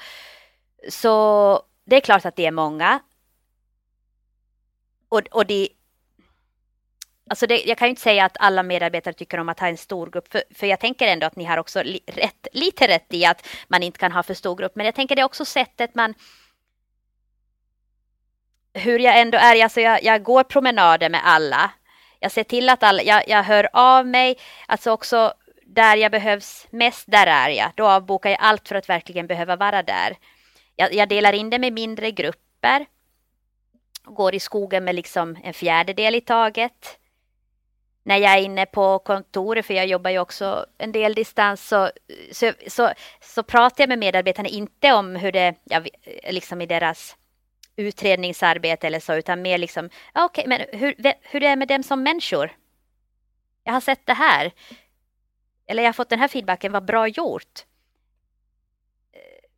så 0.89 1.63
det 1.85 1.95
är 1.95 2.01
klart 2.01 2.25
att 2.25 2.35
det 2.35 2.45
är 2.45 2.51
många. 2.51 2.99
Och, 5.09 5.21
och 5.31 5.45
det, 5.45 5.69
Alltså 7.29 7.47
det, 7.47 7.63
jag 7.63 7.77
kan 7.77 7.87
ju 7.87 7.89
inte 7.89 8.01
säga 8.01 8.25
att 8.25 8.37
alla 8.39 8.63
medarbetare 8.63 9.13
tycker 9.13 9.39
om 9.39 9.49
att 9.49 9.59
ha 9.59 9.67
en 9.67 9.77
stor 9.77 10.09
grupp, 10.09 10.31
för, 10.31 10.43
för 10.55 10.67
jag 10.67 10.79
tänker 10.79 11.07
ändå 11.07 11.27
att 11.27 11.35
ni 11.35 11.43
har 11.43 11.57
också 11.57 11.83
li, 11.83 11.99
rätt, 12.07 12.47
lite 12.53 12.87
rätt 12.87 13.13
i 13.13 13.25
att 13.25 13.47
man 13.67 13.83
inte 13.83 13.99
kan 13.99 14.11
ha 14.11 14.23
för 14.23 14.33
stor 14.33 14.55
grupp, 14.55 14.75
men 14.75 14.85
jag 14.85 14.95
tänker 14.95 15.15
det 15.15 15.21
är 15.21 15.25
också 15.25 15.45
sättet 15.45 15.95
man 15.95 16.13
hur 18.73 18.99
jag 18.99 19.19
ändå 19.19 19.37
är, 19.37 19.63
alltså 19.63 19.81
jag, 19.81 20.03
jag 20.03 20.23
går 20.23 20.43
promenader 20.43 21.09
med 21.09 21.21
alla. 21.23 21.71
Jag 22.19 22.31
ser 22.31 22.43
till 22.43 22.69
att 22.69 22.83
alla, 22.83 23.03
jag, 23.03 23.27
jag 23.27 23.43
hör 23.43 23.69
av 23.73 24.07
mig, 24.07 24.37
alltså 24.67 24.91
också 24.91 25.33
där 25.65 25.97
jag 25.97 26.11
behövs 26.11 26.67
mest, 26.69 27.03
där 27.07 27.27
är 27.27 27.49
jag. 27.49 27.71
Då 27.75 27.87
avbokar 27.87 28.29
jag 28.29 28.39
allt 28.41 28.67
för 28.67 28.75
att 28.75 28.89
verkligen 28.89 29.27
behöva 29.27 29.55
vara 29.55 29.83
där. 29.83 30.17
Jag, 30.75 30.93
jag 30.93 31.09
delar 31.09 31.33
in 31.33 31.49
det 31.49 31.59
med 31.59 31.73
mindre 31.73 32.11
grupper. 32.11 32.85
Går 34.03 34.35
i 34.35 34.39
skogen 34.39 34.83
med 34.83 34.95
liksom 34.95 35.37
en 35.43 35.53
fjärdedel 35.53 36.15
i 36.15 36.21
taget 36.21 36.99
när 38.03 38.17
jag 38.17 38.33
är 38.33 38.41
inne 38.41 38.65
på 38.65 38.99
kontoret, 38.99 39.65
för 39.65 39.73
jag 39.73 39.87
jobbar 39.87 40.11
ju 40.11 40.19
också 40.19 40.65
en 40.77 40.91
del 40.91 41.13
distans, 41.13 41.67
så, 41.67 41.91
så, 42.31 42.51
så, 42.67 42.91
så 43.21 43.43
pratar 43.43 43.81
jag 43.81 43.89
med 43.89 43.99
medarbetarna 43.99 44.49
inte 44.49 44.93
om 44.93 45.15
hur 45.15 45.31
det, 45.31 45.55
ja, 45.63 45.83
liksom 46.29 46.61
i 46.61 46.65
deras 46.65 47.15
utredningsarbete 47.75 48.87
eller 48.87 48.99
så, 48.99 49.13
utan 49.13 49.41
mer 49.41 49.57
liksom, 49.57 49.89
ja, 50.13 50.25
okej, 50.25 50.47
men 50.47 50.61
hur, 50.71 50.95
hur 51.21 51.39
det 51.39 51.47
är 51.47 51.55
med 51.55 51.67
dem 51.67 51.83
som 51.83 52.03
människor? 52.03 52.51
Jag 53.63 53.73
har 53.73 53.81
sett 53.81 54.05
det 54.05 54.13
här. 54.13 54.51
Eller 55.67 55.83
jag 55.83 55.87
har 55.87 55.93
fått 55.93 56.09
den 56.09 56.19
här 56.19 56.27
feedbacken, 56.27 56.71
vad 56.71 56.85
bra 56.85 57.07
gjort. 57.07 57.65
Eh, 59.11 59.49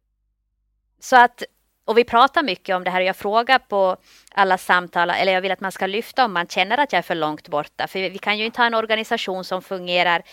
så 1.00 1.16
att, 1.16 1.44
och 1.86 1.98
vi 1.98 2.04
pratar 2.04 2.44
mycket 2.44 2.76
om 2.76 2.84
det 2.84 2.90
här 2.90 3.02
och 3.02 3.08
jag 3.08 3.16
frågar 3.16 3.60
på 3.60 3.98
alla 4.32 4.58
samtal, 4.58 5.10
eller 5.10 5.34
jag 5.34 5.42
vill 5.42 5.52
att 5.52 5.60
man 5.60 5.72
ska 5.72 5.88
lyfta 5.88 6.26
om 6.26 6.34
man 6.34 6.48
känner 6.48 6.78
att 6.78 6.94
jag 6.94 6.98
är 6.98 7.04
för 7.04 7.16
långt 7.16 7.48
borta. 7.48 7.88
För 7.88 8.00
vi 8.10 8.18
kan 8.18 8.38
ju 8.38 8.46
inte 8.46 8.62
ha 8.62 8.66
en 8.66 8.74
organisation 8.74 9.44
som 9.44 9.62
fungerar 9.62 10.24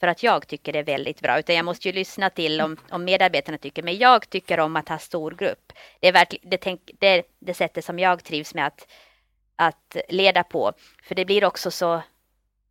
för 0.00 0.06
att 0.06 0.22
jag 0.22 0.46
tycker 0.46 0.72
det 0.72 0.78
är 0.78 0.84
väldigt 0.84 1.20
bra, 1.20 1.38
utan 1.38 1.56
jag 1.56 1.64
måste 1.64 1.88
ju 1.88 1.94
lyssna 1.94 2.30
till 2.30 2.60
om, 2.60 2.76
om 2.90 3.04
medarbetarna 3.04 3.58
tycker. 3.58 3.82
Men 3.82 3.98
jag 3.98 4.30
tycker 4.30 4.60
om 4.60 4.76
att 4.76 4.88
ha 4.88 4.98
stor 4.98 5.30
grupp. 5.30 5.72
Det 6.00 6.08
är 6.08 6.12
verkligen 6.12 6.50
det, 6.50 6.56
tänk, 6.56 6.90
det, 6.98 7.22
det 7.38 7.54
sättet 7.54 7.84
som 7.84 7.98
jag 7.98 8.24
trivs 8.24 8.54
med 8.54 8.66
att, 8.66 8.86
att 9.56 9.96
leda 10.08 10.42
på. 10.42 10.72
För 11.02 11.14
det 11.14 11.24
blir 11.24 11.44
också 11.44 11.70
så 11.70 12.02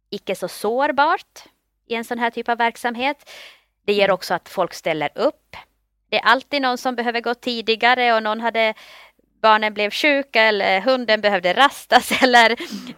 icke 0.09 0.35
så 0.35 0.47
sårbart 0.47 1.43
i 1.87 1.95
en 1.95 2.05
sån 2.05 2.19
här 2.19 2.29
typ 2.31 2.49
av 2.49 2.57
verksamhet. 2.57 3.29
Det 3.85 3.93
ger 3.93 4.11
också 4.11 4.33
att 4.33 4.49
folk 4.49 4.73
ställer 4.73 5.09
upp. 5.15 5.55
Det 6.09 6.17
är 6.17 6.25
alltid 6.25 6.61
någon 6.61 6.77
som 6.77 6.95
behöver 6.95 7.21
gå 7.21 7.33
tidigare 7.33 8.13
och 8.13 8.23
någon 8.23 8.41
hade 8.41 8.73
barnen 9.41 9.73
blev 9.73 9.91
sjuka 9.91 10.41
eller 10.41 10.81
hunden 10.81 11.21
behövde 11.21 11.53
rastas 11.53 12.11
eller 12.23 12.55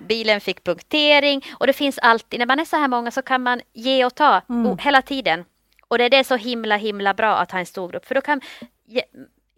bilen 0.07 0.41
fick 0.41 0.63
punktering. 0.63 1.45
Och 1.59 1.67
det 1.67 1.73
finns 1.73 1.97
alltid, 1.97 2.39
när 2.39 2.45
man 2.45 2.59
är 2.59 2.65
så 2.65 2.77
här 2.77 2.87
många 2.87 3.11
så 3.11 3.21
kan 3.21 3.43
man 3.43 3.61
ge 3.73 4.05
och 4.05 4.15
ta 4.15 4.41
Mm. 4.49 4.77
hela 4.77 5.01
tiden. 5.01 5.45
Och 5.87 5.97
det 5.97 6.03
är 6.03 6.09
det 6.09 6.23
så 6.23 6.35
himla 6.35 6.77
himla 6.77 7.13
bra 7.13 7.35
att 7.37 7.51
ha 7.51 7.59
en 7.59 7.65
stor 7.65 7.89
grupp 7.89 8.05
för 8.05 8.15
då 8.15 8.21
kan, 8.21 8.41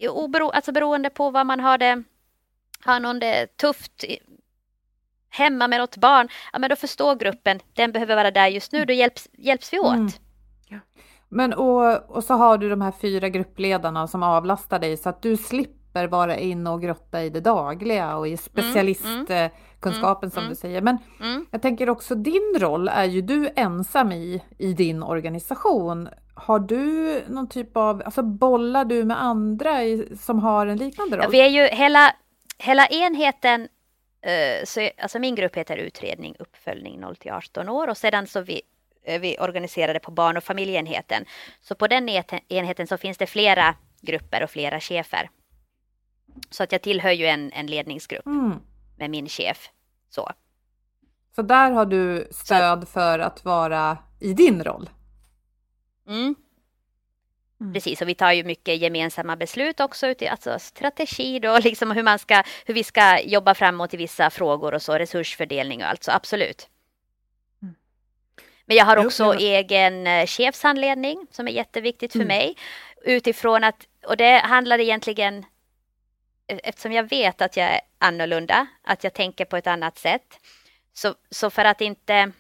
obero, 0.09 0.49
alltså 0.49 0.71
beroende 0.71 1.09
på 1.09 1.29
vad 1.29 1.45
man 1.45 1.59
har 1.59 1.77
det, 1.77 2.03
har 2.85 2.99
någon 2.99 3.19
det 3.19 3.57
tufft 3.57 4.03
hemma 5.29 5.67
med 5.67 5.79
något 5.79 5.97
barn, 5.97 6.27
ja 6.53 6.59
men 6.59 6.69
då 6.69 6.75
förstår 6.75 7.15
gruppen, 7.15 7.59
den 7.73 7.91
behöver 7.91 8.15
vara 8.15 8.31
där 8.31 8.47
just 8.47 8.71
nu, 8.71 8.85
då 8.85 8.93
hjälps, 8.93 9.27
hjälps 9.37 9.73
vi 9.73 9.79
åt. 9.79 9.95
Mm. 9.95 10.11
Men 11.33 11.53
och, 11.53 12.09
och 12.15 12.23
så 12.23 12.33
har 12.33 12.57
du 12.57 12.69
de 12.69 12.81
här 12.81 12.91
fyra 12.91 13.29
gruppledarna 13.29 14.07
som 14.07 14.23
avlastar 14.23 14.79
dig 14.79 14.97
så 14.97 15.09
att 15.09 15.21
du 15.21 15.37
slipper 15.37 16.07
vara 16.07 16.37
inne 16.37 16.69
och 16.69 16.81
grotta 16.81 17.23
i 17.23 17.29
det 17.29 17.39
dagliga 17.39 18.17
och 18.17 18.27
i 18.27 18.37
specialistkunskapen 18.37 20.31
som 20.31 20.39
mm. 20.39 20.49
du 20.49 20.55
säger. 20.55 20.81
Men 20.81 20.97
Mm. 21.19 21.45
jag 21.51 21.61
tänker 21.61 21.89
också 21.89 22.15
din 22.15 22.55
roll 22.59 22.87
är 22.87 23.03
ju 23.03 23.21
du 23.21 23.49
ensam 23.55 24.11
i, 24.11 24.43
i 24.57 24.73
din 24.73 25.03
organisation. 25.03 26.09
Har 26.33 26.59
du 26.59 27.21
någon 27.27 27.49
typ 27.49 27.77
av, 27.77 28.01
alltså 28.05 28.23
bollar 28.23 28.85
du 28.85 29.03
med 29.03 29.23
andra 29.23 29.83
i, 29.83 30.17
som 30.17 30.39
har 30.39 30.67
en 30.67 30.77
liknande 30.77 31.17
roll? 31.17 31.23
Ja, 31.23 31.29
vi 31.29 31.41
är 31.41 31.49
ju 31.49 31.75
hela, 31.75 32.15
hela 32.57 32.87
enheten, 32.87 33.67
eh, 34.21 34.65
så, 34.65 34.89
alltså 34.97 35.19
min 35.19 35.35
grupp 35.35 35.55
heter 35.57 35.77
utredning 35.77 36.35
uppföljning 36.39 36.99
0 36.99 37.15
till 37.15 37.31
18 37.31 37.69
år 37.69 37.87
och 37.87 37.97
sedan 37.97 38.27
så 38.27 38.41
vi, 38.41 38.61
vi 39.05 39.37
organiserade 39.39 39.99
på 39.99 40.11
barn 40.11 40.37
och 40.37 40.43
familjeenheten. 40.43 41.25
Så 41.61 41.75
på 41.75 41.87
den 41.87 42.09
eten- 42.09 42.39
enheten 42.49 42.87
så 42.87 42.97
finns 42.97 43.17
det 43.17 43.27
flera 43.27 43.75
grupper 44.01 44.43
och 44.43 44.49
flera 44.49 44.79
chefer. 44.79 45.29
Så 46.49 46.63
att 46.63 46.71
jag 46.71 46.81
tillhör 46.81 47.11
ju 47.11 47.25
en, 47.25 47.51
en 47.51 47.67
ledningsgrupp 47.67 48.25
Mm. 48.25 48.59
med 48.97 49.09
min 49.09 49.29
chef. 49.29 49.69
Så. 50.09 50.31
Så 51.35 51.41
där 51.41 51.71
har 51.71 51.85
du 51.85 52.27
stöd 52.31 52.87
för 52.87 53.19
att 53.19 53.45
vara 53.45 53.97
i 54.19 54.33
din 54.33 54.63
roll? 54.63 54.89
Mm. 56.07 56.35
Mm. 57.61 57.73
Precis, 57.73 58.01
och 58.01 58.09
vi 58.09 58.15
tar 58.15 58.31
ju 58.31 58.43
mycket 58.43 58.77
gemensamma 58.81 59.35
beslut 59.35 59.79
också, 59.79 60.13
alltså 60.29 60.59
strategi 60.59 61.39
då, 61.39 61.57
liksom 61.63 61.91
hur, 61.91 62.03
man 62.03 62.19
ska, 62.19 62.43
hur 62.65 62.73
vi 62.73 62.83
ska 62.83 63.19
jobba 63.21 63.53
framåt 63.55 63.93
i 63.93 63.97
vissa 63.97 64.29
frågor 64.29 64.73
och 64.73 64.81
så, 64.81 64.93
resursfördelning 64.97 65.83
och 65.83 65.89
allt, 65.89 66.03
så 66.03 66.11
absolut. 66.11 66.69
Men 68.65 68.77
jag 68.77 68.85
har 68.85 69.05
också 69.05 69.23
jag 69.23 69.41
egen 69.41 70.07
eh, 70.07 70.25
chefsanledning 70.25 71.27
som 71.31 71.47
är 71.47 71.51
jätteviktigt 71.51 72.11
för 72.11 72.19
mm. 72.19 72.27
mig. 72.27 72.55
Utifrån 73.05 73.63
att, 73.63 73.87
och 74.05 74.17
det 74.17 74.37
handlar 74.37 74.79
egentligen, 74.79 75.45
e-, 76.47 76.59
eftersom 76.63 76.91
jag 76.91 77.09
vet 77.09 77.41
att 77.41 77.57
jag 77.57 77.67
är 77.67 77.81
annorlunda, 77.97 78.67
att 78.83 79.03
jag 79.03 79.13
tänker 79.13 79.45
på 79.45 79.57
ett 79.57 79.67
annat 79.67 79.97
sätt. 79.97 80.39
Så, 80.93 81.15
så 81.29 81.49
för 81.49 81.65
att 81.65 81.81
inte 81.81 82.31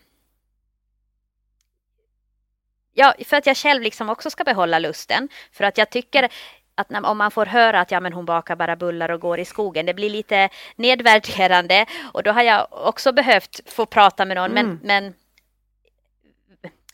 Ja, 2.95 3.13
för 3.25 3.37
att 3.37 3.45
jag 3.45 3.57
själv 3.57 3.81
liksom 3.81 4.09
också 4.09 4.29
ska 4.29 4.43
behålla 4.43 4.79
lusten. 4.79 5.29
För 5.51 5.63
att 5.63 5.77
jag 5.77 5.89
tycker 5.89 6.29
att 6.75 6.89
när, 6.89 7.05
om 7.05 7.17
man 7.17 7.31
får 7.31 7.45
höra 7.45 7.81
att 7.81 7.91
ja, 7.91 7.99
men 7.99 8.13
hon 8.13 8.25
bakar 8.25 8.55
bara 8.55 8.75
bullar 8.75 9.09
och 9.09 9.21
går 9.21 9.39
i 9.39 9.45
skogen, 9.45 9.85
det 9.85 9.93
blir 9.93 10.09
lite 10.09 10.49
nedvärderande. 10.75 11.85
Och 12.13 12.23
då 12.23 12.31
har 12.31 12.41
jag 12.41 12.67
också 12.71 13.11
behövt 13.11 13.71
få 13.71 13.85
prata 13.85 14.25
med 14.25 14.37
någon, 14.37 14.51
mm. 14.51 14.65
men, 14.65 14.79
men 14.83 15.13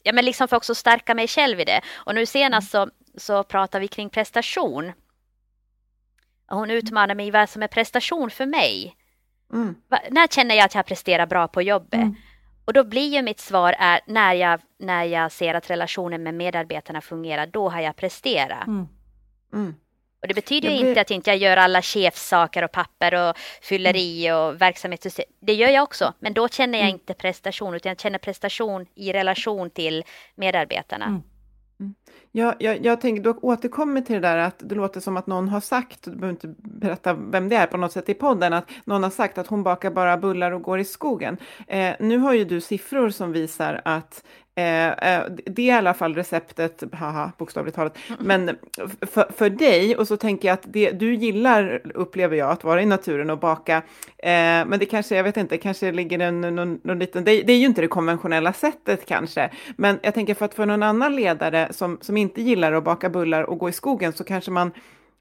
ja, 0.09 0.13
men 0.13 0.25
liksom 0.25 0.47
för 0.47 0.57
också 0.57 0.75
stärka 0.75 1.15
mig 1.15 1.27
själv 1.27 1.59
i 1.59 1.65
det. 1.65 1.81
Och 1.93 2.15
nu 2.15 2.25
senast 2.25 2.71
så, 2.71 2.89
så 3.17 3.43
pratar 3.43 3.79
vi 3.79 3.87
kring 3.87 4.09
prestation. 4.09 4.91
hon 6.47 6.71
utmanar 6.71 7.15
mig 7.15 7.31
vad 7.31 7.49
som 7.49 7.63
är 7.63 7.67
prestation 7.67 8.29
för 8.29 8.45
mig. 8.45 8.95
Mm. 9.53 9.75
När 10.09 10.27
känner 10.27 10.55
jag 10.55 10.65
att 10.65 10.75
jag 10.75 10.85
presterar 10.85 11.25
bra 11.25 11.47
på 11.47 11.61
jobbet? 11.61 11.93
Mm. 11.93 12.15
Och 12.65 12.73
då 12.73 12.83
blir 12.83 13.15
ju 13.15 13.21
mitt 13.21 13.39
svar 13.39 13.75
är 13.79 13.99
när 14.07 14.33
jag, 14.33 14.61
när 14.79 15.03
jag 15.03 15.31
ser 15.31 15.53
att 15.53 15.69
relationen 15.69 16.23
med 16.23 16.33
medarbetarna 16.33 17.01
fungerar, 17.01 17.47
då 17.47 17.69
har 17.69 17.81
jag 17.81 17.95
presterat. 17.95 18.67
Mm. 18.67 18.87
Och 20.21 20.27
det 20.27 20.33
betyder 20.33 20.69
blir... 20.69 20.89
inte 20.89 21.01
att 21.01 21.11
inte 21.11 21.29
jag 21.29 21.37
gör 21.37 21.57
alla 21.57 21.81
chefsaker 21.81 22.63
och 22.63 22.71
papper 22.71 23.29
och 23.29 23.37
fylleri 23.61 24.27
mm. 24.27 24.39
och 24.39 24.61
verksamhet. 24.61 25.19
Det 25.39 25.53
gör 25.53 25.69
jag 25.69 25.83
också, 25.83 26.13
men 26.19 26.33
då 26.33 26.47
känner 26.47 26.77
jag 26.77 26.87
mm. 26.87 26.99
inte 26.99 27.13
prestation, 27.13 27.73
utan 27.73 27.89
jag 27.89 27.99
känner 27.99 28.19
prestation 28.19 28.85
i 28.95 29.13
relation 29.13 29.69
till 29.69 30.03
medarbetarna. 30.35 31.05
Mm. 31.05 31.21
mm. 31.79 31.95
Ja, 32.31 32.55
jag, 32.59 32.85
jag 32.85 33.01
tänker, 33.01 33.23
du 33.23 33.29
återkommer 33.29 34.01
till 34.01 34.15
det 34.15 34.21
där 34.21 34.37
att 34.37 34.55
det 34.59 34.75
låter 34.75 34.99
som 34.99 35.17
att 35.17 35.27
någon 35.27 35.49
har 35.49 35.59
sagt, 35.59 36.03
du 36.03 36.11
behöver 36.11 36.29
inte 36.29 36.55
berätta 36.57 37.13
vem 37.13 37.49
det 37.49 37.55
är 37.55 37.67
på 37.67 37.77
något 37.77 37.91
sätt 37.91 38.09
i 38.09 38.13
podden, 38.13 38.53
att 38.53 38.69
någon 38.85 39.03
har 39.03 39.09
sagt 39.09 39.37
att 39.37 39.47
hon 39.47 39.63
bakar 39.63 39.91
bara 39.91 40.17
bullar 40.17 40.51
och 40.51 40.61
går 40.61 40.79
i 40.79 40.85
skogen. 40.85 41.37
Eh, 41.67 41.93
nu 41.99 42.17
har 42.17 42.33
ju 42.33 42.45
du 42.45 42.61
siffror 42.61 43.09
som 43.09 43.31
visar 43.31 43.81
att 43.85 44.23
det 45.45 45.61
är 45.61 45.65
i 45.65 45.71
alla 45.71 45.93
fall 45.93 46.15
receptet, 46.15 46.83
haha, 46.93 47.31
bokstavligt 47.37 47.75
talat. 47.75 47.97
Men 48.19 48.57
för, 49.01 49.31
för 49.37 49.49
dig, 49.49 49.95
och 49.95 50.07
så 50.07 50.17
tänker 50.17 50.47
jag 50.47 50.53
att 50.53 50.63
det, 50.63 50.91
du 50.91 51.15
gillar, 51.15 51.81
upplever 51.93 52.37
jag, 52.37 52.51
att 52.51 52.63
vara 52.63 52.81
i 52.81 52.85
naturen 52.85 53.29
och 53.29 53.39
baka. 53.39 53.77
Eh, 54.17 54.31
men 54.65 54.79
det 54.79 54.85
kanske, 54.85 55.15
jag 55.15 55.23
vet 55.23 55.37
inte, 55.37 55.57
kanske 55.57 55.91
ligger 55.91 56.19
en 56.19 56.41
någon, 56.41 56.79
någon 56.83 56.99
liten, 56.99 57.23
det, 57.23 57.41
det, 57.41 57.53
är 57.53 57.57
ju 57.57 57.65
inte 57.65 57.81
det 57.81 57.87
konventionella 57.87 58.53
sättet 58.53 59.05
kanske. 59.05 59.49
Men 59.77 59.99
jag 60.01 60.13
tänker 60.13 60.33
för 60.33 60.45
att 60.45 60.53
för 60.53 60.65
någon 60.65 60.83
annan 60.83 61.15
ledare 61.15 61.67
som, 61.71 61.97
som 62.01 62.17
inte 62.17 62.41
gillar 62.41 62.73
att 62.73 62.83
baka 62.83 63.09
bullar 63.09 63.43
och 63.43 63.57
gå 63.57 63.69
i 63.69 63.73
skogen 63.73 64.13
så 64.13 64.23
kanske 64.23 64.51
man, 64.51 64.71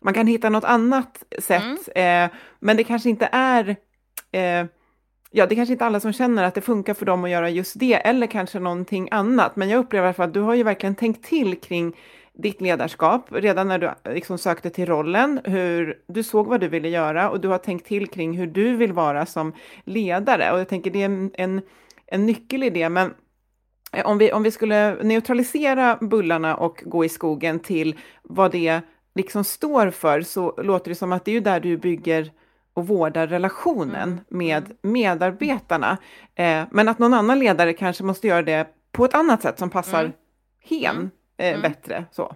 man 0.05 0.14
kan 0.14 0.26
hitta 0.26 0.49
något 0.49 0.64
annat 0.64 1.24
sätt. 1.39 1.89
Mm. 1.95 2.24
Eh, 2.24 2.36
men 2.61 2.76
det 2.76 2.84
kanske 2.84 3.09
inte 3.09 3.28
är 3.32 3.76
eh, 4.32 4.66
ja, 5.31 5.47
det 5.47 5.55
är 5.55 5.57
kanske 5.57 5.72
inte 5.72 5.87
alla 5.87 6.01
som 6.01 6.12
känner 6.12 6.45
att 6.45 6.55
det 6.55 6.61
funkar 6.61 6.95
för 6.95 7.07
dem 7.07 7.24
att 7.24 7.31
göra 7.31 7.51
just 7.51 7.79
det, 7.79 7.95
eller 7.95 8.26
kanske 8.26 8.59
någonting 8.59 9.09
annat. 9.11 9.57
Men 9.57 9.68
jag 9.68 9.79
upplever 9.79 10.05
i 10.05 10.09
alla 10.09 10.14
fall 10.14 10.29
att 10.29 10.35
du 10.35 10.41
har 10.41 10.55
ju 10.55 10.62
verkligen 10.62 10.95
tänkt 10.95 11.24
till 11.24 11.61
kring 11.61 11.97
ditt 12.39 12.61
ledarskap 12.61 13.26
redan 13.33 13.68
när 13.68 13.79
du 13.79 13.91
liksom 14.12 14.39
sökte 14.39 14.70
till 14.70 14.87
rollen, 14.87 15.41
hur 15.45 15.99
du 16.09 16.22
såg 16.22 16.47
vad 16.47 16.61
du 16.61 16.68
ville 16.68 16.89
göra 16.89 17.31
och 17.31 17.41
du 17.41 17.49
har 17.49 17.59
tänkt 17.59 17.87
till 17.87 18.07
kring 18.07 18.39
hur 18.39 18.47
du 18.47 18.76
vill 18.76 18.93
vara 18.93 19.26
som 19.26 19.53
ledare. 19.85 20.53
Och 20.53 20.61
jag 20.61 20.68
tänker 20.68 20.91
det 20.91 21.03
är 21.03 21.05
en, 21.05 21.31
en, 21.35 21.62
en 22.07 22.26
nyckel 22.26 22.62
i 22.62 22.70
det, 22.70 22.89
men 22.89 23.14
eh, 23.93 24.07
om 24.07 24.18
vi, 24.18 24.33
om 24.33 24.43
vi 24.43 24.51
skulle 24.51 25.03
neutralisera 25.03 25.99
bullarna 26.01 26.57
och 26.57 26.83
gå 26.87 27.05
i 27.05 27.09
skogen 27.09 27.61
till 27.61 27.99
vad 28.22 28.53
det 28.53 28.81
liksom 29.14 29.45
står 29.45 29.91
för, 29.91 30.20
så 30.20 30.55
låter 30.62 30.91
det 30.91 30.95
som 30.95 31.12
att 31.12 31.24
det 31.24 31.31
är 31.31 31.35
ju 31.35 31.41
där 31.41 31.61
du 31.61 31.76
bygger 31.76 32.31
och 32.79 32.87
vårdar 32.87 33.26
relationen 33.26 34.09
mm. 34.09 34.24
med 34.29 34.64
mm. 34.64 34.76
medarbetarna. 34.81 35.99
Eh, 36.35 36.64
men 36.70 36.89
att 36.89 36.99
någon 36.99 37.14
annan 37.14 37.39
ledare 37.39 37.72
kanske 37.72 38.05
måste 38.05 38.26
göra 38.26 38.43
det 38.43 38.68
på 38.93 39.05
ett 39.05 39.14
annat 39.14 39.43
sätt 39.43 39.59
som 39.59 39.70
passar 39.70 40.01
mm. 40.01 40.12
hen 40.62 40.97
mm. 40.97 41.11
eh, 41.37 41.49
mm. 41.49 41.62
bättre. 41.62 42.05
Så. 42.11 42.35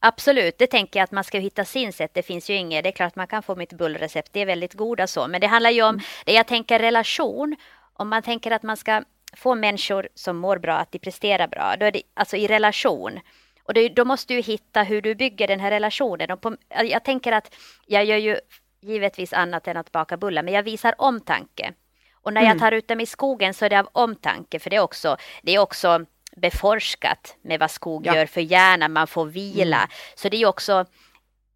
Absolut, 0.00 0.58
det 0.58 0.66
tänker 0.66 1.00
jag 1.00 1.04
att 1.04 1.12
man 1.12 1.24
ska 1.24 1.38
hitta 1.38 1.64
sin 1.64 1.92
sätt. 1.92 2.10
Det 2.14 2.22
finns 2.22 2.50
ju 2.50 2.54
inget, 2.54 2.84
det 2.84 2.90
är 2.90 2.92
klart 2.92 3.06
att 3.06 3.16
man 3.16 3.26
kan 3.26 3.42
få 3.42 3.56
mitt 3.56 3.72
bullrecept, 3.72 4.32
det 4.32 4.40
är 4.40 4.46
väldigt 4.46 4.74
goda 4.74 5.06
så, 5.06 5.28
men 5.28 5.40
det 5.40 5.46
handlar 5.46 5.70
ju 5.70 5.82
om, 5.82 6.00
det 6.26 6.32
jag 6.32 6.46
tänker 6.46 6.78
relation, 6.78 7.56
om 7.92 8.08
man 8.08 8.22
tänker 8.22 8.50
att 8.50 8.62
man 8.62 8.76
ska 8.76 9.02
få 9.36 9.54
människor 9.54 10.08
som 10.14 10.36
mår 10.36 10.58
bra 10.58 10.74
att 10.74 10.92
de 10.92 10.98
presterar 10.98 11.48
bra, 11.48 11.74
då 11.80 11.86
är 11.86 11.92
det 11.92 12.02
alltså 12.14 12.36
i 12.36 12.46
relation. 12.46 13.20
Och 13.64 13.74
det, 13.74 13.88
då 13.88 14.04
måste 14.04 14.34
du 14.34 14.40
hitta 14.40 14.82
hur 14.82 15.02
du 15.02 15.14
bygger 15.14 15.48
den 15.48 15.60
här 15.60 15.70
relationen. 15.70 16.30
Och 16.30 16.40
på, 16.40 16.56
jag 16.84 17.04
tänker 17.04 17.32
att 17.32 17.54
jag 17.86 18.04
gör 18.04 18.16
ju 18.16 18.38
givetvis 18.80 19.32
annat 19.32 19.68
än 19.68 19.76
att 19.76 19.92
baka 19.92 20.16
bullar, 20.16 20.42
men 20.42 20.54
jag 20.54 20.62
visar 20.62 20.94
omtanke. 20.98 21.72
Och 22.14 22.32
när 22.32 22.40
mm. 22.40 22.50
jag 22.50 22.58
tar 22.58 22.72
ut 22.72 22.88
dem 22.88 23.00
i 23.00 23.06
skogen 23.06 23.54
så 23.54 23.64
är 23.64 23.70
det 23.70 23.80
av 23.80 23.88
omtanke, 23.92 24.58
för 24.58 24.70
det 24.70 24.76
är 24.76 24.80
också, 24.80 25.16
det 25.42 25.54
är 25.54 25.58
också 25.58 26.06
beforskat 26.36 27.36
med 27.42 27.60
vad 27.60 27.70
skog 27.70 28.06
ja. 28.06 28.16
gör 28.16 28.26
för 28.26 28.40
hjärnan, 28.40 28.92
man 28.92 29.06
får 29.06 29.26
vila. 29.26 29.76
Mm. 29.76 29.88
Så 30.14 30.28
det 30.28 30.36
är 30.36 30.46
också, 30.46 30.86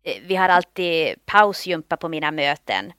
eh, 0.02 0.22
vi 0.26 0.36
har 0.36 0.48
alltid 0.48 1.26
pausjumpa 1.26 1.96
på 1.96 2.09
mina 2.09 2.30
möten. 2.30 2.92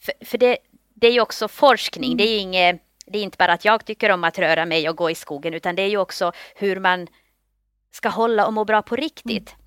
För, 0.00 0.24
för 0.24 0.38
det, 0.38 0.58
det 0.94 1.06
är 1.06 1.12
ju 1.12 1.20
också 1.20 1.48
forskning, 1.48 2.12
mm. 2.12 2.16
det 2.16 2.28
är 2.28 2.40
inget 2.40 2.86
det 3.12 3.18
är 3.18 3.22
inte 3.22 3.36
bara 3.38 3.52
att 3.52 3.64
jag 3.64 3.84
tycker 3.84 4.10
om 4.10 4.24
att 4.24 4.38
röra 4.38 4.66
mig 4.66 4.88
och 4.88 4.96
gå 4.96 5.10
i 5.10 5.14
skogen, 5.14 5.54
utan 5.54 5.76
det 5.76 5.82
är 5.82 5.88
ju 5.88 5.96
också 5.96 6.32
hur 6.54 6.80
man 6.80 7.06
ska 7.90 8.08
hålla 8.08 8.46
och 8.46 8.52
må 8.52 8.64
bra 8.64 8.82
på 8.82 8.96
riktigt. 8.96 9.50
Mm. 9.50 9.60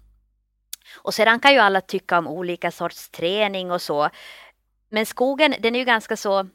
Och 0.98 1.14
sedan 1.14 1.40
kan 1.40 1.54
ju 1.54 1.60
alla 1.60 1.82
tycka 1.82 2.18
om 2.18 2.28
olika 2.28 2.72
sorts 2.72 3.10
träning 3.10 3.72
och 3.72 3.82
så. 3.82 4.10
Men 4.90 5.06
skogen, 5.06 5.56
den 5.60 5.76
är 5.76 5.80
ju 5.80 5.86
ganska 5.86 6.18
så 6.18 6.48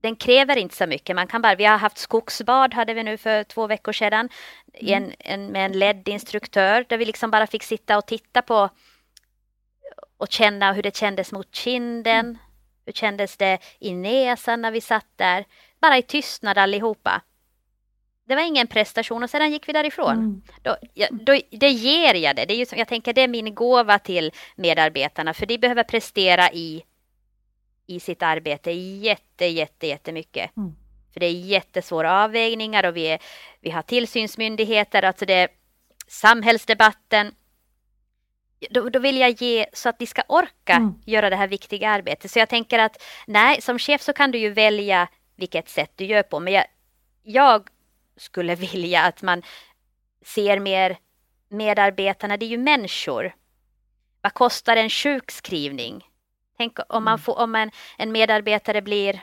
den 0.00 0.16
kräver 0.16 0.56
inte 0.56 0.76
så 0.76 0.86
mycket. 0.86 1.16
Man 1.16 1.26
kan 1.26 1.42
bara, 1.42 1.54
vi 1.54 1.64
har 1.64 1.78
haft 1.78 1.98
skogsbad 1.98 2.74
hade 2.74 2.94
vi 2.94 3.02
nu 3.02 3.16
för 3.16 3.44
två 3.44 3.66
veckor 3.66 3.92
sedan 3.92 4.28
mm. 4.74 5.04
en, 5.04 5.14
en, 5.18 5.52
med 5.52 5.66
en 5.66 5.78
LED-instruktör 5.78 6.84
där 6.88 6.98
vi 6.98 7.04
liksom 7.04 7.30
bara 7.30 7.46
fick 7.46 7.62
sitta 7.62 7.98
och 7.98 8.06
titta 8.06 8.42
på 8.42 8.70
och 10.16 10.30
känna 10.30 10.72
hur 10.72 10.82
det 10.82 10.96
kändes 10.96 11.32
mot 11.32 11.54
kinden. 11.54 12.26
Mm. 12.26 12.38
Hur 12.86 12.92
kändes 12.92 13.36
det 13.36 13.58
i 13.78 13.94
näsan 13.94 14.62
när 14.62 14.70
vi 14.70 14.80
satt 14.80 15.06
där? 15.16 15.44
Bara 15.80 15.98
i 15.98 16.02
tystnad 16.02 16.58
allihopa. 16.58 17.22
Det 18.30 18.36
var 18.36 18.42
ingen 18.42 18.66
prestation 18.66 19.22
och 19.22 19.30
sedan 19.30 19.52
gick 19.52 19.68
vi 19.68 19.72
därifrån. 19.72 20.12
Mm. 20.12 20.42
Då, 20.62 20.76
ja, 20.94 21.08
då, 21.10 21.40
det 21.50 21.68
ger 21.68 22.14
jag 22.14 22.36
det. 22.36 22.44
det 22.44 22.54
är 22.54 22.56
ju 22.56 22.66
som, 22.66 22.78
jag 22.78 22.88
tänker 22.88 23.12
det 23.12 23.20
är 23.20 23.28
min 23.28 23.54
gåva 23.54 23.98
till 23.98 24.32
medarbetarna 24.56 25.34
för 25.34 25.46
de 25.46 25.58
behöver 25.58 25.82
prestera 25.82 26.50
i, 26.52 26.84
i 27.86 28.00
sitt 28.00 28.22
arbete 28.22 28.70
jätte, 28.70 29.46
jätte, 29.46 29.86
jättemycket. 29.86 30.56
Mm. 30.56 30.72
För 31.12 31.20
det 31.20 31.26
är 31.26 31.32
jättesvåra 31.32 32.24
avvägningar 32.24 32.86
och 32.86 32.96
vi, 32.96 33.06
är, 33.06 33.18
vi 33.60 33.70
har 33.70 33.82
tillsynsmyndigheter, 33.82 35.02
alltså 35.02 35.26
det 35.26 35.34
är 35.34 35.48
samhällsdebatten. 36.08 37.34
Då, 38.70 38.88
då, 38.88 38.98
vill 38.98 39.16
jag 39.16 39.42
ge 39.42 39.66
så 39.72 39.88
att 39.88 39.98
de 39.98 40.06
ska 40.06 40.22
orka 40.28 40.72
mm. 40.72 40.94
göra 41.06 41.30
det 41.30 41.36
här 41.36 41.48
viktiga 41.48 41.90
arbetet. 41.90 42.30
Så 42.30 42.38
jag 42.38 42.48
tänker 42.48 42.78
att 42.78 43.02
nej, 43.26 43.62
som 43.62 43.78
chef 43.78 44.02
så 44.02 44.12
kan 44.12 44.30
du 44.30 44.38
ju 44.38 44.50
välja 44.50 45.08
vilket 45.36 45.68
sätt 45.68 45.92
du 45.96 46.04
gör 46.04 46.22
på, 46.22 46.40
men 46.40 46.52
jag, 46.52 46.64
jag 47.22 47.68
skulle 48.20 48.54
vilja 48.74 49.02
att 49.02 49.22
man 49.22 49.42
ser 50.24 50.58
mer 50.58 50.98
medarbetarna, 51.48 52.36
det 52.36 52.46
är 52.46 52.50
ju 52.50 52.58
människor. 52.58 53.34
Vad 54.20 54.34
kostar 54.34 54.76
en 54.76 54.90
sjukskrivning? 54.90 56.04
Tänk 56.56 56.78
om, 56.88 57.04
man 57.04 57.12
mm. 57.12 57.18
får, 57.18 57.38
om 57.38 57.54
en, 57.54 57.70
en 57.98 58.12
medarbetare 58.12 58.82
blir 58.82 59.22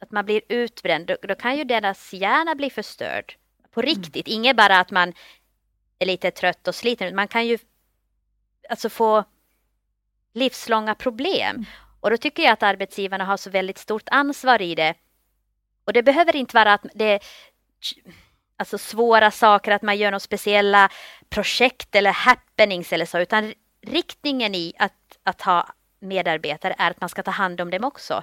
att 0.00 0.10
man 0.10 0.24
blir 0.24 0.42
utbränd, 0.48 1.06
då, 1.06 1.16
då, 1.22 1.34
kan 1.34 1.56
ju 1.56 1.64
deras 1.64 2.12
hjärna 2.12 2.54
bli 2.54 2.70
förstörd. 2.70 3.34
På 3.70 3.80
mm. 3.80 3.94
riktigt, 3.94 4.26
mm. 4.26 4.36
inget 4.36 4.56
bara 4.56 4.80
att 4.80 4.90
man 4.90 5.12
är 5.98 6.06
lite 6.06 6.30
trött 6.30 6.68
och 6.68 6.74
sliten, 6.74 7.16
man 7.16 7.28
kan 7.28 7.46
ju 7.46 7.58
alltså 8.68 8.88
få 8.88 9.24
livslånga 10.32 10.94
problem. 10.94 11.56
Mm. 11.56 11.64
Och 12.00 12.10
då 12.10 12.16
tycker 12.16 12.42
jag 12.42 12.52
att 12.52 12.62
arbetsgivarna 12.62 13.24
har 13.24 13.36
så 13.36 13.50
väldigt 13.50 13.78
stort 13.78 14.08
ansvar 14.10 14.62
i 14.62 14.74
det. 14.74 14.94
Och 15.84 15.92
det 15.92 16.02
behöver 16.02 16.36
inte 16.36 16.56
vara 16.56 16.72
att 16.72 16.86
det, 16.94 17.20
alltså 18.56 18.78
svåra 18.78 19.30
saker, 19.30 19.72
att 19.72 19.82
man 19.82 19.96
gör 19.96 20.10
några 20.10 20.20
speciella 20.20 20.88
projekt 21.28 21.94
eller 21.94 22.12
happenings 22.12 22.92
eller 22.92 23.06
så, 23.06 23.18
utan 23.18 23.54
riktningen 23.86 24.54
i 24.54 24.72
att, 24.78 25.18
att 25.22 25.42
ha 25.42 25.68
medarbetare 26.00 26.74
är 26.78 26.90
att 26.90 27.00
man 27.00 27.08
ska 27.08 27.22
ta 27.22 27.30
hand 27.30 27.60
om 27.60 27.70
dem 27.70 27.84
också. 27.84 28.22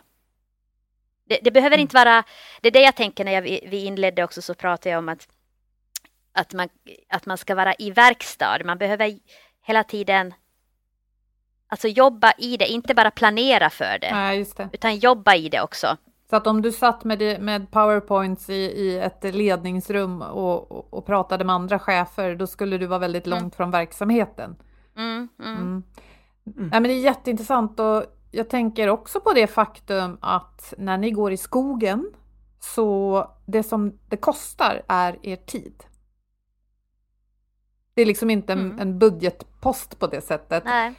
Det, 1.26 1.40
det 1.42 1.52
behöver 1.52 1.76
mm. 1.76 1.82
inte 1.82 1.96
vara, 1.96 2.24
det 2.62 2.68
är 2.68 2.72
det 2.72 2.82
jag 2.82 2.96
tänker 2.96 3.26
när 3.26 3.32
jag, 3.32 3.42
vi 3.42 3.84
inledde 3.86 4.24
också 4.24 4.42
så 4.42 4.54
pratade 4.54 4.90
jag 4.90 5.00
om 5.00 5.10
att, 5.10 5.28
att, 6.34 6.54
man, 6.54 6.70
att 7.10 7.26
man 7.26 7.38
ska 7.38 7.56
vara 7.56 7.74
i 7.80 7.92
verkstad, 7.92 8.64
man 8.66 8.78
behöver 8.78 9.20
hela 9.62 9.84
tiden 9.84 10.34
Alltså 11.72 11.88
jobba 11.88 12.34
i 12.38 12.58
det, 12.58 12.68
inte 12.68 12.94
bara 12.94 13.12
planera 13.12 13.70
för 13.70 13.98
det, 14.00 14.08
ja, 14.08 14.46
det. 14.58 14.70
utan 14.74 14.98
jobba 14.98 15.36
i 15.36 15.50
det 15.50 15.62
också. 15.62 15.98
Så 16.30 16.36
att 16.36 16.48
om 16.48 16.62
du 16.62 16.72
satt 16.72 17.04
med, 17.04 17.42
med 17.42 17.72
powerpoints 17.72 18.50
i, 18.50 18.54
i 18.54 19.00
ett 19.00 19.36
ledningsrum 19.36 20.22
och, 20.22 20.72
och, 20.72 20.94
och, 20.94 21.06
pratade 21.06 21.44
med 21.44 21.56
andra 21.56 21.80
chefer, 21.80 22.36
då 22.36 22.48
skulle 22.48 22.78
du 22.78 22.86
vara 22.86 23.00
väldigt 23.00 23.28
mm. 23.28 23.40
långt 23.40 23.56
från 23.56 23.72
verksamheten. 23.72 24.56
Mm, 24.98 25.28
mm. 25.40 25.58
mm. 25.58 25.84
Nej, 26.44 26.70
men 26.72 26.84
det 26.84 26.94
är 26.94 27.00
jätteintressant 27.00 27.80
och 27.80 28.04
jag 28.32 28.50
tänker 28.50 28.88
också 28.90 29.20
på 29.20 29.34
det 29.34 29.48
faktum 29.48 30.18
att 30.22 30.74
när 30.78 30.98
ni 30.98 31.12
går 31.12 31.32
i 31.32 31.38
skogen 31.38 32.12
så 32.60 33.26
det 33.46 33.64
som 33.64 34.00
det 34.10 34.18
kostar 34.18 34.82
är 34.88 35.18
er 35.22 35.36
tid. 35.36 35.84
Det 37.94 38.02
är 38.02 38.06
liksom 38.06 38.30
inte 38.30 38.54
en, 38.54 38.60
mm. 38.60 38.80
en 38.80 39.00
budgetpost 39.00 40.00
på 40.00 40.08
det 40.08 40.22
sättet. 40.22 40.64
Nej. 40.66 40.96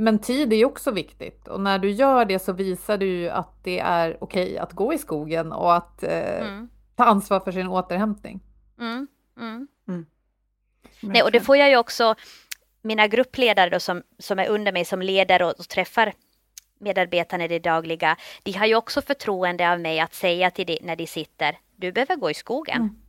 Men 0.00 0.18
tid 0.18 0.52
är 0.52 0.56
ju 0.56 0.64
också 0.64 0.90
viktigt 0.90 1.48
och 1.48 1.60
när 1.60 1.78
du 1.78 1.90
gör 1.90 2.24
det 2.24 2.38
så 2.38 2.52
visar 2.52 2.98
du 2.98 3.06
ju 3.06 3.28
att 3.28 3.64
det 3.64 3.78
är 3.78 4.16
okej 4.20 4.44
okay 4.44 4.58
att 4.58 4.72
gå 4.72 4.92
i 4.92 4.98
skogen 4.98 5.52
och 5.52 5.74
att 5.76 6.02
eh, 6.02 6.40
mm. 6.40 6.68
ta 6.96 7.04
ansvar 7.04 7.40
för 7.40 7.52
sin 7.52 7.68
återhämtning. 7.68 8.40
Mm. 8.78 9.06
Mm. 9.40 9.68
mm. 9.88 10.06
Nej, 11.00 11.22
och 11.22 11.32
det 11.32 11.40
får 11.40 11.56
jag 11.56 11.70
ju 11.70 11.76
också, 11.76 12.14
mina 12.82 13.06
gruppledare 13.06 13.70
då 13.70 13.80
som, 13.80 14.02
som 14.18 14.38
är 14.38 14.48
under 14.48 14.72
mig 14.72 14.84
som 14.84 15.02
leder 15.02 15.42
och, 15.42 15.50
och 15.58 15.68
träffar 15.68 16.12
medarbetarna 16.78 17.44
i 17.44 17.48
det 17.48 17.58
dagliga, 17.58 18.16
de 18.42 18.52
har 18.52 18.66
ju 18.66 18.74
också 18.74 19.02
förtroende 19.02 19.72
av 19.72 19.80
mig 19.80 20.00
att 20.00 20.14
säga 20.14 20.50
till 20.50 20.66
de 20.66 20.78
när 20.82 20.96
de 20.96 21.06
sitter, 21.06 21.58
du 21.76 21.92
behöver 21.92 22.16
gå 22.16 22.30
i 22.30 22.34
skogen. 22.34 23.02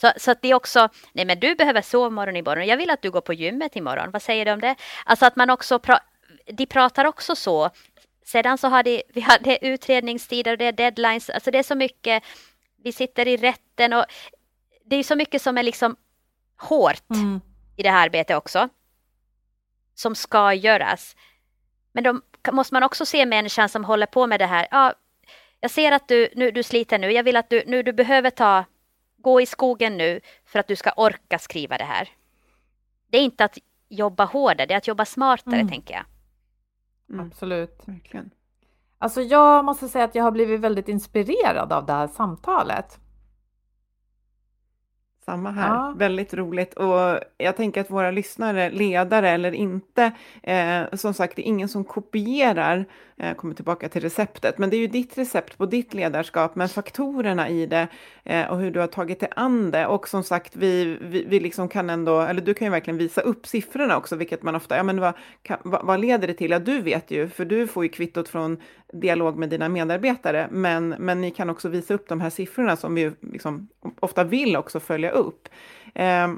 Så, 0.00 0.12
så 0.16 0.30
att 0.30 0.42
det 0.42 0.48
är 0.48 0.54
också, 0.54 0.88
nej 1.12 1.24
men 1.24 1.40
du 1.40 1.54
behöver 1.54 1.82
sovmorgon 1.82 2.36
imorgon, 2.36 2.66
jag 2.66 2.76
vill 2.76 2.90
att 2.90 3.02
du 3.02 3.10
går 3.10 3.20
på 3.20 3.32
gymmet 3.32 3.76
imorgon, 3.76 4.10
vad 4.10 4.22
säger 4.22 4.44
du 4.44 4.52
om 4.52 4.60
det? 4.60 4.74
Alltså 5.04 5.26
att 5.26 5.36
man 5.36 5.50
också, 5.50 5.78
pra, 5.78 6.00
de 6.46 6.66
pratar 6.66 7.04
också 7.04 7.36
så. 7.36 7.70
Sedan 8.24 8.58
så 8.58 8.68
har 8.68 8.82
de, 8.82 9.02
vi 9.08 9.20
har 9.20 9.38
det 9.38 9.66
utredningstider 9.66 10.52
och 10.52 10.58
det 10.58 10.64
är 10.64 10.72
deadlines, 10.72 11.30
alltså 11.30 11.50
det 11.50 11.58
är 11.58 11.62
så 11.62 11.74
mycket, 11.74 12.22
vi 12.84 12.92
sitter 12.92 13.28
i 13.28 13.36
rätten 13.36 13.92
och 13.92 14.04
det 14.84 14.96
är 14.96 15.02
så 15.02 15.16
mycket 15.16 15.42
som 15.42 15.58
är 15.58 15.62
liksom 15.62 15.96
hårt 16.56 17.10
mm. 17.10 17.40
i 17.76 17.82
det 17.82 17.90
här 17.90 18.04
arbetet 18.04 18.36
också. 18.36 18.68
Som 19.94 20.14
ska 20.14 20.54
göras. 20.54 21.16
Men 21.92 22.04
då 22.04 22.20
måste 22.52 22.74
man 22.74 22.82
också 22.82 23.06
se 23.06 23.26
människan 23.26 23.68
som 23.68 23.84
håller 23.84 24.06
på 24.06 24.26
med 24.26 24.40
det 24.40 24.46
här. 24.46 24.68
Ja, 24.70 24.94
jag 25.60 25.70
ser 25.70 25.92
att 25.92 26.08
du, 26.08 26.28
nu, 26.34 26.50
du 26.50 26.62
sliter 26.62 26.98
nu, 26.98 27.12
jag 27.12 27.22
vill 27.22 27.36
att 27.36 27.50
du, 27.50 27.62
nu 27.66 27.82
du 27.82 27.92
behöver 27.92 28.30
ta 28.30 28.64
gå 29.28 29.40
i 29.40 29.46
skogen 29.46 29.96
nu 29.96 30.20
för 30.44 30.58
att 30.58 30.68
du 30.68 30.76
ska 30.76 30.90
orka 30.96 31.38
skriva 31.38 31.78
det 31.78 31.84
här. 31.84 32.08
Det 33.10 33.18
är 33.18 33.22
inte 33.22 33.44
att 33.44 33.58
jobba 33.88 34.24
hårdare, 34.24 34.66
det 34.66 34.74
är 34.74 34.78
att 34.78 34.88
jobba 34.88 35.04
smartare, 35.04 35.60
mm. 35.60 35.68
tänker 35.68 35.94
jag. 35.94 36.04
Mm. 37.10 37.26
Absolut. 37.26 37.82
Verkligen. 37.84 38.30
Alltså 38.98 39.22
jag 39.22 39.64
måste 39.64 39.88
säga 39.88 40.04
att 40.04 40.14
jag 40.14 40.24
har 40.24 40.30
blivit 40.30 40.60
väldigt 40.60 40.88
inspirerad 40.88 41.72
av 41.72 41.86
det 41.86 41.92
här 41.92 42.08
samtalet. 42.08 43.00
Samma 45.28 45.50
här, 45.50 45.68
ja. 45.68 45.94
väldigt 45.96 46.34
roligt 46.34 46.74
och 46.74 47.20
jag 47.38 47.56
tänker 47.56 47.80
att 47.80 47.90
våra 47.90 48.10
lyssnare, 48.10 48.70
ledare 48.70 49.30
eller 49.30 49.52
inte, 49.52 50.12
eh, 50.42 50.82
som 50.92 51.14
sagt 51.14 51.36
det 51.36 51.42
är 51.42 51.48
ingen 51.48 51.68
som 51.68 51.84
kopierar, 51.84 52.84
eh, 53.16 53.34
kommer 53.34 53.54
tillbaka 53.54 53.88
till 53.88 54.02
receptet, 54.02 54.58
men 54.58 54.70
det 54.70 54.76
är 54.76 54.78
ju 54.78 54.86
ditt 54.86 55.18
recept 55.18 55.58
på 55.58 55.66
ditt 55.66 55.94
ledarskap, 55.94 56.54
men 56.54 56.68
faktorerna 56.68 57.48
i 57.48 57.66
det 57.66 57.88
eh, 58.24 58.46
och 58.46 58.58
hur 58.58 58.70
du 58.70 58.80
har 58.80 58.86
tagit 58.86 59.20
dig 59.20 59.28
an 59.36 59.70
det 59.70 59.86
och 59.86 60.08
som 60.08 60.22
sagt 60.22 60.56
vi, 60.56 60.98
vi, 61.00 61.24
vi 61.24 61.40
liksom 61.40 61.68
kan 61.68 61.90
ändå, 61.90 62.20
eller 62.20 62.42
du 62.42 62.54
kan 62.54 62.66
ju 62.66 62.70
verkligen 62.70 62.98
visa 62.98 63.20
upp 63.20 63.46
siffrorna 63.46 63.96
också, 63.96 64.16
vilket 64.16 64.42
man 64.42 64.54
ofta, 64.54 64.76
ja 64.76 64.82
men 64.82 65.00
vad, 65.00 65.14
kan, 65.42 65.58
vad, 65.62 65.86
vad 65.86 66.00
leder 66.00 66.28
det 66.28 66.34
till? 66.34 66.50
Ja 66.50 66.58
du 66.58 66.80
vet 66.80 67.10
ju, 67.10 67.28
för 67.28 67.44
du 67.44 67.66
får 67.66 67.84
ju 67.84 67.88
kvittot 67.88 68.28
från 68.28 68.56
dialog 68.92 69.36
med 69.36 69.48
dina 69.50 69.68
medarbetare, 69.68 70.48
men, 70.50 70.88
men 70.88 71.20
ni 71.20 71.30
kan 71.30 71.50
också 71.50 71.68
visa 71.68 71.94
upp 71.94 72.08
de 72.08 72.20
här 72.20 72.30
siffrorna 72.30 72.76
som 72.76 72.94
vi 72.94 73.12
liksom 73.20 73.68
ofta 74.00 74.24
vill 74.24 74.56
också 74.56 74.80
följa 74.80 75.10
upp. 75.10 75.48
Eh, 75.94 76.28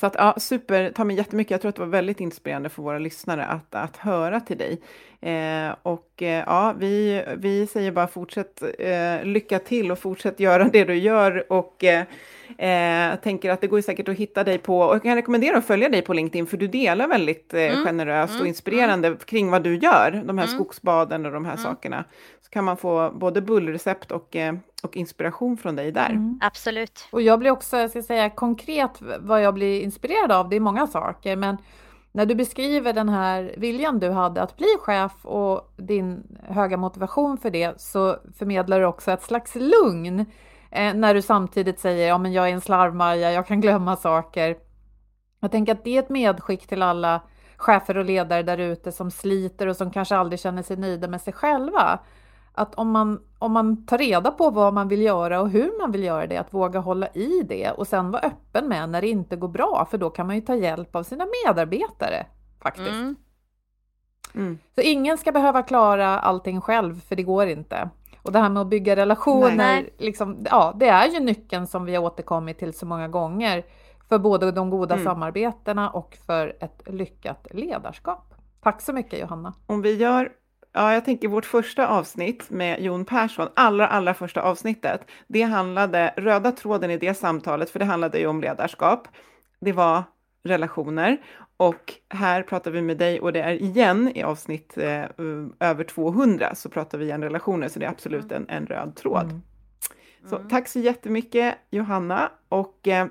så 0.00 0.06
att 0.06 0.14
ja, 0.14 0.34
super, 0.38 0.90
ta 0.90 1.04
mig 1.04 1.16
jättemycket. 1.16 1.50
Jag 1.50 1.60
tror 1.60 1.68
att 1.68 1.74
det 1.74 1.80
var 1.80 1.88
väldigt 1.88 2.20
inspirerande 2.20 2.68
för 2.68 2.82
våra 2.82 2.98
lyssnare 2.98 3.46
att, 3.46 3.74
att 3.74 3.96
höra 3.96 4.40
till 4.40 4.58
dig. 4.58 4.82
Eh, 5.26 5.74
och 5.82 6.22
eh, 6.22 6.44
ja, 6.46 6.74
vi, 6.78 7.24
vi 7.36 7.66
säger 7.66 7.92
bara 7.92 8.08
fortsätt 8.08 8.62
eh, 8.78 9.24
lycka 9.24 9.58
till 9.58 9.92
och 9.92 9.98
fortsätt 9.98 10.40
göra 10.40 10.64
det 10.64 10.84
du 10.84 10.94
gör 10.94 11.52
och 11.52 11.84
eh, 11.84 12.04
Eh, 12.58 13.16
tänker 13.16 13.50
att 13.50 13.60
det 13.60 13.66
går 13.66 13.80
säkert 13.80 14.08
att 14.08 14.16
hitta 14.16 14.44
dig 14.44 14.58
på, 14.58 14.80
och 14.80 14.94
jag 14.94 15.02
kan 15.02 15.14
rekommendera 15.14 15.58
att 15.58 15.66
följa 15.66 15.88
dig 15.88 16.02
på 16.02 16.12
LinkedIn, 16.12 16.46
för 16.46 16.56
du 16.56 16.66
delar 16.66 17.08
väldigt 17.08 17.54
eh, 17.54 17.60
mm. 17.60 17.84
generöst 17.84 18.30
mm. 18.30 18.42
och 18.42 18.48
inspirerande 18.48 19.08
mm. 19.08 19.18
kring 19.18 19.50
vad 19.50 19.62
du 19.62 19.76
gör, 19.76 20.10
de 20.10 20.38
här 20.38 20.46
mm. 20.46 20.54
skogsbaden 20.58 21.26
och 21.26 21.32
de 21.32 21.44
här 21.44 21.52
mm. 21.52 21.62
sakerna. 21.62 22.04
Så 22.42 22.50
kan 22.50 22.64
man 22.64 22.76
få 22.76 23.10
både 23.14 23.40
bullrecept 23.40 24.10
och, 24.10 24.36
eh, 24.36 24.54
och 24.82 24.96
inspiration 24.96 25.56
från 25.56 25.76
dig 25.76 25.92
där. 25.92 26.10
Mm. 26.10 26.38
Absolut. 26.42 27.08
Och 27.10 27.22
jag 27.22 27.38
blir 27.38 27.50
också, 27.50 27.76
jag 27.76 27.90
ska 27.90 28.02
säga 28.02 28.30
konkret 28.30 28.90
vad 29.20 29.42
jag 29.42 29.54
blir 29.54 29.80
inspirerad 29.80 30.32
av, 30.32 30.48
det 30.48 30.56
är 30.56 30.60
många 30.60 30.86
saker, 30.86 31.36
men 31.36 31.56
när 32.16 32.26
du 32.26 32.34
beskriver 32.34 32.92
den 32.92 33.08
här 33.08 33.54
viljan 33.56 33.98
du 33.98 34.10
hade 34.10 34.42
att 34.42 34.56
bli 34.56 34.76
chef 34.80 35.12
och 35.22 35.72
din 35.76 36.38
höga 36.48 36.76
motivation 36.76 37.38
för 37.38 37.50
det 37.50 37.80
så 37.80 38.16
förmedlar 38.38 38.80
du 38.80 38.86
också 38.86 39.12
ett 39.12 39.22
slags 39.22 39.54
lugn 39.54 40.26
Eh, 40.76 40.94
när 40.94 41.14
du 41.14 41.22
samtidigt 41.22 41.78
säger 41.78 42.08
ja 42.08 42.18
men 42.18 42.32
jag 42.32 42.48
är 42.48 42.52
en 42.52 42.60
slarvmaja, 42.60 43.32
jag 43.32 43.46
kan 43.46 43.60
glömma 43.60 43.96
saker. 43.96 44.56
Jag 45.40 45.50
tänker 45.50 45.72
att 45.72 45.84
det 45.84 45.96
är 45.96 46.02
ett 46.02 46.08
medskick 46.08 46.66
till 46.66 46.82
alla 46.82 47.20
chefer 47.56 47.96
och 47.96 48.04
ledare 48.04 48.42
där 48.42 48.58
ute 48.58 48.92
som 48.92 49.10
sliter 49.10 49.66
och 49.66 49.76
som 49.76 49.90
kanske 49.90 50.16
aldrig 50.16 50.40
känner 50.40 50.62
sig 50.62 50.76
nöjda 50.76 51.08
med 51.08 51.20
sig 51.20 51.32
själva. 51.32 51.98
Att 52.58 52.74
om 52.74 52.90
man, 52.90 53.20
om 53.38 53.52
man 53.52 53.86
tar 53.86 53.98
reda 53.98 54.30
på 54.30 54.50
vad 54.50 54.74
man 54.74 54.88
vill 54.88 55.02
göra 55.02 55.40
och 55.40 55.50
hur 55.50 55.78
man 55.78 55.92
vill 55.92 56.04
göra 56.04 56.26
det, 56.26 56.36
att 56.36 56.54
våga 56.54 56.80
hålla 56.80 57.08
i 57.08 57.42
det 57.48 57.70
och 57.70 57.86
sen 57.86 58.10
vara 58.10 58.22
öppen 58.22 58.68
med 58.68 58.88
när 58.88 59.00
det 59.00 59.08
inte 59.08 59.36
går 59.36 59.48
bra, 59.48 59.88
för 59.90 59.98
då 59.98 60.10
kan 60.10 60.26
man 60.26 60.36
ju 60.36 60.42
ta 60.42 60.54
hjälp 60.54 60.96
av 60.96 61.02
sina 61.02 61.26
medarbetare 61.44 62.26
faktiskt. 62.62 62.88
Mm. 62.88 63.16
Mm. 64.34 64.58
Så 64.74 64.80
ingen 64.80 65.18
ska 65.18 65.32
behöva 65.32 65.62
klara 65.62 66.18
allting 66.18 66.60
själv, 66.60 67.00
för 67.00 67.16
det 67.16 67.22
går 67.22 67.46
inte. 67.46 67.90
Och 68.22 68.32
det 68.32 68.38
här 68.38 68.48
med 68.48 68.60
att 68.60 68.66
bygga 68.66 68.96
relationer, 68.96 69.90
liksom, 69.98 70.46
ja, 70.50 70.72
det 70.76 70.88
är 70.88 71.08
ju 71.08 71.20
nyckeln 71.20 71.66
som 71.66 71.84
vi 71.84 71.94
har 71.94 72.04
återkommit 72.04 72.58
till 72.58 72.72
så 72.72 72.86
många 72.86 73.08
gånger 73.08 73.64
för 74.08 74.18
både 74.18 74.52
de 74.52 74.70
goda 74.70 74.94
mm. 74.94 75.04
samarbetena 75.04 75.90
och 75.90 76.18
för 76.26 76.56
ett 76.60 76.82
lyckat 76.86 77.46
ledarskap. 77.50 78.34
Tack 78.60 78.82
så 78.82 78.92
mycket 78.92 79.20
Johanna! 79.20 79.54
Om 79.66 79.82
vi 79.82 79.96
gör 79.96 80.32
Ja, 80.76 80.92
jag 80.92 81.04
tänker 81.04 81.28
vårt 81.28 81.44
första 81.44 81.88
avsnitt 81.88 82.50
med 82.50 82.82
Jon 82.82 83.04
Persson, 83.04 83.48
allra, 83.54 83.88
allra 83.88 84.14
första 84.14 84.42
avsnittet, 84.42 85.00
det 85.26 85.42
handlade, 85.42 86.14
röda 86.16 86.52
tråden 86.52 86.90
i 86.90 86.96
det 86.96 87.14
samtalet, 87.14 87.70
för 87.70 87.78
det 87.78 87.84
handlade 87.84 88.18
ju 88.18 88.26
om 88.26 88.40
ledarskap, 88.40 89.08
det 89.60 89.72
var 89.72 90.02
relationer 90.44 91.16
och 91.56 91.94
här 92.08 92.42
pratar 92.42 92.70
vi 92.70 92.82
med 92.82 92.98
dig 92.98 93.20
och 93.20 93.32
det 93.32 93.40
är 93.40 93.52
igen 93.52 94.12
i 94.14 94.22
avsnitt 94.22 94.78
eh, 94.78 95.04
över 95.60 95.84
200 95.84 96.54
så 96.54 96.68
pratar 96.68 96.98
vi 96.98 97.04
igen 97.04 97.22
relationer, 97.22 97.68
så 97.68 97.78
det 97.78 97.86
är 97.86 97.90
absolut 97.90 98.32
en, 98.32 98.48
en 98.48 98.66
röd 98.66 98.96
tråd. 98.96 99.24
Mm. 99.24 99.42
Så 100.28 100.36
mm. 100.36 100.48
tack 100.48 100.68
så 100.68 100.78
jättemycket 100.78 101.54
Johanna 101.70 102.30
och 102.48 102.88
eh, 102.88 103.06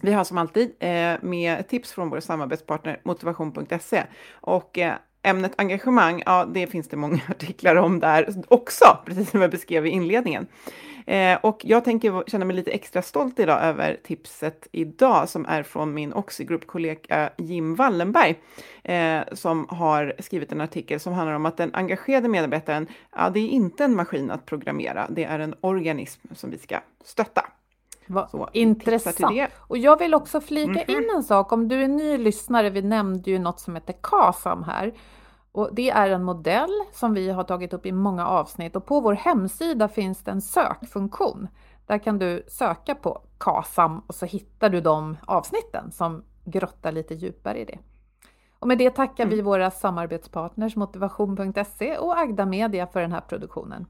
vi 0.00 0.12
har 0.12 0.24
som 0.24 0.38
alltid 0.38 0.74
eh, 0.78 1.16
med 1.20 1.68
tips 1.68 1.92
från 1.92 2.10
vår 2.10 2.20
samarbetspartner 2.20 3.00
motivation.se 3.04 4.04
och 4.30 4.78
eh, 4.78 4.94
ämnet 5.22 5.52
engagemang, 5.56 6.22
ja 6.26 6.44
det 6.44 6.66
finns 6.66 6.88
det 6.88 6.96
många 6.96 7.20
artiklar 7.28 7.76
om 7.76 8.00
där 8.00 8.34
också, 8.48 8.98
precis 9.06 9.30
som 9.30 9.40
jag 9.40 9.50
beskrev 9.50 9.86
i 9.86 9.90
inledningen. 9.90 10.46
Eh, 11.08 11.38
och 11.42 11.60
jag 11.64 11.84
tänker 11.84 12.30
känna 12.30 12.44
mig 12.44 12.56
lite 12.56 12.70
extra 12.70 13.02
stolt 13.02 13.38
idag 13.38 13.62
över 13.62 13.96
tipset 14.04 14.68
idag 14.72 15.28
som 15.28 15.46
är 15.46 15.62
från 15.62 15.94
min 15.94 16.12
Oxigroup-kollega 16.12 17.30
Jim 17.36 17.74
Wallenberg 17.74 18.34
eh, 18.82 19.20
som 19.32 19.66
har 19.68 20.14
skrivit 20.18 20.52
en 20.52 20.60
artikel 20.60 21.00
som 21.00 21.12
handlar 21.12 21.34
om 21.34 21.46
att 21.46 21.56
den 21.56 21.74
engagerade 21.74 22.28
medarbetaren, 22.28 22.86
ja, 23.16 23.30
det 23.30 23.40
är 23.40 23.48
inte 23.48 23.84
en 23.84 23.96
maskin 23.96 24.30
att 24.30 24.46
programmera, 24.46 25.06
det 25.10 25.24
är 25.24 25.38
en 25.38 25.54
organism 25.60 26.20
som 26.34 26.50
vi 26.50 26.58
ska 26.58 26.80
stötta. 27.04 27.46
Vad 28.08 28.50
intressant. 28.52 29.50
Och 29.56 29.78
jag 29.78 29.98
vill 29.98 30.14
också 30.14 30.40
flika 30.40 30.70
mm 30.70 30.84
-hmm. 30.84 31.02
in 31.02 31.10
en 31.16 31.22
sak, 31.22 31.52
om 31.52 31.68
du 31.68 31.82
är 31.82 31.88
ny 31.88 32.18
lyssnare, 32.18 32.70
vi 32.70 32.82
nämnde 32.82 33.30
ju 33.30 33.38
något 33.38 33.60
som 33.60 33.74
heter 33.74 33.94
KASAM 34.00 34.62
här. 34.62 34.94
Och 35.52 35.70
det 35.72 35.90
är 35.90 36.10
en 36.10 36.24
modell 36.24 36.70
som 36.92 37.14
vi 37.14 37.30
har 37.30 37.44
tagit 37.44 37.72
upp 37.72 37.86
i 37.86 37.92
många 37.92 38.26
avsnitt 38.26 38.76
och 38.76 38.86
på 38.86 39.00
vår 39.00 39.14
hemsida 39.14 39.88
finns 39.88 40.24
det 40.24 40.30
en 40.30 40.40
sökfunktion. 40.40 41.48
Där 41.86 41.98
kan 41.98 42.18
du 42.18 42.44
söka 42.48 42.94
på 42.94 43.22
KASAM 43.38 44.02
och 44.06 44.14
så 44.14 44.26
hittar 44.26 44.70
du 44.70 44.80
de 44.80 45.16
avsnitten 45.26 45.92
som 45.92 46.24
grottar 46.44 46.92
lite 46.92 47.14
djupare 47.14 47.58
i 47.58 47.64
det. 47.64 47.78
Och 48.58 48.68
med 48.68 48.78
det 48.78 48.90
tackar 48.90 49.24
mm. 49.24 49.36
vi 49.36 49.42
våra 49.42 49.70
samarbetspartners 49.70 50.76
Motivation.se 50.76 51.98
och 51.98 52.18
Agda 52.18 52.46
Media 52.46 52.86
för 52.86 53.00
den 53.00 53.12
här 53.12 53.20
produktionen. 53.20 53.86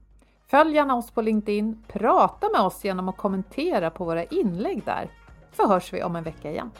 Följ 0.49 0.75
gärna 0.75 0.95
oss 0.95 1.11
på 1.11 1.21
LinkedIn, 1.21 1.83
prata 1.87 2.49
med 2.49 2.61
oss 2.61 2.83
genom 2.83 3.09
att 3.09 3.17
kommentera 3.17 3.89
på 3.89 4.05
våra 4.05 4.23
inlägg 4.23 4.85
där, 4.85 5.09
så 5.51 5.67
hörs 5.67 5.93
vi 5.93 6.03
om 6.03 6.15
en 6.15 6.23
vecka 6.23 6.51
igen. 6.51 6.71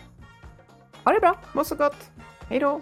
Ha 1.04 1.12
det 1.12 1.20
bra! 1.20 1.36
Må 1.54 1.64
så 1.64 1.76
gott! 1.76 2.12
Hej 2.50 2.60
då! 2.60 2.82